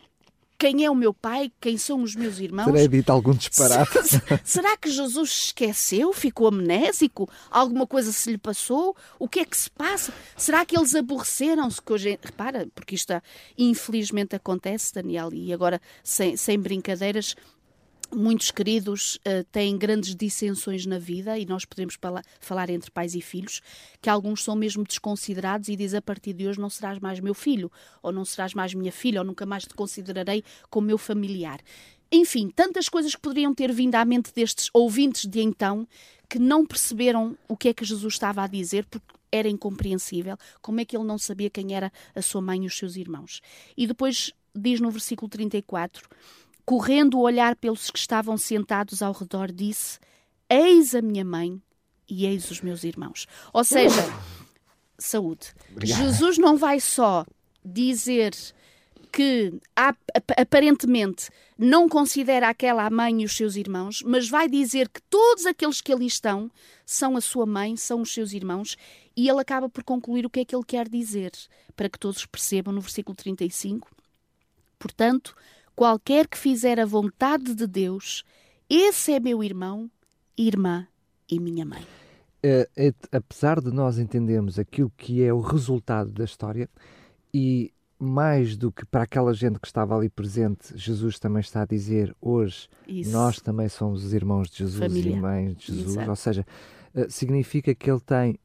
quem 0.60 0.84
é 0.84 0.90
o 0.90 0.94
meu 0.94 1.14
pai, 1.14 1.50
quem 1.58 1.78
são 1.78 2.02
os 2.02 2.14
meus 2.14 2.38
irmãos. 2.38 2.66
Terei 2.66 2.86
dito 2.86 3.08
algum 3.08 3.32
disparate. 3.32 3.98
Será 4.44 4.76
que 4.76 4.90
Jesus 4.90 5.44
esqueceu? 5.46 6.12
Ficou 6.12 6.48
amnésico? 6.48 7.26
Alguma 7.50 7.86
coisa 7.86 8.12
se 8.12 8.30
lhe 8.30 8.36
passou? 8.36 8.94
O 9.18 9.26
que 9.26 9.40
é 9.40 9.44
que 9.46 9.56
se 9.56 9.70
passa? 9.70 10.12
Será 10.36 10.66
que 10.66 10.76
eles 10.76 10.94
aborreceram-se? 10.94 11.80
Que 11.80 11.92
hoje... 11.94 12.18
Repara, 12.22 12.68
porque 12.74 12.94
isto 12.94 13.14
infelizmente 13.56 14.36
acontece, 14.36 14.92
Daniel, 14.92 15.30
e 15.32 15.50
agora 15.50 15.80
sem, 16.04 16.36
sem 16.36 16.58
brincadeiras, 16.58 17.34
Muitos 18.12 18.50
queridos 18.50 19.16
uh, 19.16 19.44
têm 19.52 19.78
grandes 19.78 20.16
dissensões 20.16 20.84
na 20.84 20.98
vida 20.98 21.38
e 21.38 21.46
nós 21.46 21.64
podemos 21.64 21.96
falar, 22.40 22.68
entre 22.68 22.90
pais 22.90 23.14
e 23.14 23.20
filhos, 23.20 23.62
que 24.02 24.10
alguns 24.10 24.42
são 24.42 24.56
mesmo 24.56 24.82
desconsiderados 24.82 25.68
e 25.68 25.76
diz 25.76 25.94
a 25.94 26.02
partir 26.02 26.32
de 26.32 26.48
hoje 26.48 26.58
não 26.58 26.68
serás 26.68 26.98
mais 26.98 27.20
meu 27.20 27.34
filho, 27.34 27.70
ou 28.02 28.10
não 28.10 28.24
serás 28.24 28.52
mais 28.52 28.74
minha 28.74 28.90
filha, 28.90 29.20
ou 29.20 29.26
nunca 29.26 29.46
mais 29.46 29.64
te 29.64 29.74
considerarei 29.74 30.42
como 30.68 30.88
meu 30.88 30.98
familiar. 30.98 31.60
Enfim, 32.10 32.50
tantas 32.50 32.88
coisas 32.88 33.14
que 33.14 33.20
poderiam 33.20 33.54
ter 33.54 33.72
vindo 33.72 33.94
à 33.94 34.04
mente 34.04 34.32
destes 34.34 34.68
ouvintes 34.74 35.26
de 35.26 35.40
então 35.40 35.86
que 36.28 36.38
não 36.40 36.66
perceberam 36.66 37.38
o 37.46 37.56
que 37.56 37.68
é 37.68 37.74
que 37.74 37.84
Jesus 37.84 38.14
estava 38.14 38.42
a 38.42 38.48
dizer, 38.48 38.86
porque 38.86 39.06
era 39.30 39.48
incompreensível. 39.48 40.36
Como 40.60 40.80
é 40.80 40.84
que 40.84 40.96
ele 40.96 41.06
não 41.06 41.16
sabia 41.16 41.48
quem 41.48 41.74
era 41.74 41.92
a 42.12 42.20
sua 42.20 42.42
mãe 42.42 42.64
e 42.64 42.66
os 42.66 42.76
seus 42.76 42.96
irmãos? 42.96 43.40
E 43.76 43.86
depois 43.86 44.32
diz 44.52 44.80
no 44.80 44.90
versículo 44.90 45.28
34 45.28 46.08
correndo 46.70 47.18
o 47.18 47.22
olhar 47.22 47.56
pelos 47.56 47.90
que 47.90 47.98
estavam 47.98 48.38
sentados 48.38 49.02
ao 49.02 49.12
redor, 49.12 49.50
disse: 49.50 49.98
Eis 50.48 50.94
a 50.94 51.02
minha 51.02 51.24
mãe 51.24 51.60
e 52.08 52.24
eis 52.24 52.48
os 52.48 52.60
meus 52.60 52.84
irmãos. 52.84 53.26
Ou 53.52 53.64
seja, 53.64 54.00
saúde. 54.96 55.52
Obrigado. 55.72 55.98
Jesus 55.98 56.38
não 56.38 56.56
vai 56.56 56.78
só 56.78 57.26
dizer 57.64 58.36
que 59.12 59.52
aparentemente 60.38 61.28
não 61.58 61.88
considera 61.88 62.48
aquela 62.48 62.86
a 62.86 62.90
mãe 62.90 63.22
e 63.22 63.24
os 63.24 63.36
seus 63.36 63.56
irmãos, 63.56 64.00
mas 64.06 64.28
vai 64.28 64.48
dizer 64.48 64.88
que 64.88 65.02
todos 65.10 65.46
aqueles 65.46 65.80
que 65.80 65.92
ali 65.92 66.06
estão 66.06 66.48
são 66.86 67.16
a 67.16 67.20
sua 67.20 67.46
mãe, 67.46 67.76
são 67.76 68.00
os 68.00 68.14
seus 68.14 68.32
irmãos, 68.32 68.76
e 69.16 69.28
ele 69.28 69.40
acaba 69.40 69.68
por 69.68 69.82
concluir 69.82 70.24
o 70.24 70.30
que 70.30 70.38
é 70.38 70.44
que 70.44 70.54
ele 70.54 70.64
quer 70.64 70.88
dizer, 70.88 71.32
para 71.74 71.88
que 71.88 71.98
todos 71.98 72.24
percebam 72.26 72.72
no 72.72 72.80
versículo 72.80 73.16
35. 73.16 73.90
Portanto, 74.78 75.34
Qualquer 75.74 76.28
que 76.28 76.36
fizer 76.36 76.78
a 76.78 76.84
vontade 76.84 77.54
de 77.54 77.66
Deus, 77.66 78.24
esse 78.68 79.12
é 79.12 79.20
meu 79.20 79.42
irmão, 79.42 79.90
irmã 80.36 80.86
e 81.30 81.38
minha 81.40 81.64
mãe. 81.64 81.82
É, 82.42 82.68
é, 82.76 82.94
apesar 83.12 83.60
de 83.60 83.70
nós 83.70 83.98
entendermos 83.98 84.58
aquilo 84.58 84.92
que 84.96 85.22
é 85.22 85.32
o 85.32 85.40
resultado 85.40 86.10
da 86.10 86.24
história, 86.24 86.68
e 87.32 87.72
mais 87.98 88.56
do 88.56 88.72
que 88.72 88.84
para 88.86 89.02
aquela 89.02 89.34
gente 89.34 89.60
que 89.60 89.66
estava 89.66 89.94
ali 89.94 90.08
presente, 90.08 90.76
Jesus 90.76 91.18
também 91.18 91.40
está 91.40 91.62
a 91.62 91.66
dizer 91.66 92.16
hoje, 92.20 92.66
Isso. 92.88 93.12
nós 93.12 93.40
também 93.40 93.68
somos 93.68 94.04
os 94.04 94.14
irmãos 94.14 94.48
de 94.48 94.58
Jesus 94.58 94.78
Família. 94.78 95.12
e 95.12 95.20
mães 95.20 95.56
de 95.56 95.66
Jesus, 95.66 95.90
Exato. 95.90 96.10
ou 96.10 96.16
seja, 96.16 96.46
eh, 96.94 97.06
significa 97.10 97.74
que 97.74 97.90
ele 97.90 98.00
tem 98.00 98.38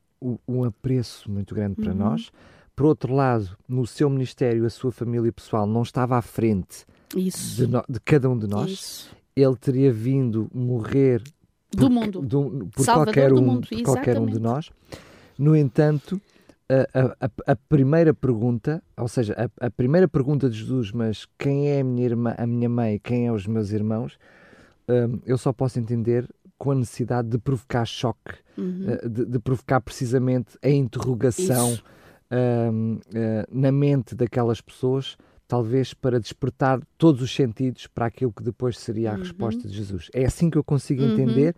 um 0.47 0.63
apreço 0.63 1.31
muito 1.31 1.55
grande 1.55 1.75
para 1.75 1.91
uhum. 1.91 1.97
nós. 1.97 2.31
Por 2.75 2.85
outro 2.85 3.13
lado, 3.13 3.49
no 3.67 3.87
seu 3.87 4.09
ministério, 4.09 4.65
a 4.65 4.69
sua 4.69 4.91
família 4.91 5.31
pessoal 5.31 5.65
não 5.65 5.81
estava 5.81 6.17
à 6.17 6.21
frente 6.21 6.85
de, 7.09 7.67
no, 7.67 7.83
de, 7.87 7.99
cada 8.01 8.29
um 8.29 8.37
de 8.37 8.47
nós, 8.47 8.71
Isso. 8.71 9.15
ele 9.35 9.55
teria 9.55 9.93
vindo 9.93 10.49
morrer 10.53 11.21
do 11.71 11.89
mundo, 11.89 12.21
do, 12.21 12.67
por, 12.73 12.85
qualquer 12.85 13.33
um, 13.33 13.41
mundo. 13.41 13.67
por 13.67 13.81
qualquer 13.83 14.19
um 14.19 14.25
de 14.25 14.39
nós. 14.39 14.69
No 15.37 15.55
entanto, 15.55 16.19
a, 16.69 17.25
a, 17.25 17.51
a, 17.51 17.55
primeira 17.55 18.13
pergunta, 18.13 18.81
ou 18.97 19.07
seja, 19.07 19.35
a, 19.37 19.67
a, 19.67 19.69
primeira 19.69 20.07
pergunta 20.07 20.49
de 20.49 20.57
Jesus, 20.57 20.91
mas 20.91 21.27
quem 21.37 21.69
é 21.69 21.81
a 21.81 21.83
minha 21.83 22.05
irmã, 22.05 22.33
a 22.37 22.47
minha 22.47 22.69
mãe, 22.69 22.99
quem 23.01 23.27
é 23.27 23.31
os 23.31 23.45
meus 23.45 23.71
irmãos, 23.71 24.17
um, 24.87 25.19
eu 25.25 25.37
só 25.37 25.51
posso 25.51 25.79
entender 25.79 26.27
com 26.57 26.71
a 26.71 26.75
necessidade 26.75 27.27
de 27.27 27.37
provocar 27.37 27.85
choque, 27.85 28.35
uhum. 28.57 28.85
uh, 29.03 29.09
de, 29.09 29.25
de, 29.25 29.39
provocar 29.39 29.81
precisamente 29.81 30.57
a 30.63 30.69
interrogação 30.69 31.73
um, 31.73 31.77
uh, 32.31 33.01
na 33.51 33.71
mente 33.71 34.15
daquelas 34.15 34.61
pessoas 34.61 35.17
talvez 35.47 35.93
para 35.93 36.19
despertar 36.19 36.79
todos 36.97 37.21
os 37.21 37.33
sentidos 37.33 37.87
para 37.87 38.07
aquilo 38.07 38.31
que 38.31 38.43
depois 38.43 38.79
seria 38.79 39.11
a 39.11 39.13
uhum. 39.13 39.19
resposta 39.19 39.67
de 39.67 39.75
Jesus. 39.75 40.09
É 40.13 40.25
assim 40.25 40.49
que 40.49 40.57
eu 40.57 40.63
consigo 40.63 41.03
uhum. 41.03 41.13
entender, 41.13 41.55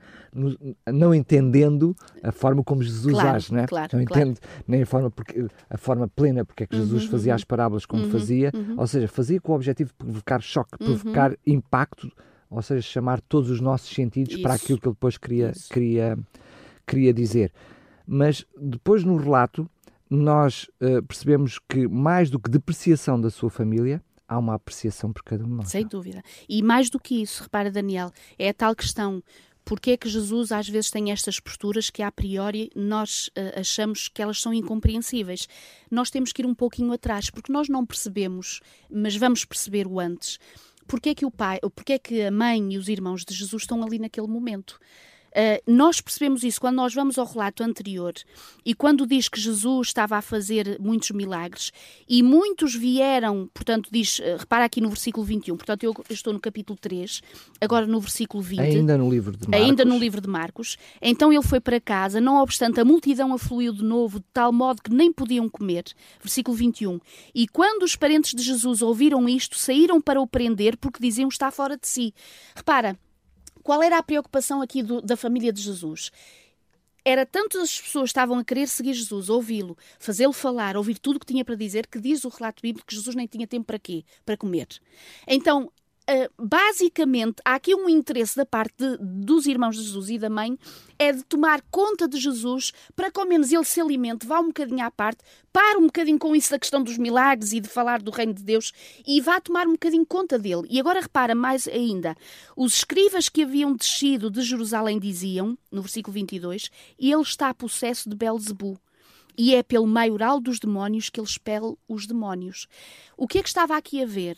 não 0.92 1.16
entendendo 1.16 1.96
a 2.22 2.32
forma 2.32 2.64
como 2.64 2.84
Jesus 2.84 3.14
claro, 3.14 3.36
age, 3.36 3.54
não 3.54 3.60
é? 3.62 3.68
Claro, 3.68 3.98
não 3.98 4.06
claro. 4.06 4.22
entendo 4.22 4.40
nem 4.68 4.82
a 4.82 4.86
forma, 4.86 5.10
porque, 5.10 5.48
a 5.70 5.78
forma 5.78 6.08
plena 6.08 6.44
porque 6.44 6.64
é 6.64 6.68
que 6.68 6.76
Jesus 6.76 7.06
uhum. 7.06 7.12
fazia 7.12 7.36
as 7.36 7.44
parábolas 7.44 7.86
como 7.86 8.04
uhum, 8.04 8.12
fazia, 8.12 8.52
uhum. 8.54 8.76
ou 8.78 8.88
seja, 8.88 9.08
fazia 9.08 9.40
com 9.40 9.54
o 9.54 9.56
objetivo 9.56 9.90
de 9.90 9.96
provocar 9.96 10.42
choque, 10.42 10.78
uhum. 10.82 10.88
provocar 10.88 11.38
impacto, 11.46 12.12
ou 12.50 12.62
seja, 12.62 12.82
chamar 12.82 13.22
todos 13.22 13.50
os 13.50 13.62
nossos 13.62 13.94
sentidos 13.94 14.34
Isso. 14.34 14.42
para 14.42 14.54
aquilo 14.54 14.80
que 14.80 14.88
ele 14.88 14.96
depois 14.96 15.18
queria, 15.18 15.54
queria, 15.72 16.18
queria 16.86 17.14
dizer. 17.14 17.54
Mas 18.06 18.46
depois 18.58 19.04
no 19.04 19.18
relato 19.18 19.70
nós 20.10 20.70
uh, 20.82 21.04
percebemos 21.04 21.60
que, 21.70 21.88
mais 21.88 22.30
do 22.30 22.40
que 22.40 22.50
depreciação 22.50 23.20
da 23.20 23.30
sua 23.30 23.50
família, 23.50 24.04
há 24.28 24.38
uma 24.38 24.56
apreciação 24.56 25.12
por 25.12 25.24
cada 25.24 25.44
um 25.44 25.48
de 25.48 25.54
nós. 25.54 25.70
Sem 25.70 25.88
dúvida. 25.88 26.22
E 26.48 26.62
mais 26.62 26.90
do 26.90 27.00
que 27.00 27.22
isso, 27.22 27.44
repara, 27.44 27.72
Daniel, 27.72 28.12
é 28.38 28.50
a 28.50 28.54
tal 28.54 28.76
questão. 28.76 29.24
Porque 29.64 29.92
é 29.92 29.98
que 29.98 30.08
Jesus 30.08 30.54
às 30.54 30.70
vezes 30.70 30.90
tem 30.90 31.12
estas 31.12 31.42
posturas 31.42 31.90
que 31.90 32.02
a 32.02 32.10
priori 32.10 32.72
nós 32.74 33.28
uh, 33.28 33.60
achamos 33.60 34.08
que 34.08 34.22
elas 34.22 34.40
são 34.42 34.54
incompreensíveis? 34.54 35.46
Nós 35.92 36.10
temos 36.10 36.32
que 36.32 36.42
ir 36.42 36.46
um 36.46 36.56
pouquinho 36.56 36.94
atrás, 36.94 37.30
porque 37.30 37.52
nós 37.52 37.68
não 37.68 37.86
percebemos, 37.86 38.62
mas 38.90 39.18
vamos 39.18 39.44
perceber 39.44 39.86
o 39.86 40.00
antes. 40.00 40.40
Porque 40.88 41.10
é 41.10 41.16
que 41.16 41.26
o 41.26 41.32
pai, 41.32 41.60
porque 41.76 41.94
é 41.94 42.00
que 42.00 42.22
a 42.22 42.32
mãe 42.32 42.74
e 42.74 42.78
os 42.78 42.88
irmãos 42.88 43.26
de 43.26 43.34
Jesus 43.36 43.64
estão 43.64 43.84
ali 43.84 44.00
naquele 44.00 44.28
momento? 44.28 44.80
Uh, 45.38 45.62
nós 45.72 46.02
percebemos 46.02 46.42
isso 46.42 46.60
quando 46.60 46.78
nós 46.78 46.96
vamos 46.96 47.20
ao 47.20 47.26
relato 47.28 47.62
anterior 47.62 48.12
e 48.66 48.74
quando 48.74 49.06
diz 49.06 49.30
que 49.30 49.40
Jesus 49.40 49.90
estava 49.90 50.18
a 50.18 50.22
fazer 50.22 50.78
muitos 50.80 51.12
milagres 51.12 51.72
e 52.10 52.24
muitos 52.24 52.74
vieram, 52.74 53.48
portanto, 53.54 53.88
diz, 53.92 54.18
uh, 54.18 54.38
repara 54.40 54.66
aqui 54.66 54.82
no 54.82 54.90
versículo 54.90 55.24
21, 55.24 55.56
portanto, 55.56 55.84
eu, 55.84 55.94
eu, 56.10 56.14
estou 56.14 56.34
no 56.34 56.40
capítulo 56.40 56.76
3, 56.82 57.22
agora 57.62 57.86
no 57.86 58.00
versículo 58.00 58.42
20. 58.42 58.60
Ainda 58.60 58.98
no 58.98 59.08
livro 59.08 59.38
de 59.38 59.48
Marcos. 59.48 59.68
Ainda 59.68 59.86
no 59.86 60.00
livro 60.00 60.22
de 60.22 60.28
Marcos. 60.28 60.78
Então 61.00 61.32
ele 61.32 61.44
foi 61.44 61.60
para 61.60 61.80
casa, 61.80 62.20
não 62.20 62.42
obstante, 62.42 62.80
a 62.80 62.86
multidão 62.86 63.32
afluiu 63.32 63.72
de 63.72 63.84
novo, 63.84 64.20
de 64.20 64.26
tal 64.34 64.52
modo 64.52 64.82
que 64.82 64.92
nem 64.92 65.14
podiam 65.14 65.48
comer. 65.48 65.84
Versículo 66.20 66.58
21. 66.58 67.00
E 67.36 67.48
quando 67.48 67.84
os 67.84 67.96
parentes 67.96 68.34
de 68.34 68.42
Jesus 68.42 68.82
ouviram 68.82 69.30
isto, 69.30 69.56
saíram 69.56 70.02
para 70.02 70.20
o 70.20 70.26
prender 70.26 70.78
porque 70.78 71.00
diziam 71.00 71.30
está 71.30 71.52
fora 71.52 71.78
de 71.78 71.88
si. 71.88 72.12
Repara, 72.56 72.98
qual 73.68 73.84
era 73.84 73.98
a 73.98 74.04
preocupação 74.04 74.62
aqui 74.62 74.82
do, 74.82 75.02
da 75.02 75.18
família 75.18 75.52
de 75.52 75.62
Jesus? 75.62 76.10
era 77.04 77.26
tanto 77.26 77.58
as 77.60 77.80
pessoas 77.80 78.10
estavam 78.10 78.38
a 78.38 78.44
querer 78.44 78.68
seguir 78.68 78.94
Jesus, 78.94 79.30
ouvi-lo, 79.30 79.78
fazê-lo 79.98 80.34
falar, 80.34 80.76
ouvir 80.76 81.00
tudo 81.00 81.16
o 81.16 81.20
que 81.22 81.26
tinha 81.26 81.46
para 81.46 81.56
dizer, 81.56 81.88
que 81.88 82.02
diz 82.02 82.26
o 82.26 82.30
relato 82.30 82.62
bíblico 82.62 82.86
que 82.86 82.94
Jesus 82.94 83.16
nem 83.16 83.26
tinha 83.26 83.48
tempo 83.48 83.66
para 83.66 83.80
quê? 83.80 84.04
Para 84.26 84.36
comer. 84.36 84.68
Então, 85.26 85.72
basicamente, 86.40 87.42
há 87.44 87.56
aqui 87.56 87.76
um 87.76 87.90
interesse 87.90 88.36
da 88.36 88.46
parte 88.46 88.74
de, 88.78 88.98
dos 89.00 89.46
irmãos 89.46 89.76
de 89.76 89.84
Jesus 89.84 90.10
e 90.10 90.18
da 90.18 90.30
mãe, 90.30 90.58
é 90.98 91.12
de 91.12 91.24
tomar 91.24 91.62
conta 91.70 92.08
de 92.08 92.18
Jesus 92.18 92.72
para 92.96 93.12
que 93.12 93.20
ao 93.20 93.28
menos 93.28 93.52
ele 93.52 93.64
se 93.66 93.82
alimente, 93.82 94.26
vá 94.26 94.40
um 94.40 94.48
bocadinho 94.48 94.86
à 94.86 94.90
parte, 94.90 95.24
para 95.52 95.78
um 95.78 95.88
bocadinho 95.88 96.18
com 96.18 96.36
isso 96.36 96.52
da 96.52 96.60
questão 96.60 96.82
dos 96.82 96.98
milagres 96.98 97.52
e 97.52 97.60
de 97.60 97.68
falar 97.68 98.02
do 98.02 98.12
reino 98.12 98.34
de 98.34 98.44
Deus 98.44 98.72
e 99.06 99.20
vá 99.20 99.40
tomar 99.42 99.68
um 99.68 99.74
bocadinho 99.74 100.06
conta 100.06 100.40
dele. 100.40 100.64
E 100.70 100.80
agora 100.80 101.02
repara 101.02 101.36
mais 101.36 101.68
ainda, 101.68 102.16
os 102.56 102.76
escribas 102.76 103.28
que 103.30 103.44
haviam 103.44 103.76
descido 103.76 104.32
de 104.32 104.42
Jerusalém 104.42 105.00
diziam, 105.00 105.58
no 105.72 105.82
versículo 105.82 106.14
22, 106.14 106.72
ele 106.98 107.22
está 107.22 107.50
a 107.50 107.54
possesso 107.54 108.10
de 108.10 108.16
Belzebu 108.16 108.80
e 109.38 109.54
é 109.54 109.62
pelo 109.62 109.86
maioral 109.86 110.40
dos 110.40 110.60
demónios 110.60 111.10
que 111.10 111.20
ele 111.20 111.28
expele 111.28 111.76
os 111.88 112.08
demónios. 112.08 112.68
O 113.16 113.28
que 113.28 113.38
é 113.38 113.44
que 113.44 113.50
estava 113.50 113.78
aqui 113.78 114.02
a 114.02 114.06
ver? 114.06 114.38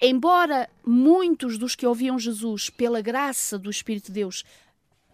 Embora 0.00 0.70
muitos 0.86 1.58
dos 1.58 1.74
que 1.74 1.86
ouviam 1.86 2.18
Jesus 2.18 2.70
pela 2.70 3.00
graça 3.00 3.58
do 3.58 3.70
Espírito 3.70 4.06
de 4.06 4.12
Deus 4.12 4.44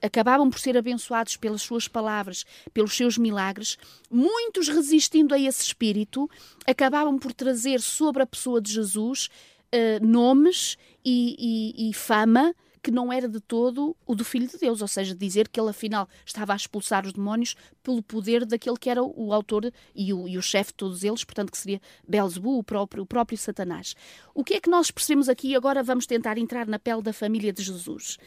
acabavam 0.02 0.50
por 0.50 0.58
ser 0.58 0.76
abençoados 0.76 1.36
pelas 1.36 1.62
suas 1.62 1.86
palavras, 1.86 2.44
pelos 2.74 2.96
seus 2.96 3.16
milagres, 3.16 3.78
muitos 4.10 4.68
resistindo 4.68 5.32
a 5.32 5.38
esse 5.38 5.62
espírito 5.62 6.28
acabavam 6.66 7.16
por 7.18 7.32
trazer 7.32 7.80
sobre 7.80 8.22
a 8.22 8.26
pessoa 8.26 8.60
de 8.60 8.72
Jesus 8.72 9.28
uh, 9.72 10.04
nomes 10.04 10.76
e, 11.04 11.36
e, 11.78 11.90
e 11.90 11.94
fama 11.94 12.52
que 12.82 12.90
não 12.90 13.12
era 13.12 13.28
de 13.28 13.40
todo 13.40 13.96
o 14.04 14.14
do 14.14 14.24
Filho 14.24 14.48
de 14.48 14.58
Deus, 14.58 14.82
ou 14.82 14.88
seja, 14.88 15.14
dizer 15.14 15.48
que 15.48 15.60
ele 15.60 15.70
afinal 15.70 16.08
estava 16.26 16.52
a 16.52 16.56
expulsar 16.56 17.06
os 17.06 17.12
demónios 17.12 17.54
pelo 17.82 18.02
poder 18.02 18.44
daquele 18.44 18.76
que 18.76 18.90
era 18.90 19.02
o 19.02 19.32
autor 19.32 19.72
e 19.94 20.12
o, 20.12 20.26
e 20.26 20.36
o 20.36 20.42
chefe 20.42 20.72
de 20.72 20.76
todos 20.76 21.04
eles, 21.04 21.22
portanto 21.22 21.52
que 21.52 21.58
seria 21.58 21.80
Belzebu, 22.06 22.58
o 22.58 22.64
próprio, 22.64 23.04
o 23.04 23.06
próprio 23.06 23.38
Satanás. 23.38 23.94
O 24.34 24.42
que 24.42 24.54
é 24.54 24.60
que 24.60 24.68
nós 24.70 24.90
percebemos 24.90 25.28
aqui? 25.28 25.54
Agora 25.54 25.82
vamos 25.82 26.06
tentar 26.06 26.36
entrar 26.38 26.66
na 26.66 26.78
pele 26.78 27.02
da 27.02 27.12
família 27.12 27.52
de 27.52 27.62
Jesus. 27.62 28.18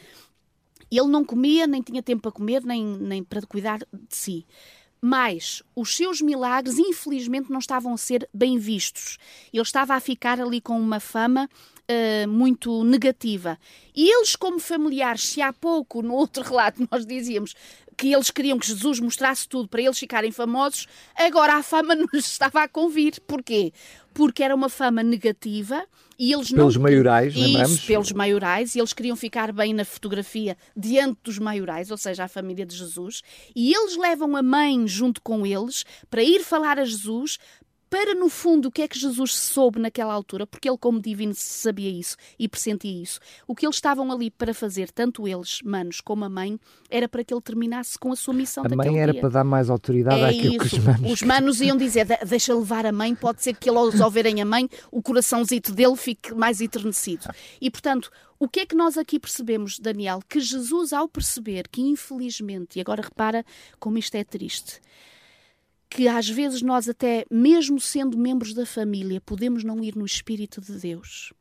Ele 0.90 1.08
não 1.08 1.26
comia, 1.26 1.68
nem 1.68 1.82
tinha 1.82 2.02
tempo 2.02 2.22
para 2.22 2.32
comer, 2.32 2.64
nem, 2.64 2.86
nem 2.86 3.24
para 3.24 3.42
cuidar 3.42 3.80
de 3.80 4.16
si 4.16 4.46
mas 5.08 5.62
os 5.76 5.96
seus 5.96 6.20
milagres, 6.20 6.80
infelizmente, 6.80 7.52
não 7.52 7.60
estavam 7.60 7.94
a 7.94 7.98
ser 7.98 8.28
bem 8.34 8.58
vistos. 8.58 9.20
Ele 9.54 9.62
estava 9.62 9.94
a 9.94 10.00
ficar 10.00 10.42
ali 10.42 10.60
com 10.60 10.80
uma 10.80 11.00
fama 11.00 11.48
uh, 11.90 12.28
muito 12.28 12.84
negativa. 12.84 13.58
E 13.96 14.10
eles, 14.10 14.36
como 14.36 14.60
familiares, 14.60 15.24
se 15.24 15.42
há 15.42 15.54
pouco, 15.54 16.02
no 16.02 16.14
outro 16.14 16.44
relato, 16.48 16.88
nós 16.92 17.06
dizíamos 17.06 17.56
que 17.98 18.12
eles 18.14 18.30
queriam 18.30 18.60
que 18.60 18.68
Jesus 18.68 19.00
mostrasse 19.00 19.48
tudo 19.48 19.70
para 19.70 19.82
eles 19.82 19.98
ficarem 19.98 20.32
famosos, 20.32 20.86
agora 21.16 21.56
a 21.56 21.64
fama 21.64 21.96
nos 21.96 22.26
estava 22.26 22.64
a 22.64 22.68
convir. 22.68 23.22
Porquê? 23.26 23.72
Porque 24.14 24.44
era 24.44 24.54
uma 24.54 24.70
fama 24.70 25.02
negativa 25.02 25.86
e 26.18 26.32
eles 26.32 26.52
pelos 26.52 26.76
não... 26.76 26.84
maiorais, 26.84 27.34
Isso, 27.34 27.46
lembramos? 27.46 27.80
pelos 27.82 28.12
maiorais, 28.14 28.76
e 28.76 28.80
eles 28.80 28.94
queriam 28.94 29.16
ficar 29.16 29.52
bem 29.52 29.74
na 29.74 29.84
fotografia 29.84 30.58
diante 30.76 31.20
dos 31.24 31.38
maiorais, 31.38 31.92
ou 31.92 31.98
seja, 31.98 32.24
a 32.24 32.28
família 32.28 32.66
de 32.66 32.76
Jesus, 32.76 33.22
e 33.54 33.74
eles 33.74 33.98
levam 33.98 34.36
a 34.36 34.42
mãe 34.42 34.88
junto 34.88 35.22
com 35.22 35.46
eles 35.46 35.84
para 36.10 36.24
ir 36.24 36.42
falar 36.42 36.80
a 36.80 36.86
Jesus, 36.86 37.38
para, 37.90 38.16
no 38.16 38.30
fundo, 38.30 38.68
o 38.68 38.72
que 38.72 38.82
é 38.82 38.88
que 38.88 39.00
Jesus 39.00 39.36
soube 39.36 39.80
naquela 39.80 40.14
altura, 40.14 40.46
porque 40.46 40.70
ele, 40.70 40.78
como 40.78 41.02
divino, 41.02 41.34
sabia 41.36 41.90
isso 41.90 42.18
e 42.38 42.48
pressentia 42.48 43.02
isso. 43.02 43.20
O 43.48 43.56
que 43.56 43.66
eles 43.66 43.76
estavam 43.78 44.12
ali 44.12 44.30
para 44.30 44.54
fazer, 44.54 44.92
tanto 44.92 45.28
eles, 45.28 45.62
manos, 45.64 46.02
como 46.02 46.26
a 46.26 46.30
mãe, 46.30 46.60
era 46.90 47.08
para 47.08 47.24
que 47.24 47.34
ele 47.34 47.42
terminasse 47.42 47.98
com 47.98 48.12
a 48.12 48.16
sua 48.16 48.34
missão 48.34 48.64
A 48.66 48.76
mãe 48.76 49.00
era 49.00 49.14
para 49.14 49.30
dar 49.30 49.44
mais 49.44 49.70
autoridade 49.70 50.22
é 50.22 50.30
àquilo 50.30 50.64
isso. 50.64 50.70
que 50.70 50.76
os 50.76 50.84
manos... 50.84 51.12
Os 51.12 51.22
manos 51.22 51.62
iam 51.62 51.78
dizer, 51.78 52.08
deixa 52.26 52.54
levar 52.54 52.86
a 52.86 52.92
mãe, 52.92 53.16
pode 53.16 53.44
ser 53.44 53.56
que 53.56 53.70
eles, 53.70 54.02
ao 54.02 54.12
verem 54.12 54.42
a 54.42 54.46
mãe, 54.46 54.70
o 54.92 55.02
coraçãozito 55.02 55.74
dele 55.74 55.96
fique 55.96 56.34
mais 56.34 56.62
eternecido. 56.62 57.28
E, 57.62 57.70
portanto, 57.70 58.12
o 58.38 58.50
que 58.50 58.62
é 58.62 58.66
que 58.66 58.76
nós 58.76 58.98
aqui 58.98 59.20
percebemos, 59.20 59.80
Daniel? 59.80 60.20
Que 60.28 60.40
Jesus, 60.40 60.92
ao 60.92 61.08
perceber 61.08 61.68
que, 61.70 61.82
infelizmente, 61.82 62.78
e 62.78 62.82
agora 62.82 63.02
repara 63.02 63.46
como 63.80 63.98
isto 63.98 64.16
é 64.16 64.24
triste, 64.24 64.82
que 65.90 66.08
às 66.08 66.30
vezes 66.30 66.62
nós, 66.62 66.90
até 66.90 67.26
mesmo 67.32 67.80
sendo 67.80 68.18
membros 68.18 68.54
da 68.54 68.66
família, 68.66 69.22
podemos 69.22 69.64
não 69.64 69.84
ir 69.84 69.96
no 69.96 70.06
Espírito 70.06 70.62
de 70.62 70.74
Deus. 70.80 71.34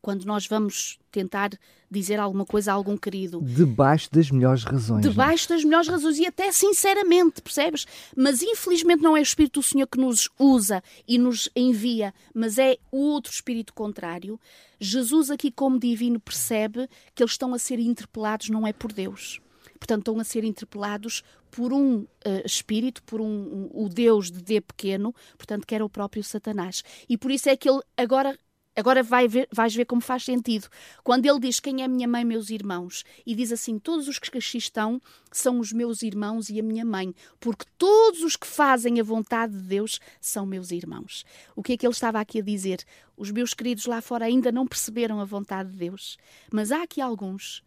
Quando 0.00 0.24
nós 0.24 0.46
vamos 0.46 0.98
tentar 1.10 1.50
dizer 1.90 2.18
alguma 2.18 2.44
coisa 2.44 2.72
a 2.72 2.74
algum 2.74 2.96
querido. 2.96 3.40
Debaixo 3.42 4.08
das 4.12 4.30
melhores 4.30 4.64
razões. 4.64 4.88
não 4.88 4.98
é? 4.98 5.00
Debaixo 5.00 5.48
das 5.48 5.64
melhores 5.64 5.88
razões 5.88 6.18
e 6.18 6.26
até 6.26 6.50
sinceramente, 6.52 7.42
percebes? 7.42 7.86
Mas 8.16 8.42
infelizmente 8.42 9.02
não 9.02 9.16
é 9.16 9.20
o 9.20 9.22
Espírito 9.22 9.60
do 9.60 9.62
Senhor 9.62 9.86
que 9.86 9.98
nos 9.98 10.28
usa 10.38 10.82
e 11.06 11.18
nos 11.18 11.48
envia, 11.54 12.12
mas 12.34 12.58
é 12.58 12.76
o 12.90 12.98
outro 12.98 13.32
Espírito 13.32 13.72
contrário. 13.72 14.38
Jesus, 14.78 15.30
aqui 15.30 15.50
como 15.50 15.78
divino, 15.78 16.20
percebe 16.20 16.88
que 17.14 17.22
eles 17.22 17.32
estão 17.32 17.54
a 17.54 17.58
ser 17.58 17.78
interpelados 17.78 18.48
não 18.48 18.66
é 18.66 18.72
por 18.72 18.92
Deus. 18.92 19.40
Portanto, 19.76 20.00
estão 20.00 20.20
a 20.20 20.24
ser 20.24 20.44
interpelados 20.44 21.22
por 21.50 21.72
um 21.72 22.00
uh, 22.00 22.08
espírito, 22.44 23.02
por 23.04 23.20
um, 23.20 23.24
um, 23.26 23.84
o 23.84 23.88
Deus 23.88 24.30
de 24.30 24.42
D 24.42 24.60
pequeno, 24.60 25.14
portanto, 25.38 25.66
que 25.66 25.74
era 25.74 25.84
o 25.84 25.88
próprio 25.88 26.22
Satanás. 26.22 26.82
E 27.08 27.16
por 27.16 27.30
isso 27.30 27.48
é 27.48 27.56
que 27.56 27.68
ele 27.68 27.80
agora. 27.96 28.38
Agora 28.78 29.02
vai 29.02 29.26
ver, 29.26 29.48
vais 29.50 29.74
ver 29.74 29.86
como 29.86 30.02
faz 30.02 30.22
sentido. 30.22 30.68
Quando 31.02 31.24
ele 31.24 31.40
diz 31.40 31.58
quem 31.58 31.82
é 31.82 31.88
minha 31.88 32.06
mãe, 32.06 32.26
meus 32.26 32.50
irmãos, 32.50 33.04
e 33.24 33.34
diz 33.34 33.50
assim: 33.50 33.78
todos 33.78 34.06
os 34.06 34.18
que 34.18 34.28
aqui 34.28 34.58
estão 34.58 35.00
são 35.32 35.60
os 35.60 35.72
meus 35.72 36.02
irmãos 36.02 36.50
e 36.50 36.60
a 36.60 36.62
minha 36.62 36.84
mãe, 36.84 37.14
porque 37.40 37.64
todos 37.78 38.20
os 38.22 38.36
que 38.36 38.46
fazem 38.46 39.00
a 39.00 39.02
vontade 39.02 39.54
de 39.54 39.62
Deus 39.62 39.98
são 40.20 40.44
meus 40.44 40.72
irmãos. 40.72 41.24
O 41.54 41.62
que 41.62 41.72
é 41.72 41.76
que 41.78 41.86
ele 41.86 41.94
estava 41.94 42.20
aqui 42.20 42.40
a 42.40 42.42
dizer? 42.42 42.84
Os 43.16 43.30
meus 43.30 43.54
queridos 43.54 43.86
lá 43.86 44.02
fora 44.02 44.26
ainda 44.26 44.52
não 44.52 44.66
perceberam 44.66 45.22
a 45.22 45.24
vontade 45.24 45.70
de 45.70 45.78
Deus, 45.78 46.18
mas 46.52 46.70
há 46.70 46.82
aqui 46.82 47.00
alguns 47.00 47.64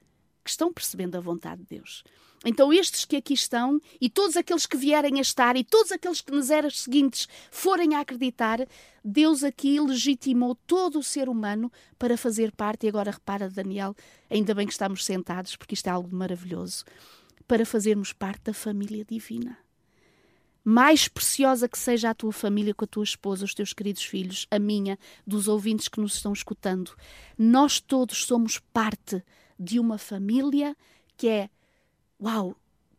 que 0.49 0.53
estão 0.53 0.73
percebendo 0.73 1.15
a 1.15 1.21
vontade 1.21 1.61
de 1.61 1.77
Deus. 1.77 2.03
Então, 2.43 2.71
estes 2.71 3.05
que 3.05 3.17
aqui 3.17 3.33
estão, 3.33 3.81
e 3.99 4.09
todos 4.09 4.37
aqueles 4.37 4.65
que 4.65 4.77
vierem 4.77 5.19
a 5.19 5.21
estar, 5.21 5.55
e 5.57 5.63
todos 5.63 5.91
aqueles 5.91 6.21
que 6.21 6.31
nas 6.31 6.49
eras 6.49 6.79
seguintes 6.79 7.27
forem 7.51 7.95
a 7.95 7.99
acreditar, 7.99 8.65
Deus 9.03 9.43
aqui 9.43 9.79
legitimou 9.79 10.55
todo 10.55 10.99
o 10.99 11.03
ser 11.03 11.27
humano 11.27 11.71
para 11.97 12.17
fazer 12.17 12.51
parte, 12.51 12.85
e 12.85 12.89
agora 12.89 13.11
repara, 13.11 13.49
Daniel, 13.49 13.95
ainda 14.29 14.55
bem 14.55 14.65
que 14.65 14.71
estamos 14.71 15.05
sentados, 15.05 15.55
porque 15.55 15.73
isto 15.73 15.87
é 15.87 15.89
algo 15.89 16.15
maravilhoso, 16.15 16.85
para 17.45 17.65
fazermos 17.65 18.13
parte 18.13 18.43
da 18.45 18.53
família 18.53 19.03
divina. 19.03 19.57
Mais 20.63 21.07
preciosa 21.07 21.67
que 21.67 21.77
seja 21.77 22.09
a 22.09 22.15
tua 22.15 22.31
família 22.31 22.73
com 22.73 22.85
a 22.85 22.87
tua 22.87 23.03
esposa, 23.03 23.43
os 23.43 23.53
teus 23.53 23.73
queridos 23.73 24.03
filhos, 24.03 24.47
a 24.49 24.59
minha, 24.59 24.97
dos 25.27 25.47
ouvintes 25.47 25.89
que 25.89 25.99
nos 25.99 26.15
estão 26.15 26.31
escutando, 26.31 26.95
nós 27.37 27.81
todos 27.81 28.23
somos 28.23 28.59
parte 28.71 29.23
de 29.59 29.79
uma 29.79 29.97
família 29.97 30.75
que 31.17 31.27
é, 31.27 31.49
uau, 32.21 32.55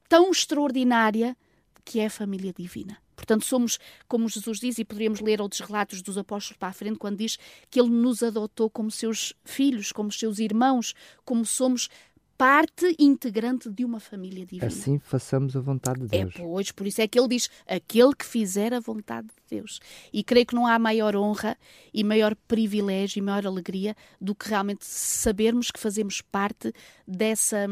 tão 0.09 0.31
extraordinária 0.31 1.37
que 1.85 2.01
é 2.01 2.07
a 2.07 2.11
família 2.11 2.53
divina. 2.53 2.99
Portanto, 3.17 3.45
somos, 3.45 3.79
como 4.09 4.29
Jesus 4.29 4.59
diz, 4.59 4.79
e 4.79 4.85
poderíamos 4.85 5.21
ler 5.21 5.43
outros 5.43 5.61
relatos 5.61 6.01
dos 6.03 6.17
apóstolos 6.17 6.57
para 6.57 6.69
a 6.69 6.73
frente, 6.73 6.99
quando 6.99 7.19
diz 7.19 7.39
que 7.71 7.79
Ele 7.79 7.91
nos 7.91 8.23
adotou 8.23 8.71
como 8.71 8.91
seus 8.91 9.35
filhos, 9.45 9.93
como 9.93 10.11
seus 10.11 10.39
irmãos, 10.39 10.95
como 11.25 11.45
somos 11.45 11.89
parte 12.41 12.97
integrante 12.99 13.69
de 13.69 13.85
uma 13.85 14.01
família 14.01 14.47
divina. 14.47 14.67
Assim 14.67 14.99
façamos 14.99 15.55
a 15.55 15.61
vontade 15.61 16.07
de 16.07 16.17
É, 16.17 16.25
Deus. 16.25 16.35
pois, 16.37 16.73
por 16.73 16.87
isso 16.87 17.03
é 17.03 17.07
que 17.07 17.19
ele 17.19 17.29
diz: 17.29 17.51
aquele 17.67 18.15
que 18.15 18.25
fizer 18.25 18.73
a 18.73 18.81
vontade 18.81 19.29
de 19.29 19.57
Deus. 19.59 19.79
E 20.13 20.25
creio 20.25 20.47
que 20.47 20.55
não 20.55 20.67
há 20.67 20.79
maior 20.79 21.15
honra 21.15 21.57
e 21.93 22.03
maior 22.03 22.35
privilégio 22.49 23.19
e 23.19 23.23
maior 23.23 23.47
alegria 23.47 23.95
do 24.19 24.35
que 24.35 24.49
realmente 24.49 24.87
sabermos 24.87 25.71
que 25.71 25.79
fazemos 25.79 26.23
parte 26.23 26.73
dessa. 27.07 27.67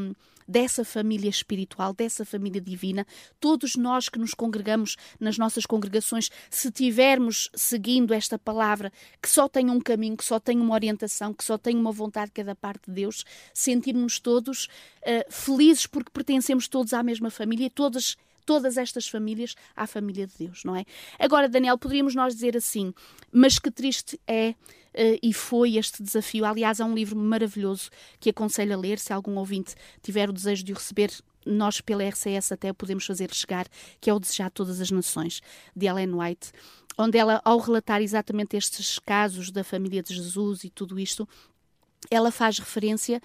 Dessa 0.49 0.85
família 0.85 1.29
espiritual, 1.29 1.93
dessa 1.93 2.25
família 2.25 2.61
divina, 2.61 3.07
todos 3.39 3.77
nós 3.77 4.09
que 4.09 4.19
nos 4.19 4.33
congregamos 4.33 4.97
nas 5.21 5.37
nossas 5.37 5.67
congregações, 5.67 6.31
se 6.49 6.71
tivermos 6.71 7.51
seguindo 7.55 8.15
esta 8.15 8.39
palavra 8.39 8.91
que 9.21 9.29
só 9.29 9.47
tem 9.47 9.71
um 9.71 9.81
caminho, 9.81 10.17
que 10.17 10.25
só 10.25 10.41
tem 10.41 10.59
uma 10.59 10.75
orientação, 10.75 11.35
que 11.35 11.45
só 11.45 11.59
tem 11.59 11.77
uma 11.77 11.93
vontade 11.93 12.31
que 12.33 12.41
é 12.41 12.45
da 12.45 12.55
parte 12.55 12.87
de 12.87 12.93
Deus, 12.93 13.25
sentirmos 13.53 14.19
todos 14.19 14.69
eh, 15.03 15.27
felizes 15.29 15.87
porque 15.87 16.11
pertencemos 16.11 16.67
todos 16.67 16.95
à 16.95 17.03
mesma 17.03 17.31
família 17.31 17.67
e 17.67 17.71
todas 17.71 18.17
todas 18.49 18.79
estas 18.79 19.07
famílias 19.07 19.55
à 19.77 19.87
família 19.87 20.27
de 20.27 20.33
Deus, 20.39 20.65
não 20.65 20.75
é? 20.75 20.87
Agora, 21.19 21.51
Daniel, 21.51 21.77
poderíamos 21.77 22.15
nós 22.15 22.33
dizer 22.33 22.57
assim, 22.57 22.95
mas 23.31 23.59
que 23.59 23.71
triste 23.71 24.19
é 24.27 24.51
uh, 24.51 24.55
e 25.23 25.33
foi 25.33 25.77
este 25.77 26.03
desafio. 26.03 26.45
Aliás, 26.45 26.81
há 26.81 26.85
um 26.85 26.95
livro 26.95 27.17
maravilhoso 27.17 27.91
que 28.19 28.31
aconselho 28.31 28.75
a 28.75 28.77
ler, 28.77 28.99
se 28.99 29.13
algum 29.13 29.37
ouvinte 29.37 29.75
tiver 30.03 30.29
o 30.29 30.33
desejo 30.33 30.65
de 30.65 30.73
o 30.73 30.77
receber. 30.77 31.11
Nós, 31.47 31.81
pela 31.81 32.05
RCS, 32.05 32.53
até 32.53 32.73
podemos 32.73 33.07
fazer 33.07 33.33
chegar, 33.33 33.67
que 34.01 34.11
é 34.11 34.15
o 34.15 34.19
Desejar 34.19 34.51
Todas 34.51 34.81
as 34.81 34.91
Nações, 34.91 35.41
de 35.75 35.87
Ellen 35.87 36.15
White, 36.15 36.53
onde 36.99 37.17
ela, 37.17 37.41
ao 37.45 37.59
relatar 37.59 38.03
exatamente 38.03 38.57
estes 38.57 38.99
casos 38.99 39.51
da 39.51 39.63
família 39.63 40.03
de 40.03 40.15
Jesus 40.15 40.65
e 40.65 40.71
tudo 40.71 40.99
isto, 40.99 41.27
ela 42.11 42.31
faz 42.31 42.59
referência 42.59 43.21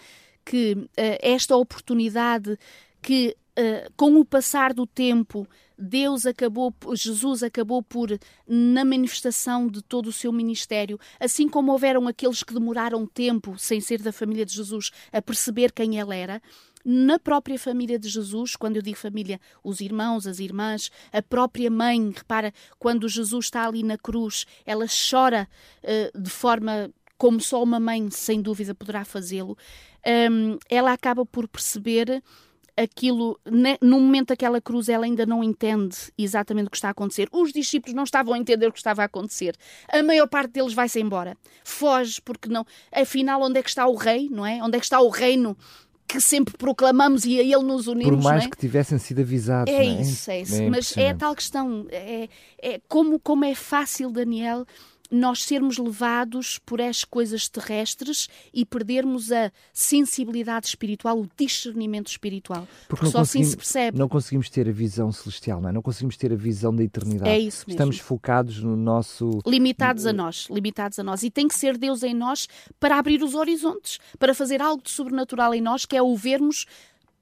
que 0.45 0.73
uh, 0.73 0.89
esta 1.21 1.55
oportunidade 1.55 2.57
que 3.01 3.35
uh, 3.57 3.91
com 3.95 4.15
o 4.15 4.25
passar 4.25 4.73
do 4.73 4.85
tempo, 4.85 5.47
Deus 5.77 6.25
acabou, 6.25 6.73
Jesus 6.93 7.43
acabou 7.43 7.81
por, 7.81 8.09
na 8.47 8.85
manifestação 8.85 9.67
de 9.67 9.81
todo 9.81 10.07
o 10.07 10.11
seu 10.11 10.31
ministério, 10.31 10.99
assim 11.19 11.47
como 11.47 11.71
houveram 11.71 12.07
aqueles 12.07 12.43
que 12.43 12.53
demoraram 12.53 13.05
tempo, 13.05 13.57
sem 13.57 13.81
ser 13.81 14.01
da 14.01 14.11
família 14.11 14.45
de 14.45 14.53
Jesus, 14.53 14.91
a 15.11 15.21
perceber 15.21 15.71
quem 15.71 15.99
ele 15.99 16.15
era, 16.15 16.41
na 16.85 17.17
própria 17.17 17.57
família 17.57 17.97
de 17.97 18.09
Jesus, 18.09 18.55
quando 18.55 18.75
eu 18.75 18.81
digo 18.81 18.97
família, 18.97 19.39
os 19.63 19.79
irmãos, 19.79 20.27
as 20.27 20.39
irmãs, 20.39 20.91
a 21.13 21.21
própria 21.21 21.71
mãe, 21.71 22.11
repara, 22.11 22.53
quando 22.77 23.07
Jesus 23.07 23.45
está 23.45 23.65
ali 23.65 23.83
na 23.83 23.97
cruz, 23.97 24.45
ela 24.65 24.85
chora 24.87 25.47
uh, 25.83 26.21
de 26.21 26.29
forma 26.29 26.91
como 27.17 27.39
só 27.39 27.63
uma 27.63 27.79
mãe, 27.79 28.09
sem 28.11 28.41
dúvida, 28.41 28.75
poderá 28.75 29.05
fazê-lo. 29.05 29.57
Um, 30.05 30.57
ela 30.69 30.91
acaba 30.91 31.25
por 31.25 31.47
perceber 31.47 32.21
aquilo, 32.75 33.39
no 33.81 33.99
momento 33.99 34.29
daquela 34.29 34.59
cruz, 34.59 34.89
ela 34.89 35.05
ainda 35.05 35.25
não 35.25 35.43
entende 35.43 35.95
exatamente 36.17 36.67
o 36.67 36.71
que 36.71 36.77
está 36.77 36.89
a 36.89 36.91
acontecer. 36.91 37.27
Os 37.31 37.51
discípulos 37.51 37.95
não 37.95 38.03
estavam 38.03 38.33
a 38.33 38.37
entender 38.37 38.67
o 38.67 38.71
que 38.71 38.79
estava 38.79 39.01
a 39.01 39.05
acontecer. 39.05 39.55
A 39.89 40.01
maior 40.01 40.27
parte 40.27 40.51
deles 40.53 40.73
vai-se 40.73 40.99
embora. 40.99 41.37
Foge, 41.63 42.21
porque 42.21 42.49
não. 42.49 42.65
Afinal, 42.91 43.41
onde 43.41 43.59
é 43.59 43.63
que 43.63 43.69
está 43.69 43.87
o 43.87 43.95
rei, 43.95 44.29
não 44.29 44.45
é? 44.45 44.61
Onde 44.63 44.77
é 44.77 44.79
que 44.79 44.85
está 44.85 44.99
o 44.99 45.09
reino 45.09 45.57
que 46.07 46.19
sempre 46.19 46.55
proclamamos 46.57 47.25
e 47.25 47.39
a 47.39 47.43
ele 47.43 47.63
nos 47.63 47.87
unimos. 47.87 48.15
Por 48.15 48.23
mais 48.23 48.45
é? 48.45 48.49
que 48.49 48.57
tivessem 48.57 48.97
sido 48.97 49.21
avisados. 49.21 49.73
É, 49.73 49.77
é? 49.77 50.01
isso, 50.01 50.31
é 50.31 50.41
isso. 50.41 50.61
É 50.61 50.69
Mas 50.69 50.97
é 50.97 51.09
a 51.09 51.15
tal 51.15 51.35
questão. 51.35 51.87
É, 51.89 52.29
é, 52.61 52.81
como, 52.87 53.19
como 53.19 53.45
é 53.45 53.55
fácil, 53.55 54.11
Daniel, 54.11 54.65
nós 55.13 55.43
sermos 55.43 55.77
levados 55.77 56.59
por 56.65 56.81
as 56.81 57.03
coisas 57.03 57.47
terrestres 57.47 58.27
e 58.53 58.65
perdermos 58.65 59.31
a 59.31 59.51
sensibilidade 59.71 60.67
espiritual, 60.67 61.19
o 61.19 61.29
discernimento 61.37 62.07
espiritual. 62.07 62.67
Porque, 62.87 63.05
Porque 63.05 63.11
só 63.11 63.19
assim 63.19 63.43
se 63.43 63.55
percebe. 63.55 63.97
Não 63.97 64.09
conseguimos 64.09 64.49
ter 64.49 64.67
a 64.67 64.71
visão 64.71 65.11
celestial, 65.11 65.61
não 65.61 65.69
é? 65.69 65.71
Não 65.71 65.81
conseguimos 65.81 66.17
ter 66.17 66.33
a 66.33 66.35
visão 66.35 66.75
da 66.75 66.83
eternidade. 66.83 67.29
É 67.29 67.37
isso 67.37 67.65
mesmo. 67.67 67.71
Estamos 67.71 67.99
focados 67.99 68.61
no 68.63 68.75
nosso. 68.75 69.39
Limitados 69.45 70.05
a 70.07 70.13
nós, 70.13 70.47
limitados 70.49 70.97
a 70.97 71.03
nós. 71.03 71.21
E 71.21 71.29
tem 71.29 71.47
que 71.47 71.55
ser 71.55 71.77
Deus 71.77 72.01
em 72.01 72.13
nós 72.13 72.47
para 72.79 72.97
abrir 72.97 73.21
os 73.21 73.35
horizontes, 73.35 73.99
para 74.17 74.33
fazer 74.33 74.61
algo 74.61 74.81
de 74.81 74.89
sobrenatural 74.89 75.53
em 75.53 75.61
nós, 75.61 75.85
que 75.85 75.95
é 75.95 76.01
o 76.01 76.15
vermos 76.15 76.65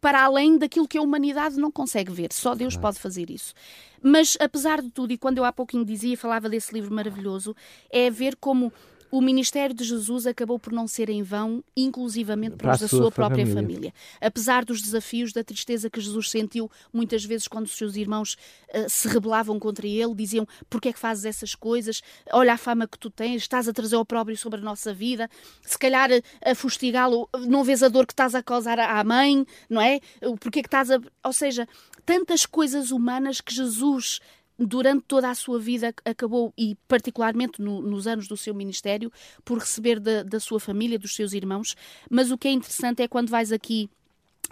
para 0.02 0.24
além 0.24 0.58
daquilo 0.58 0.88
que 0.88 0.98
a 0.98 1.02
humanidade 1.02 1.58
não 1.58 1.72
consegue 1.72 2.12
ver. 2.12 2.34
Só 2.34 2.56
Deus 2.56 2.76
pode 2.76 3.00
fazer 3.00 3.30
isso. 3.30 3.54
Mas, 4.02 4.36
apesar 4.40 4.82
de 4.82 4.90
tudo, 4.90 5.14
e 5.14 5.18
quando 5.18 5.38
eu 5.38 5.46
há 5.46 5.54
pouquinho 5.54 5.86
dizia, 5.86 6.18
falava 6.18 6.50
desse 6.50 6.74
livro 6.74 6.94
maravilhoso, 6.94 7.56
é 7.92 8.10
ver 8.10 8.36
como 8.36 8.74
o 9.12 9.20
ministério 9.20 9.76
de 9.76 9.84
Jesus 9.84 10.26
acabou 10.26 10.58
por 10.58 10.72
não 10.72 10.88
ser 10.88 11.10
em 11.10 11.22
vão, 11.22 11.62
inclusivamente 11.76 12.56
para 12.56 12.72
da 12.72 12.78
sua, 12.88 12.88
sua 12.88 13.12
própria 13.12 13.46
família. 13.46 13.62
família. 13.62 13.94
Apesar 14.22 14.64
dos 14.64 14.82
desafios, 14.82 15.34
da 15.34 15.44
tristeza 15.44 15.90
que 15.90 16.00
Jesus 16.00 16.30
sentiu 16.30 16.72
muitas 16.94 17.26
vezes 17.26 17.48
quando 17.48 17.66
os 17.66 17.78
seus 17.78 17.98
irmãos 17.98 18.38
uh, 18.74 18.90
se 18.90 19.08
rebelavam 19.10 19.60
contra 19.60 19.86
ele, 19.86 20.16
diziam: 20.16 20.48
Porquê 20.70 20.90
é 20.90 20.94
que 20.94 21.00
fazes 21.00 21.26
essas 21.26 21.54
coisas? 21.54 22.02
Olha 22.32 22.54
a 22.54 22.58
fama 22.58 22.88
que 22.88 22.98
tu 22.98 23.10
tens, 23.10 23.42
estás 23.42 23.68
a 23.68 23.74
trazer 23.74 23.98
o 23.98 24.00
opróbrio 24.00 24.38
sobre 24.38 24.62
a 24.62 24.64
nossa 24.64 24.94
vida, 24.94 25.30
se 25.62 25.78
calhar 25.78 26.10
a, 26.12 26.52
a 26.52 26.56
fustigá-lo, 26.56 27.28
não 27.48 27.64
vês 27.64 27.84
a 27.84 27.90
dor 27.90 28.08
que 28.08 28.14
estás 28.14 28.34
a 28.34 28.42
causar 28.42 28.80
à 28.80 29.04
mãe, 29.04 29.46
não 29.70 29.82
é? 29.82 30.00
Porquê 30.40 30.60
é 30.60 30.62
que 30.64 30.68
estás 30.68 30.90
a. 30.90 31.00
Ou 31.24 31.34
seja, 31.34 31.68
tantas 32.06 32.46
coisas 32.46 32.92
humanas 32.92 33.42
que 33.42 33.54
Jesus 33.54 34.22
durante 34.66 35.04
toda 35.08 35.30
a 35.30 35.36
sua 35.36 35.60
vida 35.60 35.94
acabou, 36.06 36.54
e 36.58 36.76
particularmente 36.88 37.62
no, 37.62 37.82
nos 37.82 38.08
anos 38.08 38.28
do 38.28 38.38
seu 38.38 38.54
ministério, 38.54 39.12
por 39.44 39.58
receber 39.58 40.00
da, 40.00 40.24
da 40.24 40.40
sua 40.40 40.60
família, 40.60 41.00
dos 41.00 41.16
seus 41.16 41.34
irmãos. 41.34 41.76
Mas 42.10 42.32
o 42.32 42.38
que 42.38 42.48
é 42.48 42.52
interessante 42.52 43.02
é 43.02 43.08
quando 43.08 43.30
vais 43.30 43.52
aqui 43.52 43.90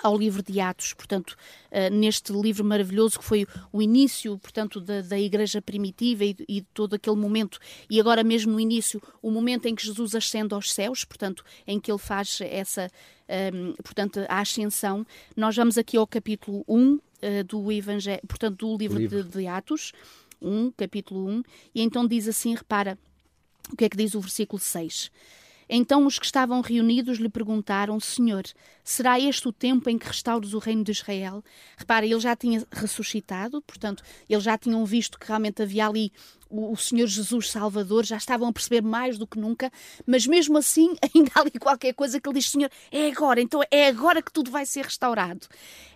ao 0.01 0.17
livro 0.17 0.41
de 0.41 0.59
Atos, 0.59 0.93
portanto, 0.93 1.35
uh, 1.71 1.93
neste 1.93 2.31
livro 2.31 2.63
maravilhoso 2.63 3.19
que 3.19 3.25
foi 3.25 3.45
o 3.71 3.81
início, 3.81 4.37
portanto, 4.37 4.79
da, 4.79 5.01
da 5.01 5.19
Igreja 5.19 5.61
primitiva 5.61 6.23
e, 6.23 6.35
e 6.47 6.61
todo 6.73 6.93
aquele 6.93 7.17
momento, 7.17 7.59
e 7.89 7.99
agora 7.99 8.23
mesmo 8.23 8.53
no 8.53 8.59
início, 8.59 9.01
o 9.21 9.29
momento 9.29 9.65
em 9.65 9.75
que 9.75 9.85
Jesus 9.85 10.15
ascende 10.15 10.53
aos 10.53 10.71
céus, 10.73 11.03
portanto, 11.03 11.43
em 11.67 11.79
que 11.79 11.91
ele 11.91 11.99
faz 11.99 12.39
essa, 12.41 12.89
um, 13.53 13.73
portanto, 13.83 14.25
a 14.27 14.39
ascensão. 14.39 15.05
Nós 15.35 15.55
vamos 15.55 15.77
aqui 15.77 15.97
ao 15.97 16.07
capítulo 16.07 16.63
1, 16.67 16.93
uh, 16.93 16.99
do 17.45 17.71
Evangelho, 17.71 18.21
portanto, 18.27 18.57
do 18.57 18.77
livro, 18.77 18.97
livro. 18.97 19.23
De, 19.23 19.29
de, 19.29 19.47
Atos, 19.47 19.93
1, 20.41 20.71
capítulo 20.71 21.27
1, 21.27 21.43
e 21.75 21.81
então 21.81 22.07
diz 22.07 22.27
assim, 22.27 22.55
repara, 22.55 22.97
o 23.71 23.75
que 23.75 23.85
é 23.85 23.89
que 23.89 23.97
diz 23.97 24.15
o 24.15 24.21
versículo 24.21 24.59
6? 24.59 25.11
Então 25.69 26.07
os 26.07 26.17
que 26.17 26.25
estavam 26.25 26.61
reunidos 26.61 27.19
lhe 27.19 27.29
perguntaram: 27.29 27.99
Senhor, 27.99 28.43
será 28.83 29.19
este 29.19 29.47
o 29.47 29.53
tempo 29.53 29.87
em 29.87 29.99
que 29.99 30.07
restauras 30.07 30.55
o 30.55 30.57
reino 30.57 30.83
de 30.83 30.91
Israel? 30.91 31.43
Repara, 31.77 32.07
ele 32.07 32.19
já 32.19 32.35
tinha 32.35 32.65
ressuscitado, 32.71 33.61
portanto, 33.61 34.03
eles 34.27 34.43
já 34.43 34.57
tinham 34.57 34.83
visto 34.83 35.19
que 35.19 35.27
realmente 35.27 35.61
havia 35.61 35.87
ali 35.87 36.11
o, 36.49 36.75
Senhor 36.75 37.07
Jesus 37.07 37.49
Salvador, 37.49 38.05
já 38.05 38.17
estavam 38.17 38.47
a 38.47 38.53
perceber 38.53 38.81
mais 38.81 39.17
do 39.17 39.27
que 39.27 39.39
nunca, 39.39 39.71
mas 40.05 40.25
mesmo 40.25 40.57
assim 40.57 40.95
ainda 41.13 41.31
há 41.35 41.41
ali 41.41 41.51
qualquer 41.51 41.93
coisa 41.93 42.19
que 42.19 42.27
ele 42.27 42.39
diz: 42.39 42.49
Senhor, 42.49 42.69
é 42.91 43.09
agora, 43.09 43.41
então 43.41 43.61
é 43.69 43.87
agora 43.87 44.21
que 44.21 44.31
tudo 44.31 44.51
vai 44.51 44.65
ser 44.65 44.85
restaurado. 44.85 45.47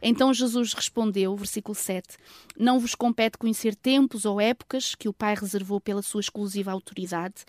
Então 0.02 0.34
Jesus 0.34 0.74
respondeu, 0.74 1.36
versículo 1.36 1.76
7: 1.76 2.18
Não 2.58 2.80
vos 2.80 2.96
compete 2.96 3.38
conhecer 3.38 3.76
tempos 3.76 4.26
ou 4.26 4.40
épocas 4.40 4.96
que 4.96 5.10
o 5.10 5.14
Pai 5.14 5.36
reservou 5.36 5.82
pela 5.82 6.02
sua 6.02 6.22
exclusiva 6.22 6.72
autoridade 6.72 7.46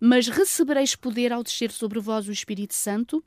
mas 0.00 0.28
recebereis 0.28 0.94
poder 0.94 1.32
ao 1.32 1.42
descer 1.42 1.70
sobre 1.70 1.98
vós 1.98 2.28
o 2.28 2.32
Espírito 2.32 2.74
Santo, 2.74 3.24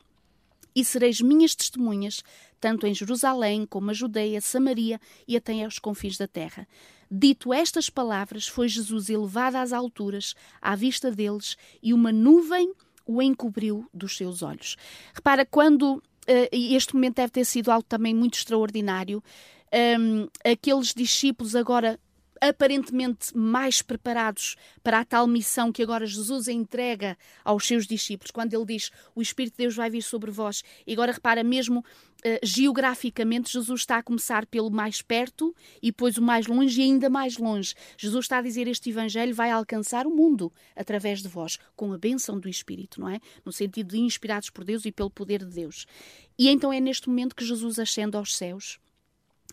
e 0.78 0.86
sereis 0.86 1.20
minhas 1.20 1.56
testemunhas, 1.56 2.24
tanto 2.62 2.86
em 2.86 2.94
Jerusalém 2.94 3.66
como 3.66 3.90
a 3.90 3.94
Judeia, 3.96 4.40
Samaria 4.40 5.02
e 5.28 5.36
até 5.36 5.64
aos 5.64 5.80
confins 5.80 6.20
da 6.20 6.28
terra. 6.28 6.68
Dito 7.10 7.52
estas 7.52 7.90
palavras, 7.90 8.48
foi 8.48 8.70
Jesus 8.70 9.10
elevado 9.10 9.56
às 9.56 9.74
alturas, 9.74 10.36
à 10.62 10.76
vista 10.76 11.10
deles, 11.10 11.58
e 11.82 11.96
uma 11.96 12.12
nuvem 12.12 12.72
o 13.08 13.24
encobriu 13.24 13.90
dos 13.92 14.16
seus 14.16 14.44
olhos. 14.44 14.76
Repara, 15.16 15.48
quando 15.48 15.96
uh, 15.96 16.02
este 16.52 16.94
momento 16.94 17.16
deve 17.16 17.32
ter 17.32 17.46
sido 17.46 17.72
algo 17.72 17.86
também 17.90 18.14
muito 18.14 18.36
extraordinário, 18.36 19.24
ehm, 19.72 20.28
aqueles 20.46 20.94
discípulos 20.94 21.56
agora 21.56 22.00
aparentemente 22.42 23.36
mais 23.36 23.82
preparados 23.82 24.56
para 24.84 25.00
a 25.00 25.06
tal 25.06 25.28
missão 25.28 25.72
que 25.72 25.84
agora 25.84 26.06
Jesus 26.06 26.48
entrega 26.48 27.18
aos 27.44 27.66
seus 27.66 27.86
discípulos, 27.86 28.32
quando 28.32 28.54
ele 28.54 28.66
diz: 28.66 28.92
O 29.16 29.22
Espírito 29.22 29.54
de 29.54 29.64
Deus 29.64 29.76
vai 29.76 29.90
vir 29.90 30.02
sobre 30.02 30.32
vós. 30.32 30.64
E 30.86 30.94
agora 30.94 31.12
repara, 31.12 31.44
mesmo 31.44 31.80
uh, 31.80 32.40
geograficamente, 32.44 33.52
Jesus 33.52 33.82
está 33.82 33.98
a 33.98 34.04
começar 34.04 34.46
pelo 34.46 34.70
mais 34.70 35.02
perto 35.02 35.56
e 35.82 35.88
depois 35.88 36.18
o 36.18 36.22
mais 36.22 36.48
longe 36.48 36.82
e 36.82 36.84
ainda 36.84 37.10
mais 37.10 37.38
longe. 37.38 37.74
Jesus 37.98 38.26
está 38.26 38.38
a 38.40 38.42
dizer: 38.42 38.68
Este 38.68 38.90
Evangelho 38.90 39.34
vai 39.34 39.52
alcançar 39.52 40.06
o 40.08 40.16
mundo 40.16 40.52
através 40.76 41.22
de 41.22 41.28
vós, 41.28 41.58
com 41.76 41.94
a 41.94 41.98
bênção 41.98 42.40
do 42.40 42.50
Espírito, 42.50 43.02
não 43.02 43.10
é? 43.10 43.20
No 43.46 43.52
sentido 43.52 43.90
de 43.90 44.00
inspirados 44.00 44.50
por 44.50 44.64
Deus 44.64 44.86
e 44.86 44.92
pelo 44.92 45.10
poder 45.10 45.44
de 45.44 45.54
Deus. 45.54 45.86
E 46.38 46.50
então 46.50 46.72
é 46.72 46.80
neste 46.80 47.10
momento 47.10 47.36
que 47.36 47.46
Jesus 47.46 47.80
ascende 47.80 48.16
aos 48.16 48.36
céus 48.36 48.80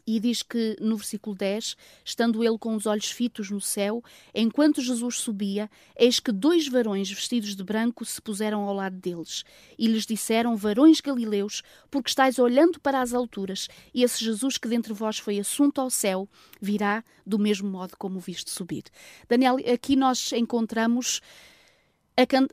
e 0.06 0.20
diz 0.20 0.42
que 0.42 0.76
no 0.80 0.96
versículo 0.96 1.34
10, 1.36 1.76
estando 2.04 2.44
ele 2.44 2.58
com 2.58 2.74
os 2.74 2.86
olhos 2.86 3.10
fitos 3.10 3.50
no 3.50 3.60
céu, 3.60 4.02
enquanto 4.34 4.82
Jesus 4.82 5.16
subia, 5.16 5.70
eis 5.96 6.20
que 6.20 6.32
dois 6.32 6.68
varões 6.68 7.10
vestidos 7.10 7.56
de 7.56 7.64
branco 7.64 8.04
se 8.04 8.20
puseram 8.20 8.62
ao 8.62 8.74
lado 8.74 8.96
deles 8.96 9.44
e 9.78 9.86
lhes 9.86 10.06
disseram: 10.06 10.56
Varões 10.56 11.00
galileus, 11.00 11.62
porque 11.90 12.10
estáis 12.10 12.38
olhando 12.38 12.80
para 12.80 13.00
as 13.00 13.14
alturas, 13.14 13.68
e 13.92 14.02
esse 14.02 14.22
Jesus 14.22 14.58
que 14.58 14.68
dentre 14.68 14.92
vós 14.92 15.18
foi 15.18 15.38
assunto 15.38 15.80
ao 15.80 15.90
céu 15.90 16.28
virá 16.60 17.04
do 17.26 17.38
mesmo 17.38 17.68
modo 17.68 17.96
como 17.98 18.18
o 18.18 18.20
viste 18.20 18.50
subir. 18.50 18.84
Daniel, 19.28 19.56
aqui 19.72 19.96
nós 19.96 20.32
encontramos 20.32 21.20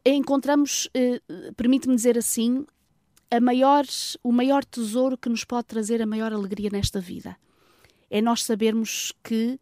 encontramos, 0.06 0.90
eh, 0.94 1.22
permite-me 1.56 1.96
dizer 1.96 2.18
assim, 2.18 2.66
a 3.32 3.40
maior, 3.40 3.86
o 4.22 4.32
maior 4.32 4.66
tesouro 4.66 5.18
que 5.18 5.30
nos 5.30 5.46
pode 5.46 5.68
trazer 5.68 6.02
a 6.02 6.06
maior 6.06 6.34
alegria 6.34 6.70
nesta 6.70 7.00
vida. 7.00 7.38
É 8.10 8.22
nós 8.22 8.44
sabermos 8.44 9.14
que 9.24 9.58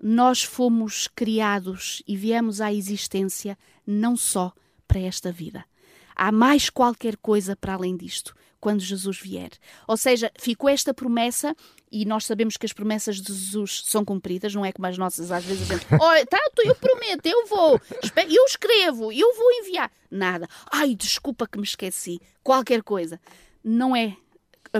nós 0.00 0.42
fomos 0.44 1.08
criados 1.08 2.02
e 2.06 2.16
viemos 2.16 2.60
à 2.60 2.72
existência 2.72 3.58
não 3.84 4.16
só 4.16 4.52
para 4.86 5.00
esta 5.00 5.32
vida. 5.32 5.64
Há 6.14 6.30
mais 6.30 6.70
qualquer 6.70 7.16
coisa 7.16 7.56
para 7.56 7.74
além 7.74 7.96
disto 7.96 8.34
quando 8.60 8.80
Jesus 8.80 9.18
vier. 9.18 9.50
Ou 9.88 9.96
seja, 9.96 10.30
ficou 10.38 10.68
esta 10.68 10.92
promessa 10.92 11.56
e 11.90 12.04
nós 12.04 12.24
sabemos 12.24 12.56
que 12.56 12.66
as 12.66 12.72
promessas 12.72 13.20
de 13.20 13.32
Jesus 13.32 13.82
são 13.86 14.04
cumpridas, 14.04 14.54
não 14.54 14.64
é 14.64 14.72
como 14.72 14.86
as 14.86 14.98
nossas, 14.98 15.32
às 15.32 15.44
vezes 15.44 15.70
a 15.70 15.74
gente, 15.74 15.86
olha, 16.00 16.26
tá, 16.26 16.38
eu 16.64 16.74
prometo, 16.74 17.26
eu 17.26 17.46
vou, 17.46 17.80
eu 18.28 18.44
escrevo, 18.44 19.10
eu 19.12 19.34
vou 19.34 19.52
enviar. 19.52 19.90
Nada. 20.10 20.48
Ai, 20.70 20.94
desculpa 20.94 21.46
que 21.46 21.58
me 21.58 21.64
esqueci. 21.64 22.20
Qualquer 22.42 22.82
coisa. 22.82 23.20
Não 23.62 23.94
é 23.94 24.16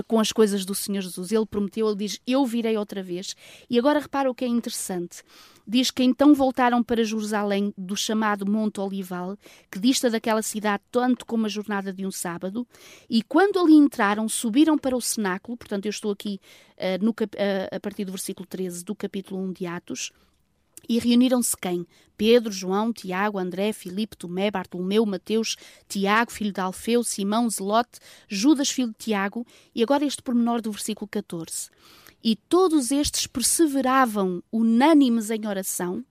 com 0.07 0.19
as 0.19 0.31
coisas 0.31 0.65
do 0.65 0.75
Senhor 0.75 1.01
Jesus. 1.01 1.31
Ele 1.31 1.45
prometeu, 1.45 1.87
ele 1.87 1.97
diz: 1.97 2.19
Eu 2.25 2.45
virei 2.45 2.77
outra 2.77 3.01
vez. 3.03 3.35
E 3.69 3.77
agora 3.77 3.99
repara 3.99 4.29
o 4.29 4.35
que 4.35 4.45
é 4.45 4.47
interessante. 4.47 5.23
Diz 5.67 5.91
que 5.91 6.03
então 6.03 6.33
voltaram 6.33 6.83
para 6.83 7.03
Jerusalém 7.03 7.73
do 7.77 7.95
chamado 7.95 8.49
Monte 8.49 8.79
Olival, 8.79 9.37
que 9.69 9.79
dista 9.79 10.09
daquela 10.09 10.41
cidade 10.41 10.83
tanto 10.91 11.25
como 11.25 11.45
a 11.45 11.49
jornada 11.49 11.93
de 11.93 12.05
um 12.05 12.11
sábado, 12.11 12.67
e 13.09 13.21
quando 13.21 13.59
ali 13.59 13.73
entraram, 13.73 14.27
subiram 14.27 14.77
para 14.77 14.95
o 14.95 15.01
cenáculo, 15.01 15.55
portanto, 15.55 15.85
eu 15.85 15.91
estou 15.91 16.11
aqui 16.11 16.39
uh, 16.77 17.03
no, 17.03 17.11
uh, 17.11 17.75
a 17.75 17.79
partir 17.79 18.05
do 18.05 18.11
versículo 18.11 18.45
13 18.47 18.83
do 18.83 18.95
capítulo 18.95 19.41
1 19.41 19.53
de 19.53 19.65
Atos, 19.67 20.11
e 20.87 20.99
reuniram-se 20.99 21.55
quem? 21.57 21.85
Pedro, 22.17 22.51
João, 22.51 22.93
Tiago, 22.93 23.39
André, 23.39 23.73
Filipe, 23.73 24.15
Tomé, 24.15 24.51
Bartolomeu, 24.51 25.05
Mateus, 25.05 25.55
Tiago, 25.87 26.31
filho 26.31 26.51
de 26.51 26.61
Alfeu, 26.61 27.03
Simão, 27.03 27.49
Zelote, 27.49 27.99
Judas, 28.27 28.69
filho 28.69 28.89
de 28.89 29.05
Tiago, 29.05 29.45
e 29.73 29.81
agora 29.81 30.05
este 30.05 30.21
pormenor 30.21 30.61
do 30.61 30.71
versículo 30.71 31.07
14. 31.07 31.69
E 32.23 32.35
todos 32.35 32.91
estes 32.91 33.25
perseveravam 33.25 34.43
unânimes 34.51 35.31
em 35.31 35.47
oração, 35.47 36.05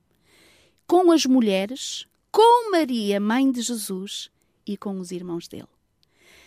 com 0.87 1.13
as 1.13 1.25
mulheres, 1.25 2.09
com 2.33 2.73
Maria, 2.73 3.21
mãe 3.21 3.51
de 3.53 3.63
Jesus, 3.63 4.31
e 4.67 4.77
com 4.77 4.99
os 4.99 5.11
irmãos 5.11 5.49
dele. 5.49 5.69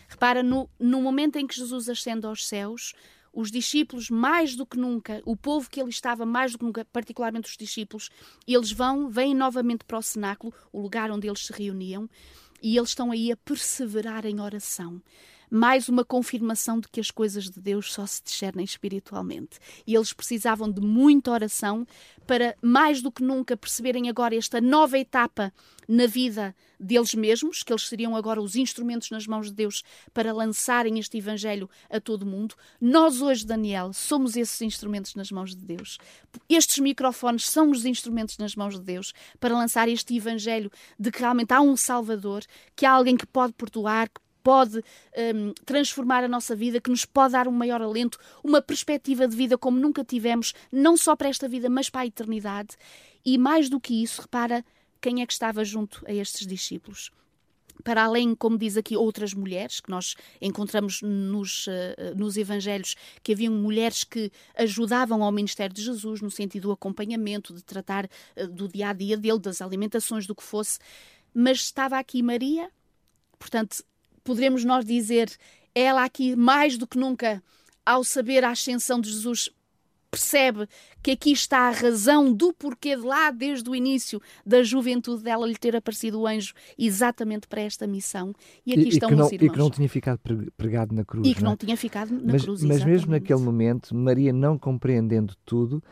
Repara, 0.07 0.43
no, 0.43 0.69
no 0.79 1.01
momento 1.01 1.37
em 1.37 1.47
que 1.47 1.55
Jesus 1.55 1.89
ascende 1.89 2.25
aos 2.25 2.47
céus, 2.47 2.93
os 3.33 3.49
discípulos, 3.49 4.09
mais 4.09 4.55
do 4.55 4.65
que 4.65 4.77
nunca, 4.77 5.21
o 5.25 5.35
povo 5.35 5.69
que 5.69 5.81
ele 5.81 5.89
estava, 5.89 6.25
mais 6.25 6.51
do 6.51 6.59
que 6.59 6.65
nunca, 6.65 6.85
particularmente 6.85 7.49
os 7.49 7.57
discípulos, 7.57 8.09
eles 8.47 8.71
vão, 8.71 9.09
vêm 9.09 9.33
novamente 9.33 9.83
para 9.83 9.97
o 9.97 10.01
cenáculo, 10.03 10.53
o 10.71 10.79
lugar 10.79 11.09
onde 11.09 11.27
eles 11.27 11.45
se 11.45 11.51
reuniam, 11.51 12.07
e 12.61 12.77
eles 12.77 12.89
estão 12.89 13.11
aí 13.11 13.31
a 13.31 13.37
perseverar 13.37 14.25
em 14.25 14.39
oração 14.39 15.01
mais 15.49 15.89
uma 15.89 16.03
confirmação 16.03 16.79
de 16.79 16.87
que 16.87 16.99
as 16.99 17.11
coisas 17.11 17.49
de 17.49 17.59
Deus 17.59 17.93
só 17.93 18.05
se 18.05 18.23
discernem 18.23 18.65
espiritualmente. 18.65 19.59
E 19.85 19.95
eles 19.95 20.13
precisavam 20.13 20.71
de 20.71 20.81
muita 20.81 21.31
oração 21.31 21.85
para, 22.25 22.55
mais 22.61 23.01
do 23.01 23.11
que 23.11 23.23
nunca, 23.23 23.57
perceberem 23.57 24.09
agora 24.09 24.35
esta 24.35 24.61
nova 24.61 24.97
etapa 24.97 25.53
na 25.87 26.07
vida 26.07 26.55
deles 26.79 27.13
mesmos, 27.13 27.63
que 27.63 27.71
eles 27.71 27.87
seriam 27.87 28.15
agora 28.15 28.41
os 28.41 28.55
instrumentos 28.55 29.09
nas 29.09 29.27
mãos 29.27 29.47
de 29.47 29.53
Deus 29.53 29.83
para 30.13 30.33
lançarem 30.33 30.99
este 30.99 31.17
Evangelho 31.17 31.69
a 31.89 31.99
todo 31.99 32.25
mundo. 32.25 32.55
Nós 32.79 33.21
hoje, 33.21 33.45
Daniel, 33.45 33.93
somos 33.93 34.35
esses 34.35 34.61
instrumentos 34.61 35.15
nas 35.15 35.31
mãos 35.31 35.55
de 35.55 35.63
Deus. 35.63 35.97
Estes 36.49 36.79
microfones 36.79 37.49
são 37.49 37.71
os 37.71 37.85
instrumentos 37.85 38.37
nas 38.37 38.55
mãos 38.55 38.75
de 38.75 38.81
Deus 38.81 39.13
para 39.39 39.57
lançar 39.57 39.87
este 39.87 40.15
Evangelho 40.15 40.71
de 40.99 41.11
que 41.11 41.19
realmente 41.19 41.53
há 41.53 41.61
um 41.61 41.77
Salvador, 41.77 42.43
que 42.75 42.85
há 42.85 42.91
alguém 42.91 43.15
que 43.15 43.25
pode 43.25 43.53
perdoar, 43.53 44.09
que 44.09 44.21
pode 44.43 44.83
um, 45.35 45.53
transformar 45.65 46.23
a 46.23 46.27
nossa 46.27 46.55
vida, 46.55 46.81
que 46.81 46.89
nos 46.89 47.05
pode 47.05 47.33
dar 47.33 47.47
um 47.47 47.51
maior 47.51 47.81
alento, 47.81 48.19
uma 48.43 48.61
perspectiva 48.61 49.27
de 49.27 49.35
vida 49.35 49.57
como 49.57 49.79
nunca 49.79 50.03
tivemos, 50.03 50.53
não 50.71 50.97
só 50.97 51.15
para 51.15 51.29
esta 51.29 51.47
vida, 51.47 51.69
mas 51.69 51.89
para 51.89 52.01
a 52.01 52.05
eternidade. 52.05 52.75
E 53.25 53.37
mais 53.37 53.69
do 53.69 53.79
que 53.79 54.03
isso, 54.03 54.21
repara 54.21 54.63
quem 55.01 55.21
é 55.21 55.25
que 55.25 55.33
estava 55.33 55.63
junto 55.63 56.03
a 56.05 56.13
estes 56.13 56.45
discípulos 56.45 57.11
para 57.83 58.03
além, 58.03 58.35
como 58.35 58.57
diz 58.57 58.77
aqui, 58.77 58.95
outras 58.95 59.33
mulheres, 59.33 59.79
que 59.79 59.89
nós 59.89 60.15
encontramos 60.41 61.01
nos, 61.01 61.67
uh, 61.67 62.15
nos 62.15 62.37
Evangelhos, 62.37 62.95
que 63.21 63.33
haviam 63.33 63.53
mulheres 63.53 64.03
que 64.03 64.31
ajudavam 64.55 65.23
ao 65.23 65.31
ministério 65.31 65.73
de 65.73 65.81
Jesus, 65.81 66.21
no 66.21 66.29
sentido 66.29 66.63
do 66.63 66.71
acompanhamento, 66.71 67.53
de 67.53 67.63
tratar 67.63 68.05
uh, 68.05 68.47
do 68.47 68.67
dia 68.67 68.89
a 68.89 68.93
dia 68.93 69.17
dele, 69.17 69.39
das 69.39 69.61
alimentações, 69.61 70.27
do 70.27 70.35
que 70.35 70.43
fosse. 70.43 70.79
Mas 71.33 71.59
estava 71.59 71.97
aqui 71.97 72.21
Maria, 72.21 72.69
portanto, 73.39 73.83
poderemos 74.23 74.63
nós 74.63 74.85
dizer, 74.85 75.29
ela 75.75 76.03
aqui 76.03 76.35
mais 76.35 76.77
do 76.77 76.87
que 76.87 76.97
nunca, 76.97 77.41
ao 77.85 78.03
saber 78.03 78.43
a 78.43 78.51
ascensão 78.51 78.99
de 78.99 79.09
Jesus, 79.09 79.49
percebe 80.13 80.67
que 81.01 81.11
aqui 81.11 81.31
está 81.31 81.67
a 81.67 81.71
razão 81.71 82.31
do 82.31 82.53
porquê 82.53 82.95
de 82.95 83.01
lá, 83.01 83.31
desde 83.31 83.67
o 83.67 83.75
início 83.75 84.21
da 84.45 84.61
juventude 84.61 85.23
dela, 85.23 85.47
lhe 85.47 85.55
ter 85.55 85.75
aparecido 85.75 86.21
o 86.21 86.27
anjo 86.27 86.53
exatamente 86.77 87.47
para 87.47 87.61
esta 87.61 87.87
missão. 87.87 88.31
E 88.63 88.73
aqui 88.73 88.83
e, 88.83 88.89
estão 88.89 89.09
e 89.09 89.15
não, 89.15 89.25
os 89.25 89.31
irmãos. 89.31 89.47
E 89.47 89.49
que 89.51 89.57
não 89.57 89.69
tinha 89.71 89.89
ficado 89.89 90.19
pregado 90.55 90.93
na 90.93 91.03
cruz. 91.03 91.27
E 91.27 91.33
que 91.33 91.41
não, 91.41 91.51
não 91.51 91.57
tinha 91.57 91.75
ficado 91.75 92.13
na 92.13 92.33
mas, 92.33 92.43
cruz, 92.43 92.61
Mas 92.61 92.77
exatamente. 92.77 92.95
mesmo 92.95 93.11
naquele 93.11 93.39
momento, 93.39 93.95
Maria 93.95 94.31
não 94.31 94.57
compreendendo 94.57 95.33
tudo, 95.43 95.83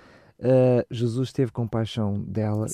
Uh, 0.42 0.84
Jesus 0.90 1.32
teve 1.32 1.52
compaixão 1.52 2.20
dela 2.20 2.66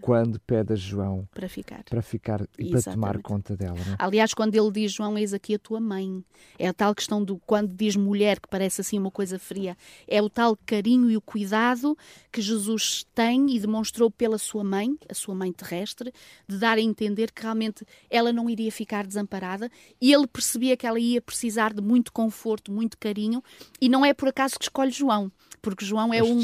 quando 0.00 0.38
pede 0.38 0.74
a 0.74 0.76
João 0.76 1.28
para 1.34 1.48
ficar, 1.48 1.82
para 1.82 2.00
ficar 2.00 2.40
e 2.56 2.68
Exatamente. 2.68 2.82
para 2.84 2.92
tomar 2.92 3.18
conta 3.20 3.56
dela. 3.56 3.76
É? 3.78 3.96
Aliás, 3.98 4.32
quando 4.32 4.54
ele 4.54 4.70
diz 4.70 4.92
João, 4.92 5.18
eis 5.18 5.34
aqui 5.34 5.56
a 5.56 5.58
tua 5.58 5.80
mãe, 5.80 6.24
é 6.56 6.68
a 6.68 6.72
tal 6.72 6.94
questão 6.94 7.24
do 7.24 7.36
quando 7.38 7.74
diz 7.74 7.96
mulher, 7.96 8.38
que 8.38 8.48
parece 8.48 8.80
assim 8.80 8.96
uma 8.96 9.10
coisa 9.10 9.40
fria, 9.40 9.76
é 10.06 10.22
o 10.22 10.30
tal 10.30 10.56
carinho 10.64 11.10
e 11.10 11.16
o 11.16 11.20
cuidado 11.20 11.98
que 12.30 12.40
Jesus 12.40 13.04
tem 13.12 13.56
e 13.56 13.58
demonstrou 13.58 14.08
pela 14.08 14.38
sua 14.38 14.62
mãe, 14.62 14.96
a 15.08 15.14
sua 15.14 15.34
mãe 15.34 15.52
terrestre, 15.52 16.12
de 16.46 16.58
dar 16.58 16.78
a 16.78 16.80
entender 16.80 17.32
que 17.32 17.42
realmente 17.42 17.84
ela 18.08 18.32
não 18.32 18.48
iria 18.48 18.70
ficar 18.70 19.04
desamparada 19.04 19.68
e 20.00 20.12
ele 20.12 20.28
percebia 20.28 20.76
que 20.76 20.86
ela 20.86 21.00
ia 21.00 21.20
precisar 21.20 21.74
de 21.74 21.82
muito 21.82 22.12
conforto, 22.12 22.70
muito 22.70 22.96
carinho 22.96 23.42
e 23.80 23.88
não 23.88 24.04
é 24.04 24.14
por 24.14 24.28
acaso 24.28 24.56
que 24.56 24.66
escolhe 24.66 24.92
João 24.92 25.32
porque 25.66 25.84
João 25.84 26.14
é 26.14 26.22
um. 26.22 26.40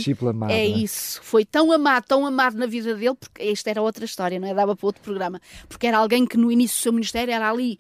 É 0.51 0.67
isso. 0.79 1.21
Foi 1.23 1.45
tão 1.45 1.73
amado, 1.73 2.05
tão 2.05 2.27
amado 2.27 2.57
na 2.57 2.67
vida 2.67 2.95
dele, 2.95 3.15
porque 3.15 3.43
esta 3.43 3.71
era 3.71 3.83
outra 3.83 4.05
história, 4.05 4.39
não 4.39 4.49
é? 4.49 4.55
Dava 4.55 4.77
para 4.77 4.87
outro 4.87 5.03
programa. 5.03 5.41
Porque 5.69 5.87
era 5.87 5.99
alguém 5.99 6.27
que 6.27 6.37
no 6.37 6.51
início 6.51 6.79
do 6.79 6.83
seu 6.83 6.93
ministério 6.93 7.33
era 7.33 7.51
ali, 7.51 7.79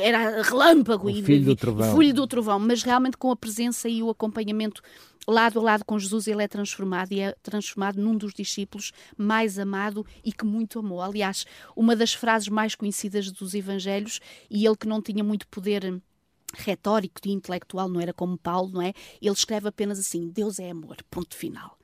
era 0.00 0.42
relâmpago 0.42 1.06
o 1.06 1.10
e 1.10 1.22
filho 1.22 1.46
do 1.46 1.56
trovão. 1.56 1.96
filho 1.96 2.14
do 2.14 2.26
trovão, 2.26 2.58
mas 2.58 2.82
realmente 2.82 3.16
com 3.16 3.30
a 3.30 3.36
presença 3.36 3.88
e 3.88 4.02
o 4.02 4.10
acompanhamento 4.10 4.82
lado 5.26 5.58
a 5.58 5.62
lado 5.62 5.84
com 5.84 5.98
Jesus, 5.98 6.28
ele 6.28 6.42
é 6.42 6.48
transformado 6.48 7.12
e 7.12 7.20
é 7.20 7.34
transformado 7.42 8.00
num 8.00 8.16
dos 8.16 8.32
discípulos 8.32 8.92
mais 9.16 9.58
amado 9.58 10.06
e 10.24 10.32
que 10.32 10.44
muito 10.44 10.78
amou. 10.78 11.02
Aliás, 11.02 11.44
uma 11.74 11.96
das 11.96 12.14
frases 12.14 12.48
mais 12.48 12.74
conhecidas 12.74 13.30
dos 13.30 13.54
Evangelhos, 13.54 14.20
e 14.48 14.64
ele 14.64 14.76
que 14.76 14.86
não 14.86 15.02
tinha 15.02 15.24
muito 15.24 15.46
poder 15.48 16.00
retórico 16.54 17.20
e 17.24 17.32
intelectual, 17.32 17.88
não 17.88 18.00
era 18.00 18.12
como 18.12 18.38
Paulo, 18.38 18.70
não 18.72 18.82
é? 18.82 18.92
Ele 19.20 19.32
escreve 19.32 19.68
apenas 19.68 19.98
assim: 19.98 20.28
Deus 20.28 20.58
é 20.58 20.70
amor, 20.70 20.96
ponto 21.10 21.34
final. 21.34 21.75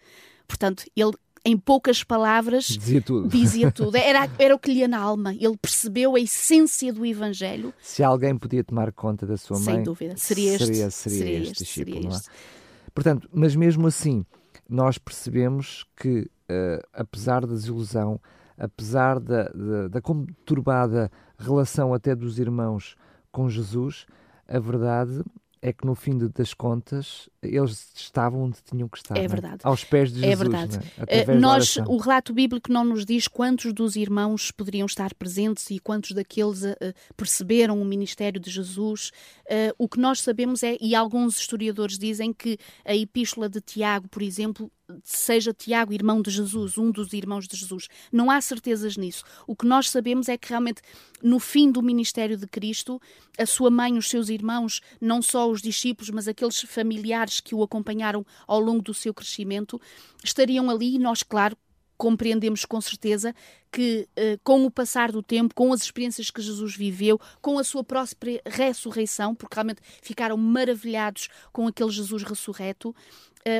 Portanto, 0.52 0.84
ele 0.94 1.12
em 1.44 1.56
poucas 1.56 2.04
palavras 2.04 2.66
dizia 2.66 3.00
tudo. 3.00 3.26
Dizia 3.26 3.72
tudo. 3.72 3.96
Era, 3.96 4.28
era 4.38 4.54
o 4.54 4.58
que 4.58 4.70
lhe 4.70 4.80
ia 4.80 4.88
na 4.88 4.98
alma. 4.98 5.34
Ele 5.34 5.56
percebeu 5.56 6.14
a 6.14 6.20
essência 6.20 6.92
do 6.92 7.06
Evangelho. 7.06 7.72
Se 7.80 8.02
alguém 8.02 8.36
podia 8.36 8.62
tomar 8.62 8.92
conta 8.92 9.26
da 9.26 9.38
sua 9.38 9.56
Sem 9.56 9.76
mãe, 9.76 9.82
dúvida, 9.82 10.14
seria 10.18 10.52
este, 10.52 10.66
seria, 10.66 10.90
seria, 10.90 11.18
seria 11.18 11.38
este, 11.38 11.52
este 11.52 11.64
discípulo. 11.64 12.12
Seria 12.12 12.18
é? 12.18 12.90
Portanto, 12.94 13.28
mas 13.32 13.56
mesmo 13.56 13.86
assim, 13.86 14.26
nós 14.68 14.98
percebemos 14.98 15.86
que, 15.96 16.20
uh, 16.20 16.86
apesar 16.92 17.46
da 17.46 17.54
desilusão, 17.54 18.20
apesar 18.58 19.18
da, 19.18 19.44
da, 19.44 19.88
da 19.88 20.00
conturbada 20.02 21.10
relação 21.38 21.94
até 21.94 22.14
dos 22.14 22.38
irmãos 22.38 22.94
com 23.32 23.48
Jesus, 23.48 24.04
a 24.46 24.58
verdade 24.58 25.24
é 25.62 25.72
que 25.72 25.86
no 25.86 25.94
fim 25.94 26.18
das 26.18 26.52
contas 26.52 27.30
eles 27.40 27.92
estavam 27.94 28.42
onde 28.42 28.58
tinham 28.68 28.88
que 28.88 28.98
estar. 28.98 29.16
É 29.16 29.28
verdade. 29.28 29.62
É? 29.64 29.68
Aos 29.68 29.84
pés 29.84 30.12
de 30.12 30.20
Jesus. 30.20 30.32
É 30.32 30.36
verdade. 30.36 30.78
É? 31.06 31.34
Nós, 31.36 31.76
o 31.86 31.96
relato 31.98 32.34
bíblico 32.34 32.72
não 32.72 32.84
nos 32.84 33.06
diz 33.06 33.28
quantos 33.28 33.72
dos 33.72 33.94
irmãos 33.94 34.50
poderiam 34.50 34.86
estar 34.86 35.14
presentes 35.14 35.70
e 35.70 35.78
quantos 35.78 36.10
daqueles 36.12 36.64
uh, 36.64 36.76
perceberam 37.16 37.80
o 37.80 37.84
ministério 37.84 38.40
de 38.40 38.50
Jesus. 38.50 39.12
Uh, 39.46 39.72
o 39.78 39.88
que 39.88 40.00
nós 40.00 40.20
sabemos 40.20 40.64
é, 40.64 40.76
e 40.80 40.96
alguns 40.96 41.38
historiadores 41.38 41.96
dizem 41.96 42.32
que 42.32 42.58
a 42.84 42.96
epístola 42.96 43.48
de 43.48 43.60
Tiago, 43.60 44.08
por 44.08 44.20
exemplo, 44.20 44.70
seja 45.04 45.52
Tiago 45.52 45.92
irmão 45.92 46.20
de 46.20 46.30
Jesus, 46.30 46.78
um 46.78 46.90
dos 46.90 47.12
irmãos 47.12 47.46
de 47.46 47.56
Jesus. 47.56 47.88
Não 48.10 48.30
há 48.30 48.40
certezas 48.40 48.96
nisso. 48.96 49.24
O 49.46 49.54
que 49.54 49.66
nós 49.66 49.90
sabemos 49.90 50.28
é 50.28 50.36
que 50.36 50.48
realmente 50.48 50.82
no 51.22 51.38
fim 51.38 51.70
do 51.70 51.82
ministério 51.82 52.36
de 52.36 52.46
Cristo, 52.46 53.00
a 53.38 53.46
sua 53.46 53.70
mãe, 53.70 53.96
os 53.96 54.08
seus 54.08 54.28
irmãos, 54.28 54.80
não 55.00 55.22
só 55.22 55.48
os 55.50 55.62
discípulos, 55.62 56.10
mas 56.10 56.26
aqueles 56.26 56.60
familiares 56.62 57.40
que 57.40 57.54
o 57.54 57.62
acompanharam 57.62 58.26
ao 58.46 58.60
longo 58.60 58.82
do 58.82 58.94
seu 58.94 59.14
crescimento, 59.14 59.80
estariam 60.24 60.68
ali 60.68 60.96
e 60.96 60.98
nós, 60.98 61.22
claro, 61.22 61.56
compreendemos 62.02 62.64
com 62.64 62.80
certeza 62.80 63.32
que, 63.70 64.08
eh, 64.16 64.36
com 64.42 64.66
o 64.66 64.70
passar 64.70 65.12
do 65.12 65.22
tempo, 65.22 65.54
com 65.54 65.72
as 65.72 65.82
experiências 65.82 66.32
que 66.32 66.42
Jesus 66.42 66.74
viveu, 66.74 67.20
com 67.40 67.60
a 67.60 67.64
sua 67.64 67.84
própria 67.84 68.42
ressurreição, 68.44 69.36
porque 69.36 69.54
realmente 69.54 69.80
ficaram 70.02 70.36
maravilhados 70.36 71.28
com 71.52 71.68
aquele 71.68 71.90
Jesus 71.90 72.24
ressurreto, 72.24 72.92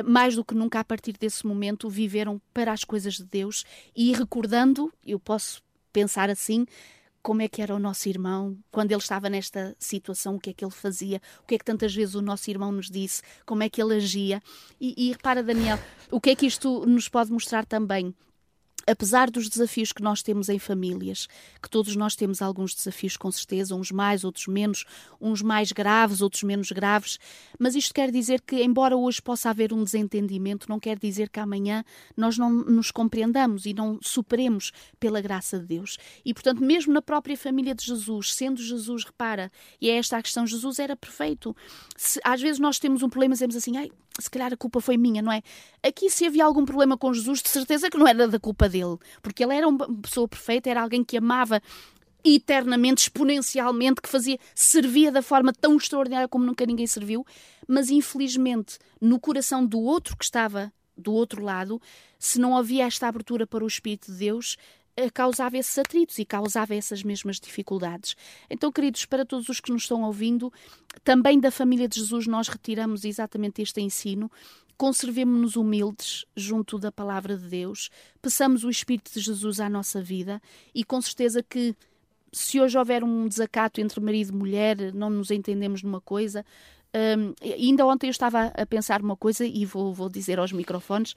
mais 0.05 0.35
do 0.35 0.45
que 0.45 0.55
nunca 0.55 0.79
a 0.79 0.83
partir 0.83 1.13
desse 1.13 1.45
momento 1.45 1.89
viveram 1.89 2.41
para 2.53 2.71
as 2.71 2.83
coisas 2.83 3.15
de 3.15 3.25
Deus 3.25 3.63
e 3.95 4.13
recordando, 4.13 4.91
eu 5.05 5.19
posso 5.19 5.61
pensar 5.91 6.29
assim, 6.29 6.65
como 7.23 7.41
é 7.41 7.47
que 7.47 7.61
era 7.61 7.73
o 7.73 7.79
nosso 7.79 8.09
irmão, 8.09 8.57
quando 8.69 8.91
ele 8.91 8.99
estava 8.99 9.29
nesta 9.29 9.73
situação, 9.79 10.35
o 10.35 10.39
que 10.39 10.49
é 10.49 10.53
que 10.53 10.65
ele 10.65 10.71
fazia, 10.71 11.21
o 11.41 11.47
que 11.47 11.55
é 11.55 11.57
que 11.57 11.63
tantas 11.63 11.95
vezes 11.95 12.15
o 12.15 12.21
nosso 12.21 12.49
irmão 12.49 12.71
nos 12.71 12.89
disse, 12.89 13.21
como 13.45 13.63
é 13.63 13.69
que 13.69 13.81
ele 13.81 13.95
agia. 13.95 14.43
E, 14.79 14.93
e 14.97 15.11
repara, 15.11 15.41
Daniel, 15.41 15.79
o 16.11 16.19
que 16.19 16.31
é 16.31 16.35
que 16.35 16.45
isto 16.45 16.85
nos 16.85 17.07
pode 17.07 17.31
mostrar 17.31 17.65
também? 17.65 18.13
Apesar 18.87 19.29
dos 19.29 19.49
desafios 19.49 19.91
que 19.91 20.01
nós 20.01 20.21
temos 20.21 20.49
em 20.49 20.59
famílias, 20.59 21.27
que 21.61 21.69
todos 21.69 21.95
nós 21.95 22.15
temos 22.15 22.41
alguns 22.41 22.73
desafios 22.75 23.17
com 23.17 23.31
certeza, 23.31 23.75
uns 23.75 23.91
mais, 23.91 24.23
outros 24.23 24.47
menos, 24.47 24.85
uns 25.19 25.41
mais 25.41 25.71
graves, 25.71 26.21
outros 26.21 26.43
menos 26.43 26.71
graves, 26.71 27.19
mas 27.59 27.75
isto 27.75 27.93
quer 27.93 28.11
dizer 28.11 28.41
que, 28.41 28.61
embora 28.63 28.95
hoje 28.95 29.21
possa 29.21 29.49
haver 29.49 29.73
um 29.73 29.83
desentendimento, 29.83 30.69
não 30.69 30.79
quer 30.79 30.97
dizer 30.97 31.29
que 31.29 31.39
amanhã 31.39 31.83
nós 32.15 32.37
não 32.37 32.51
nos 32.51 32.91
compreendamos 32.91 33.65
e 33.65 33.73
não 33.73 33.99
superemos 34.01 34.71
pela 34.99 35.21
graça 35.21 35.59
de 35.59 35.65
Deus. 35.65 35.97
E, 36.25 36.33
portanto, 36.33 36.63
mesmo 36.63 36.93
na 36.93 37.01
própria 37.01 37.37
família 37.37 37.73
de 37.73 37.85
Jesus, 37.85 38.33
sendo 38.33 38.61
Jesus, 38.61 39.03
repara, 39.03 39.51
e 39.79 39.89
é 39.89 39.97
esta 39.97 40.17
a 40.17 40.21
questão, 40.21 40.45
Jesus 40.45 40.79
era 40.79 40.95
perfeito. 40.95 41.55
Se, 41.95 42.19
às 42.23 42.41
vezes 42.41 42.59
nós 42.59 42.79
temos 42.79 43.03
um 43.03 43.09
problema 43.09 43.33
e 43.33 43.35
dizemos 43.35 43.55
assim, 43.55 43.77
ai, 43.77 43.91
se 44.19 44.29
calhar 44.29 44.53
a 44.53 44.57
culpa 44.57 44.79
foi 44.79 44.97
minha, 44.97 45.21
não 45.21 45.31
é? 45.31 45.41
Aqui, 45.81 46.09
se 46.09 46.25
havia 46.25 46.45
algum 46.45 46.65
problema 46.65 46.97
com 46.97 47.13
Jesus, 47.13 47.41
de 47.41 47.49
certeza 47.49 47.89
que 47.89 47.97
não 47.97 48.07
era 48.07 48.27
da 48.27 48.39
culpa 48.39 48.69
dele, 48.69 48.97
porque 49.21 49.43
ele 49.43 49.55
era 49.55 49.67
uma 49.67 49.87
pessoa 50.01 50.27
perfeita, 50.27 50.69
era 50.69 50.81
alguém 50.81 51.03
que 51.03 51.17
amava 51.17 51.61
eternamente, 52.23 53.03
exponencialmente, 53.03 54.01
que 54.01 54.07
fazia, 54.07 54.39
servia 54.55 55.11
da 55.11 55.21
forma 55.21 55.51
tão 55.51 55.75
extraordinária 55.75 56.27
como 56.27 56.45
nunca 56.45 56.65
ninguém 56.65 56.87
serviu, 56.87 57.25
mas 57.67 57.89
infelizmente 57.89 58.77
no 59.01 59.19
coração 59.19 59.65
do 59.65 59.79
outro 59.79 60.15
que 60.15 60.23
estava 60.23 60.71
do 60.95 61.11
outro 61.11 61.43
lado, 61.43 61.81
se 62.17 62.39
não 62.39 62.55
havia 62.55 62.85
esta 62.85 63.07
abertura 63.07 63.45
para 63.45 63.63
o 63.63 63.67
Espírito 63.67 64.11
de 64.11 64.19
Deus, 64.19 64.57
causava 65.13 65.57
esses 65.57 65.77
atritos 65.77 66.19
e 66.19 66.25
causava 66.25 66.75
essas 66.75 67.03
mesmas 67.03 67.39
dificuldades. 67.39 68.15
Então, 68.49 68.71
queridos, 68.71 69.05
para 69.05 69.25
todos 69.25 69.49
os 69.49 69.59
que 69.59 69.71
nos 69.71 69.83
estão 69.83 70.03
ouvindo, 70.03 70.51
também 71.03 71.39
da 71.39 71.51
família 71.51 71.87
de 71.87 71.99
Jesus 71.99 72.27
nós 72.27 72.47
retiramos 72.47 73.03
exatamente 73.03 73.61
este 73.61 73.81
ensino. 73.81 74.31
Conservemos-nos 74.77 75.55
humildes 75.55 76.25
junto 76.35 76.77
da 76.77 76.91
palavra 76.91 77.37
de 77.37 77.47
Deus, 77.47 77.89
peçamos 78.21 78.63
o 78.63 78.69
Espírito 78.69 79.11
de 79.13 79.19
Jesus 79.19 79.59
à 79.59 79.69
nossa 79.69 80.01
vida 80.01 80.41
e 80.73 80.83
com 80.83 80.99
certeza 80.99 81.43
que 81.43 81.75
se 82.31 82.59
hoje 82.59 82.77
houver 82.77 83.03
um 83.03 83.27
desacato 83.27 83.79
entre 83.79 83.99
marido 84.01 84.33
e 84.33 84.35
mulher, 84.35 84.93
não 84.93 85.09
nos 85.09 85.29
entendemos 85.29 85.83
numa 85.83 86.01
coisa. 86.01 86.43
Um, 86.95 87.33
ainda 87.41 87.85
ontem 87.85 88.07
eu 88.07 88.11
estava 88.11 88.47
a 88.47 88.65
pensar 88.65 89.01
uma 89.01 89.15
coisa 89.15 89.45
e 89.45 89.63
vou, 89.65 89.93
vou 89.93 90.09
dizer 90.09 90.39
aos 90.39 90.51
microfones. 90.51 91.13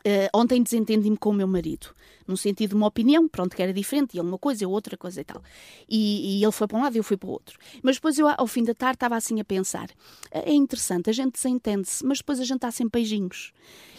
Uh, 0.00 0.28
ontem 0.34 0.62
desentendi-me 0.62 1.16
com 1.16 1.30
o 1.30 1.34
meu 1.34 1.48
marido 1.48 1.94
no 2.28 2.36
sentido 2.36 2.70
de 2.70 2.76
uma 2.76 2.86
opinião, 2.86 3.26
pronto, 3.26 3.56
que 3.56 3.62
era 3.62 3.72
diferente, 3.72 4.14
e 4.14 4.20
ele 4.20 4.28
uma 4.28 4.38
coisa, 4.38 4.62
eu 4.62 4.70
outra 4.70 4.96
coisa 4.96 5.20
e 5.20 5.24
tal. 5.24 5.42
E, 5.88 6.38
e 6.38 6.44
ele 6.44 6.52
foi 6.52 6.68
para 6.68 6.78
um 6.78 6.82
lado 6.82 6.94
e 6.94 6.98
eu 6.98 7.02
fui 7.02 7.16
para 7.16 7.28
o 7.28 7.32
outro. 7.32 7.58
Mas 7.82 7.96
depois 7.96 8.18
eu, 8.18 8.28
ao 8.28 8.46
fim 8.46 8.62
da 8.62 8.74
tarde, 8.74 8.96
estava 8.96 9.16
assim 9.16 9.40
a 9.40 9.44
pensar: 9.44 9.88
é 10.30 10.52
interessante, 10.52 11.08
a 11.08 11.12
gente 11.12 11.32
desentende-se, 11.32 12.04
mas 12.04 12.18
depois 12.18 12.38
a 12.38 12.44
gente 12.44 12.56
está 12.56 12.70
sem 12.70 12.86
beijinhos. 12.88 13.52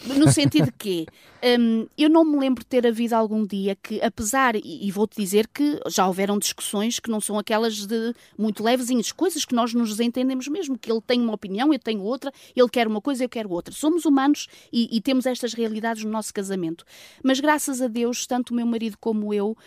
No 0.05 0.31
sentido 0.31 0.71
que 0.77 1.05
um, 1.59 1.87
eu 1.97 2.09
não 2.09 2.23
me 2.23 2.37
lembro 2.37 2.63
de 2.63 2.67
ter 2.67 2.87
havido 2.87 3.15
algum 3.15 3.45
dia 3.45 3.75
que, 3.75 4.01
apesar, 4.01 4.55
e, 4.55 4.87
e 4.87 4.91
vou-te 4.91 5.19
dizer 5.19 5.47
que 5.47 5.79
já 5.87 6.07
houveram 6.07 6.37
discussões 6.37 6.99
que 6.99 7.09
não 7.09 7.19
são 7.19 7.37
aquelas 7.37 7.87
de 7.87 8.13
muito 8.37 8.63
levezinhas, 8.63 9.11
coisas 9.11 9.43
que 9.43 9.55
nós 9.55 9.73
nos 9.73 9.89
desentendemos 9.89 10.47
mesmo, 10.47 10.77
que 10.77 10.91
ele 10.91 11.01
tem 11.01 11.19
uma 11.19 11.33
opinião, 11.33 11.73
eu 11.73 11.79
tenho 11.79 12.01
outra, 12.01 12.31
ele 12.55 12.69
quer 12.69 12.87
uma 12.87 13.01
coisa, 13.01 13.23
eu 13.23 13.29
quero 13.29 13.49
outra. 13.49 13.73
Somos 13.73 14.05
humanos 14.05 14.47
e, 14.71 14.95
e 14.95 15.01
temos 15.01 15.25
estas 15.25 15.53
realidades 15.53 16.03
no 16.03 16.11
nosso 16.11 16.33
casamento. 16.33 16.85
Mas 17.23 17.39
graças 17.39 17.81
a 17.81 17.87
Deus, 17.87 18.18
tanto 18.27 18.51
o 18.51 18.55
meu 18.55 18.65
marido 18.65 18.97
como 18.99 19.33
eu 19.33 19.57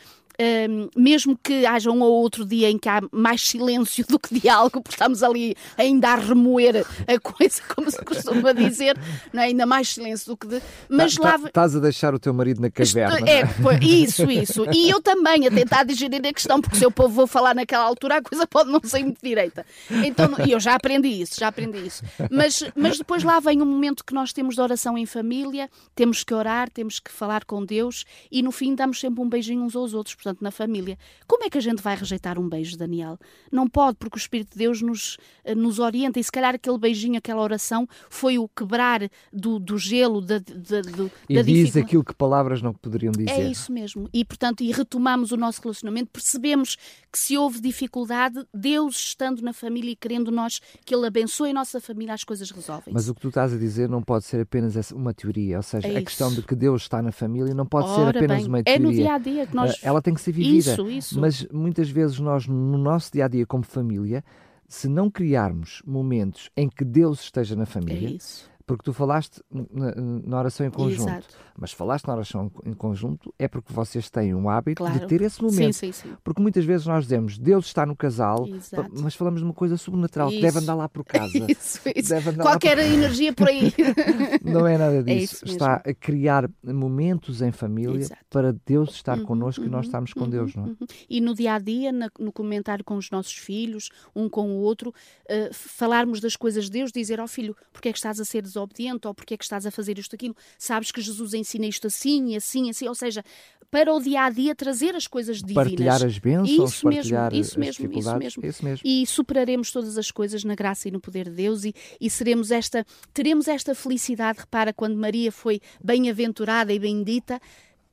um, 0.41 0.89
mesmo 0.97 1.39
que 1.43 1.67
haja 1.67 1.91
um 1.91 2.01
ou 2.01 2.13
outro 2.13 2.45
dia 2.45 2.71
em 2.71 2.79
que 2.79 2.89
há 2.89 3.01
mais 3.11 3.43
silêncio 3.43 4.05
do 4.09 4.19
que 4.19 4.41
diálogo, 4.41 4.81
porque 4.81 4.95
estamos 4.95 5.23
ali 5.23 5.55
ainda 5.77 6.09
a 6.09 6.15
remoer 6.17 6.85
a 7.07 7.21
coisa, 7.21 7.63
como 7.75 7.91
se 7.91 8.03
costuma 8.05 8.53
dizer, 8.53 8.97
não 9.33 9.43
é? 9.43 9.47
ainda 9.47 9.67
mais 9.67 9.89
silêncio 9.89 10.29
do 10.29 10.37
que 10.37 10.47
de. 10.47 10.63
Mas 10.89 11.15
tá, 11.15 11.37
lá. 11.37 11.47
Estás 11.47 11.77
a 11.77 11.81
deixar 11.81 12.15
o 12.15 12.19
teu 12.19 12.33
marido 12.33 12.61
na 12.61 12.71
caverna. 12.71 13.19
É, 13.29 13.41
é, 13.41 13.45
isso, 13.85 14.31
isso. 14.31 14.65
E 14.73 14.89
eu 14.89 15.03
também 15.03 15.47
a 15.47 15.51
tentar 15.51 15.85
digerir 15.85 16.25
a 16.25 16.33
questão, 16.33 16.61
porque 16.61 16.77
se 16.77 16.85
eu 16.85 16.93
vou 17.09 17.27
falar 17.27 17.55
naquela 17.55 17.85
altura, 17.85 18.19
a 18.19 18.23
coisa 18.23 18.47
pode 18.47 18.71
não 18.71 18.81
ser 18.83 19.03
muito 19.03 19.21
direita. 19.23 19.67
Então, 19.91 20.31
e 20.47 20.53
eu 20.53 20.61
já 20.61 20.75
aprendi 20.75 21.09
isso, 21.09 21.39
já 21.39 21.49
aprendi 21.49 21.79
isso. 21.79 22.03
Mas, 22.31 22.65
mas 22.75 22.99
depois 22.99 23.23
lá 23.23 23.41
vem 23.41 23.61
um 23.61 23.67
momento 23.67 24.05
que 24.05 24.15
nós 24.15 24.33
temos 24.33 24.55
de 24.55 24.61
oração 24.61 24.97
em 24.97 25.07
família, 25.07 25.69
temos 25.95 26.25
que 26.25 26.33
orar, 26.33 26.71
temos 26.71 26.99
que 26.99 27.11
falar 27.11 27.45
com 27.45 27.65
Deus 27.65 28.05
e 28.31 28.43
no 28.43 28.51
fim 28.53 28.75
damos 28.75 29.01
sempre 29.01 29.21
um 29.21 29.29
beijinho 29.29 29.63
uns 29.63 29.77
aos 29.77 29.95
outros 29.95 30.15
portanto, 30.23 30.32
na 30.41 30.51
família. 30.51 30.99
Como 31.27 31.45
é 31.45 31.51
que 31.51 31.59
a 31.59 31.61
gente 31.61 31.83
vai 31.83 31.97
rejeitar 31.97 32.39
um 32.39 32.49
beijo, 32.49 32.77
Daniel? 32.77 33.19
Não 33.51 33.69
pode, 33.69 33.97
porque 33.99 34.17
o 34.17 34.19
Espírito 34.19 34.53
de 34.53 34.59
Deus 34.59 34.81
nos, 34.81 35.17
eh, 35.45 35.55
nos 35.55 35.79
orienta 35.79 36.19
e 36.19 36.25
se 36.25 36.31
calhar 36.33 36.55
aquele 36.55 36.79
beijinho, 36.79 37.19
aquela 37.19 37.43
oração 37.43 37.87
foi 38.09 38.39
o 38.39 38.49
quebrar 38.49 39.09
do, 39.33 39.59
do 39.59 39.77
gelo, 39.79 40.21
da, 40.21 40.39
da, 40.39 40.81
do, 40.81 41.11
e 41.29 41.35
da 41.35 41.43
diz 41.43 41.77
aquilo 41.77 42.05
que 42.05 42.15
palavras 42.15 42.63
não 42.63 42.73
poderiam 42.73 43.13
dizer. 43.13 43.31
É 43.31 43.51
isso 43.51 43.73
mesmo. 43.73 44.09
E, 44.13 44.25
portanto, 44.25 44.63
e 44.63 44.73
retomamos 44.73 45.33
o 45.33 45.37
nosso 45.37 45.61
relacionamento, 45.61 46.11
percebemos 46.11 46.77
que 47.11 47.19
se 47.19 47.37
houve 47.37 47.61
dificuldade, 47.61 48.45
Deus 48.55 48.97
estando 48.97 49.43
na 49.43 49.53
família 49.53 49.93
e 49.93 49.97
querendo 49.97 50.31
nós 50.31 50.61
que 50.85 50.95
Ele 50.95 51.07
abençoe 51.07 51.51
a 51.51 51.55
nossa 51.55 51.81
família, 51.81 52.15
as 52.15 52.25
coisas 52.25 52.51
resolvem. 52.51 52.85
-se. 52.87 52.93
Mas 52.93 53.09
o 53.09 53.15
que 53.15 53.21
tu 53.21 53.29
estás 53.29 53.53
a 53.53 53.57
dizer 53.57 53.89
não 53.89 54.03
pode 54.03 54.25
ser 54.25 54.41
apenas 54.41 54.91
uma 54.91 55.13
teoria, 55.13 55.59
ou 55.59 55.63
seja, 55.63 55.89
é 55.89 55.99
a 55.99 56.03
questão 56.03 56.33
de 56.33 56.43
que 56.43 56.55
Deus 56.55 56.83
está 56.83 57.03
na 57.03 57.13
família 57.13 57.55
não 57.55 57.67
pode 57.67 57.89
Ora 57.89 58.13
ser 58.13 58.17
apenas 58.19 58.39
bem, 58.39 58.47
uma 58.49 58.63
teoria. 58.63 58.77
É 58.77 58.79
no 58.79 58.93
dia 58.93 59.15
a 59.15 59.19
dia 59.19 59.47
que 59.47 59.55
nós. 59.55 59.73
Eh, 59.73 59.79
ela 59.83 60.01
tem 60.01 60.12
que 60.15 60.21
ser 60.21 60.33
vivida. 60.33 60.73
Isso, 60.73 60.91
isso. 60.91 61.21
Mas 61.21 61.47
muitas 61.53 61.89
vezes 61.91 62.19
nós, 62.19 62.47
no 62.47 62.79
nosso 62.79 63.13
dia 63.13 63.25
a 63.25 63.29
dia 63.29 63.47
como 63.47 63.65
família, 63.65 64.25
se 64.69 64.89
não 64.89 65.11
criarmos 65.11 65.83
momentos 65.87 66.51
em 66.57 66.69
que 66.69 66.85
Deus 66.85 67.21
esteja 67.21 67.55
na 67.55 67.67
família, 67.67 68.09
é 68.09 68.13
isso 68.13 68.52
porque 68.67 68.85
tu 68.85 68.93
falaste 68.93 69.43
na, 69.51 69.95
na 70.25 70.39
oração 70.39 70.67
em 70.67 70.71
conjunto. 70.71 71.09
Exato. 71.09 71.37
Mas 71.59 71.73
falaste 71.73 72.07
na 72.07 72.15
oração 72.15 72.51
em 72.65 72.73
conjunto 72.73 73.33
é 73.39 73.47
porque 73.47 73.73
vocês 73.73 74.09
têm 74.09 74.35
um 74.35 74.49
hábito 74.49 74.79
claro. 74.79 75.01
de 75.01 75.07
ter 75.07 75.23
esse 75.23 75.43
momento. 75.43 75.75
Sim, 75.75 75.93
sim, 75.93 76.09
sim. 76.09 76.17
Porque 76.25 76.41
muitas 76.41 76.65
vezes 76.65 76.87
nós 76.87 77.05
dizemos 77.05 77.39
Deus 77.39 77.67
está 77.67 77.85
no 77.85 77.95
casal, 77.95 78.47
Exato. 78.49 78.91
mas 79.03 79.15
falamos 79.15 79.41
de 79.41 79.45
uma 79.45 79.55
coisa 79.55 79.77
sobrenatural 79.77 80.29
isso. 80.29 80.37
que 80.37 80.43
deve 80.43 80.59
andar 80.59 80.75
lá 80.75 80.89
por 80.89 81.05
casa. 81.05 81.33
Isso, 81.53 81.81
isso. 81.95 82.15
Qualquer 82.41 82.77
por... 82.77 82.85
energia 82.85 83.33
por 83.33 83.49
aí. 83.49 83.73
Não 84.43 84.67
é 84.67 84.79
nada 84.79 84.99
é 84.99 85.03
disso. 85.03 85.45
É 85.45 85.49
está 85.49 85.75
a 85.77 85.95
criar 85.95 86.49
momentos 86.63 87.43
em 87.43 87.53
família 87.53 88.01
Exato. 88.01 88.21
para 88.31 88.55
Deus 88.65 88.91
estar 88.95 89.19
uhum, 89.19 89.25
connosco 89.25 89.63
uhum, 89.63 89.69
e 89.69 89.71
nós 89.71 89.81
uhum, 89.81 89.89
estarmos 89.89 90.13
com 90.13 90.25
uhum, 90.25 90.31
Deus, 90.31 90.55
não 90.55 90.65
é? 90.65 90.67
Uhum. 90.69 90.77
E 91.09 91.21
no 91.21 91.35
dia 91.35 91.55
a 91.55 91.59
dia, 91.59 91.91
no 91.93 92.33
comentário 92.33 92.85
com 92.85 92.97
os 92.97 93.11
nossos 93.11 93.35
filhos, 93.35 93.91
um 94.15 94.29
com 94.29 94.51
o 94.51 94.61
outro, 94.61 94.91
uh, 94.91 95.53
falarmos 95.53 96.21
das 96.21 96.37
coisas 96.37 96.67
de 96.67 96.73
Deus, 96.73 96.93
dizer 96.93 97.21
ao 97.21 97.25
oh, 97.25 97.29
filho, 97.29 97.57
porque 97.73 97.89
é 97.89 97.93
que 97.93 97.99
estás 97.99 98.21
a 98.21 98.25
ser 98.25 98.43
desobediente 98.53 99.07
ou 99.07 99.15
porque 99.15 99.35
é 99.35 99.37
que 99.37 99.45
estás 99.45 99.67
a 99.67 99.71
fazer 99.71 99.99
isto, 99.99 100.15
aquilo, 100.15 100.37
sabes 100.59 100.91
que 100.91 101.01
Jesus 101.01 101.35
ensina 101.35 101.67
isto 101.67 101.87
assim 101.87 102.33
e 102.33 102.37
assim, 102.37 102.71
assim, 102.71 102.89
ou 102.89 102.95
seja, 102.95 103.25
para 103.71 103.93
o 103.93 103.99
dia 104.01 104.25
a 104.25 104.31
dia 104.31 104.55
trazer 104.55 104.95
as 104.95 105.07
coisas 105.07 105.39
divinas. 105.39 105.65
Partilhar 105.65 106.05
as 106.05 106.19
bênçãos, 106.19 106.75
isso 106.75 106.87
mesmo, 106.87 107.19
isso 107.33 107.59
mesmo, 107.59 107.91
isso 107.99 108.19
mesmo. 108.19 108.47
Isso 108.47 108.65
mesmo. 108.65 108.83
E 108.85 109.07
superaremos 109.07 109.73
todas 109.73 109.97
as 109.97 110.11
coisas 110.11 110.45
na 110.45 110.55
graça 110.55 110.89
e 110.89 110.91
no 110.91 111.01
poder 111.01 111.31
de 111.31 111.37
Deus 111.37 111.65
e, 111.65 111.75
e 111.99 112.11
seremos 112.11 112.51
esta, 112.51 112.85
teremos 113.15 113.49
esta 113.49 113.75
felicidade, 113.75 114.41
repara, 114.41 114.75
quando 114.75 114.97
Maria 114.97 115.33
foi 115.33 115.59
bem-aventurada 115.83 116.71
e 116.71 116.79
bendita, 116.79 117.41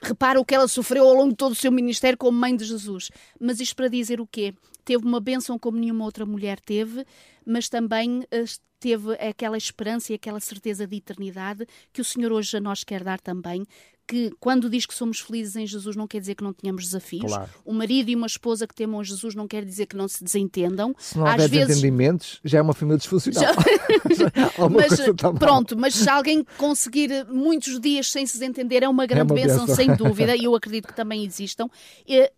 repara 0.02 0.40
o 0.40 0.44
que 0.44 0.54
ela 0.54 0.68
sofreu 0.68 1.08
ao 1.08 1.14
longo 1.14 1.30
de 1.30 1.38
todo 1.38 1.54
o 1.54 1.56
seu 1.56 1.72
ministério 1.72 2.18
como 2.18 2.38
mãe 2.38 2.56
de 2.56 2.66
Jesus. 2.66 3.10
Mas 3.40 3.62
isto 3.62 3.76
para 3.76 3.88
dizer 3.88 4.20
o 4.20 4.28
quê? 4.28 4.54
Teve 4.84 5.06
uma 5.06 5.20
bênção 5.22 5.58
como 5.58 5.78
nenhuma 5.78 6.04
outra 6.04 6.26
mulher 6.26 6.60
teve, 6.60 7.06
mas 7.46 7.70
também 7.70 8.24
eh, 8.32 8.44
teve 8.80 9.14
aquela 9.16 9.58
esperança 9.58 10.12
e 10.12 10.16
aquela 10.16 10.40
certeza 10.40 10.88
de 10.88 10.98
eternidade 10.98 11.68
que 11.92 12.02
o 12.02 12.06
Senhor 12.06 12.32
hoje 12.32 12.58
a 12.58 12.62
nós 12.62 12.84
quer 12.84 13.04
dar 13.04 13.20
também, 13.20 13.66
que 14.10 14.34
quando 14.40 14.68
diz 14.68 14.88
que 14.88 14.94
somos 14.96 15.20
felizes 15.20 15.56
em 15.56 15.68
Jesus 15.68 15.96
não 15.96 16.08
quer 16.08 16.20
dizer 16.20 16.34
que 16.34 16.44
não 16.44 16.52
tenhamos 16.52 16.84
desafios. 16.84 17.32
Claro. 17.32 17.50
O 17.64 17.72
marido 17.72 18.10
e 18.10 18.16
uma 18.16 18.26
esposa 18.26 18.66
que 18.66 18.74
temam 18.74 19.04
Jesus 19.04 19.36
não 19.36 19.48
quer 19.48 19.64
dizer 19.64 19.86
que 19.86 19.96
não 19.96 20.08
se 20.08 20.24
desentendam. 20.24 20.96
Se 20.98 21.16
não 21.16 21.26
houver 21.26 21.48
vezes... 21.48 21.68
desentendimentos, 21.68 22.40
já 22.44 22.58
é 22.58 22.62
uma 22.64 22.74
família 22.74 22.98
disfuncional. 22.98 23.54
Já... 23.54 24.34
mas, 24.68 25.38
pronto, 25.38 25.78
mas 25.78 25.94
se 25.94 26.10
alguém 26.10 26.44
conseguir 26.58 27.24
muitos 27.30 27.80
dias 27.80 28.12
sem 28.12 28.26
se 28.26 28.34
desentender 28.34 28.82
é 28.82 28.90
uma 28.90 29.06
grande 29.06 29.32
é 29.32 29.36
uma 29.36 29.48
bênção, 29.48 29.68
sem 29.68 29.96
dúvida, 29.96 30.36
e 30.36 30.46
eu 30.46 30.56
acredito 30.56 30.88
que 30.88 30.96
também 30.96 31.24
existam. 31.24 31.70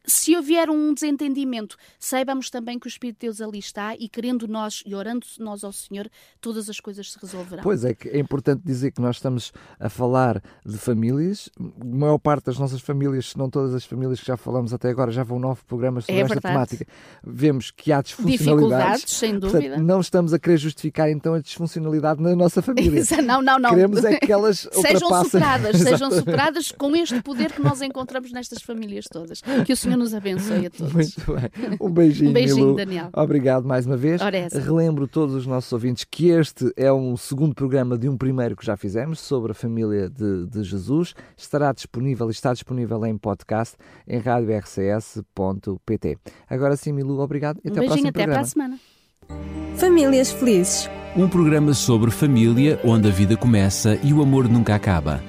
Se 0.06 0.36
houver 0.36 0.70
um 0.70 0.94
desentendimento, 0.94 1.78
saibamos 1.98 2.50
também 2.50 2.78
que 2.78 2.88
o 2.88 2.90
Espírito 2.90 3.22
de 3.22 3.28
Deus 3.28 3.40
ali 3.40 3.60
está 3.60 3.96
e 3.96 4.10
querendo 4.10 4.46
nós 4.46 4.84
e 4.86 4.94
orando 4.94 5.26
nós 5.40 5.64
ao 5.64 5.72
Senhor, 5.72 6.10
todas 6.42 6.70
as 6.70 6.82
coisas 6.82 7.14
se 7.14 7.18
resolverão. 7.18 7.64
Pois 7.64 7.86
é, 7.86 7.94
que 7.94 8.10
é 8.10 8.20
importante 8.20 8.62
dizer 8.66 8.92
que 8.92 9.00
nós 9.00 9.16
estamos 9.16 9.54
a 9.80 9.88
falar 9.88 10.44
de 10.66 10.78
famílias 10.78 11.50
a 11.80 11.86
maior 11.86 12.18
parte 12.18 12.46
das 12.46 12.58
nossas 12.58 12.82
famílias, 12.82 13.32
se 13.32 13.38
não 13.38 13.50
todas 13.50 13.74
as 13.74 13.86
famílias 13.86 14.20
que 14.20 14.26
já 14.26 14.38
falamos 14.38 14.74
até 14.74 14.90
agora, 14.90 15.12
já 15.12 15.24
vão 15.24 15.40
nove 15.40 15.62
programas 15.68 16.06
sobre 16.06 16.20
é 16.20 16.24
esta 16.24 16.36
verdade. 16.36 16.54
temática. 16.54 16.86
Vemos 17.24 17.72
que 17.72 17.92
há 17.92 18.02
disfuncionalidades. 18.02 19.02
Dificuldades, 19.02 19.14
sem 19.14 19.40
dúvida. 19.40 19.60
Portanto, 19.60 19.86
não 19.86 20.00
estamos 20.00 20.34
a 20.34 20.40
querer 20.40 20.58
justificar 20.58 21.10
então 21.10 21.34
a 21.34 21.40
disfuncionalidade 21.40 22.22
na 22.22 22.36
nossa 22.36 22.62
família. 22.62 23.04
não, 23.24 23.42
não, 23.42 23.60
não. 23.60 23.70
Queremos 23.72 24.04
é 24.04 24.18
que 24.18 24.32
elas 24.32 24.68
sejam 24.72 25.24
superadas, 25.24 25.78
sejam 25.82 26.12
superadas 26.12 26.72
com 26.72 26.96
este 26.96 27.22
poder 27.22 27.52
que 27.52 27.62
nós 27.62 27.82
encontramos 27.82 28.32
nestas 28.32 28.62
famílias 28.62 29.06
todas. 29.12 29.42
Que 29.66 29.74
o 29.74 29.78
Senhor 29.78 29.98
nos 29.98 30.14
abençoe 30.14 30.66
a 30.66 30.70
todos. 30.70 30.94
Muito 30.94 31.34
bem. 31.34 31.78
Um 31.80 31.90
beijinho, 31.90 32.30
um 32.30 32.34
beijinho 32.34 32.66
Milu. 32.66 32.76
Daniel. 32.76 33.10
Obrigado 33.14 33.66
mais 33.66 33.86
uma 33.86 33.98
vez. 33.98 34.22
É 34.22 34.60
Relembro 34.60 35.08
todos 35.08 35.36
os 35.36 35.46
nossos 35.46 35.72
ouvintes 35.72 36.06
que 36.10 36.30
este 36.30 36.72
é 36.76 36.92
um 36.92 37.16
segundo 37.18 37.54
programa 37.54 37.98
de 37.98 38.08
um 38.08 38.18
primeiro 38.18 38.56
que 38.56 38.66
já 38.66 38.78
fizemos 38.78 39.20
sobre 39.20 39.52
a 39.52 39.56
família 39.56 40.10
de, 40.10 40.48
de 40.48 40.64
Jesus. 40.64 41.14
Estará 41.52 41.74
disponível 41.74 42.30
e 42.30 42.32
está 42.32 42.54
disponível 42.54 43.06
em 43.06 43.18
podcast 43.18 43.76
em 44.08 44.20
radiorcs.pt. 44.20 46.18
Agora 46.50 46.78
sim, 46.78 46.94
Milu, 46.94 47.20
obrigado 47.20 47.60
e 47.64 47.68
Um 47.68 47.72
até 47.72 47.82
ao 47.82 47.88
beijinho, 47.88 48.14
próximo 48.14 48.24
até 48.24 48.24
para 48.24 48.42
a 48.42 48.46
programa. 48.46 48.78
semana. 48.80 49.78
Famílias 49.78 50.32
felizes. 50.32 50.90
Um 51.16 51.28
programa 51.28 51.74
sobre 51.74 52.10
família 52.10 52.80
onde 52.86 53.10
a 53.10 53.12
vida 53.12 53.36
começa 53.36 54.00
e 54.02 54.14
o 54.14 54.22
amor 54.22 54.48
nunca 54.48 54.74
acaba. 54.76 55.22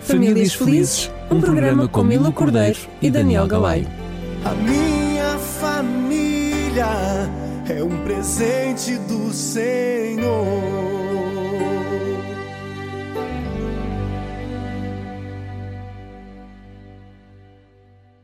Famílias 0.00 0.54
Felizes, 0.54 1.10
um 1.30 1.40
programa 1.40 1.86
com 1.86 2.02
Milo 2.02 2.32
Cordeiro 2.32 2.78
e 3.02 3.10
Daniel 3.10 3.46
Galaio. 3.46 3.86
A 4.44 4.54
minha 4.54 5.38
família 5.38 6.86
é 7.68 7.82
um 7.82 8.02
presente 8.04 8.96
do 8.96 9.30
Senhor. 9.32 11.09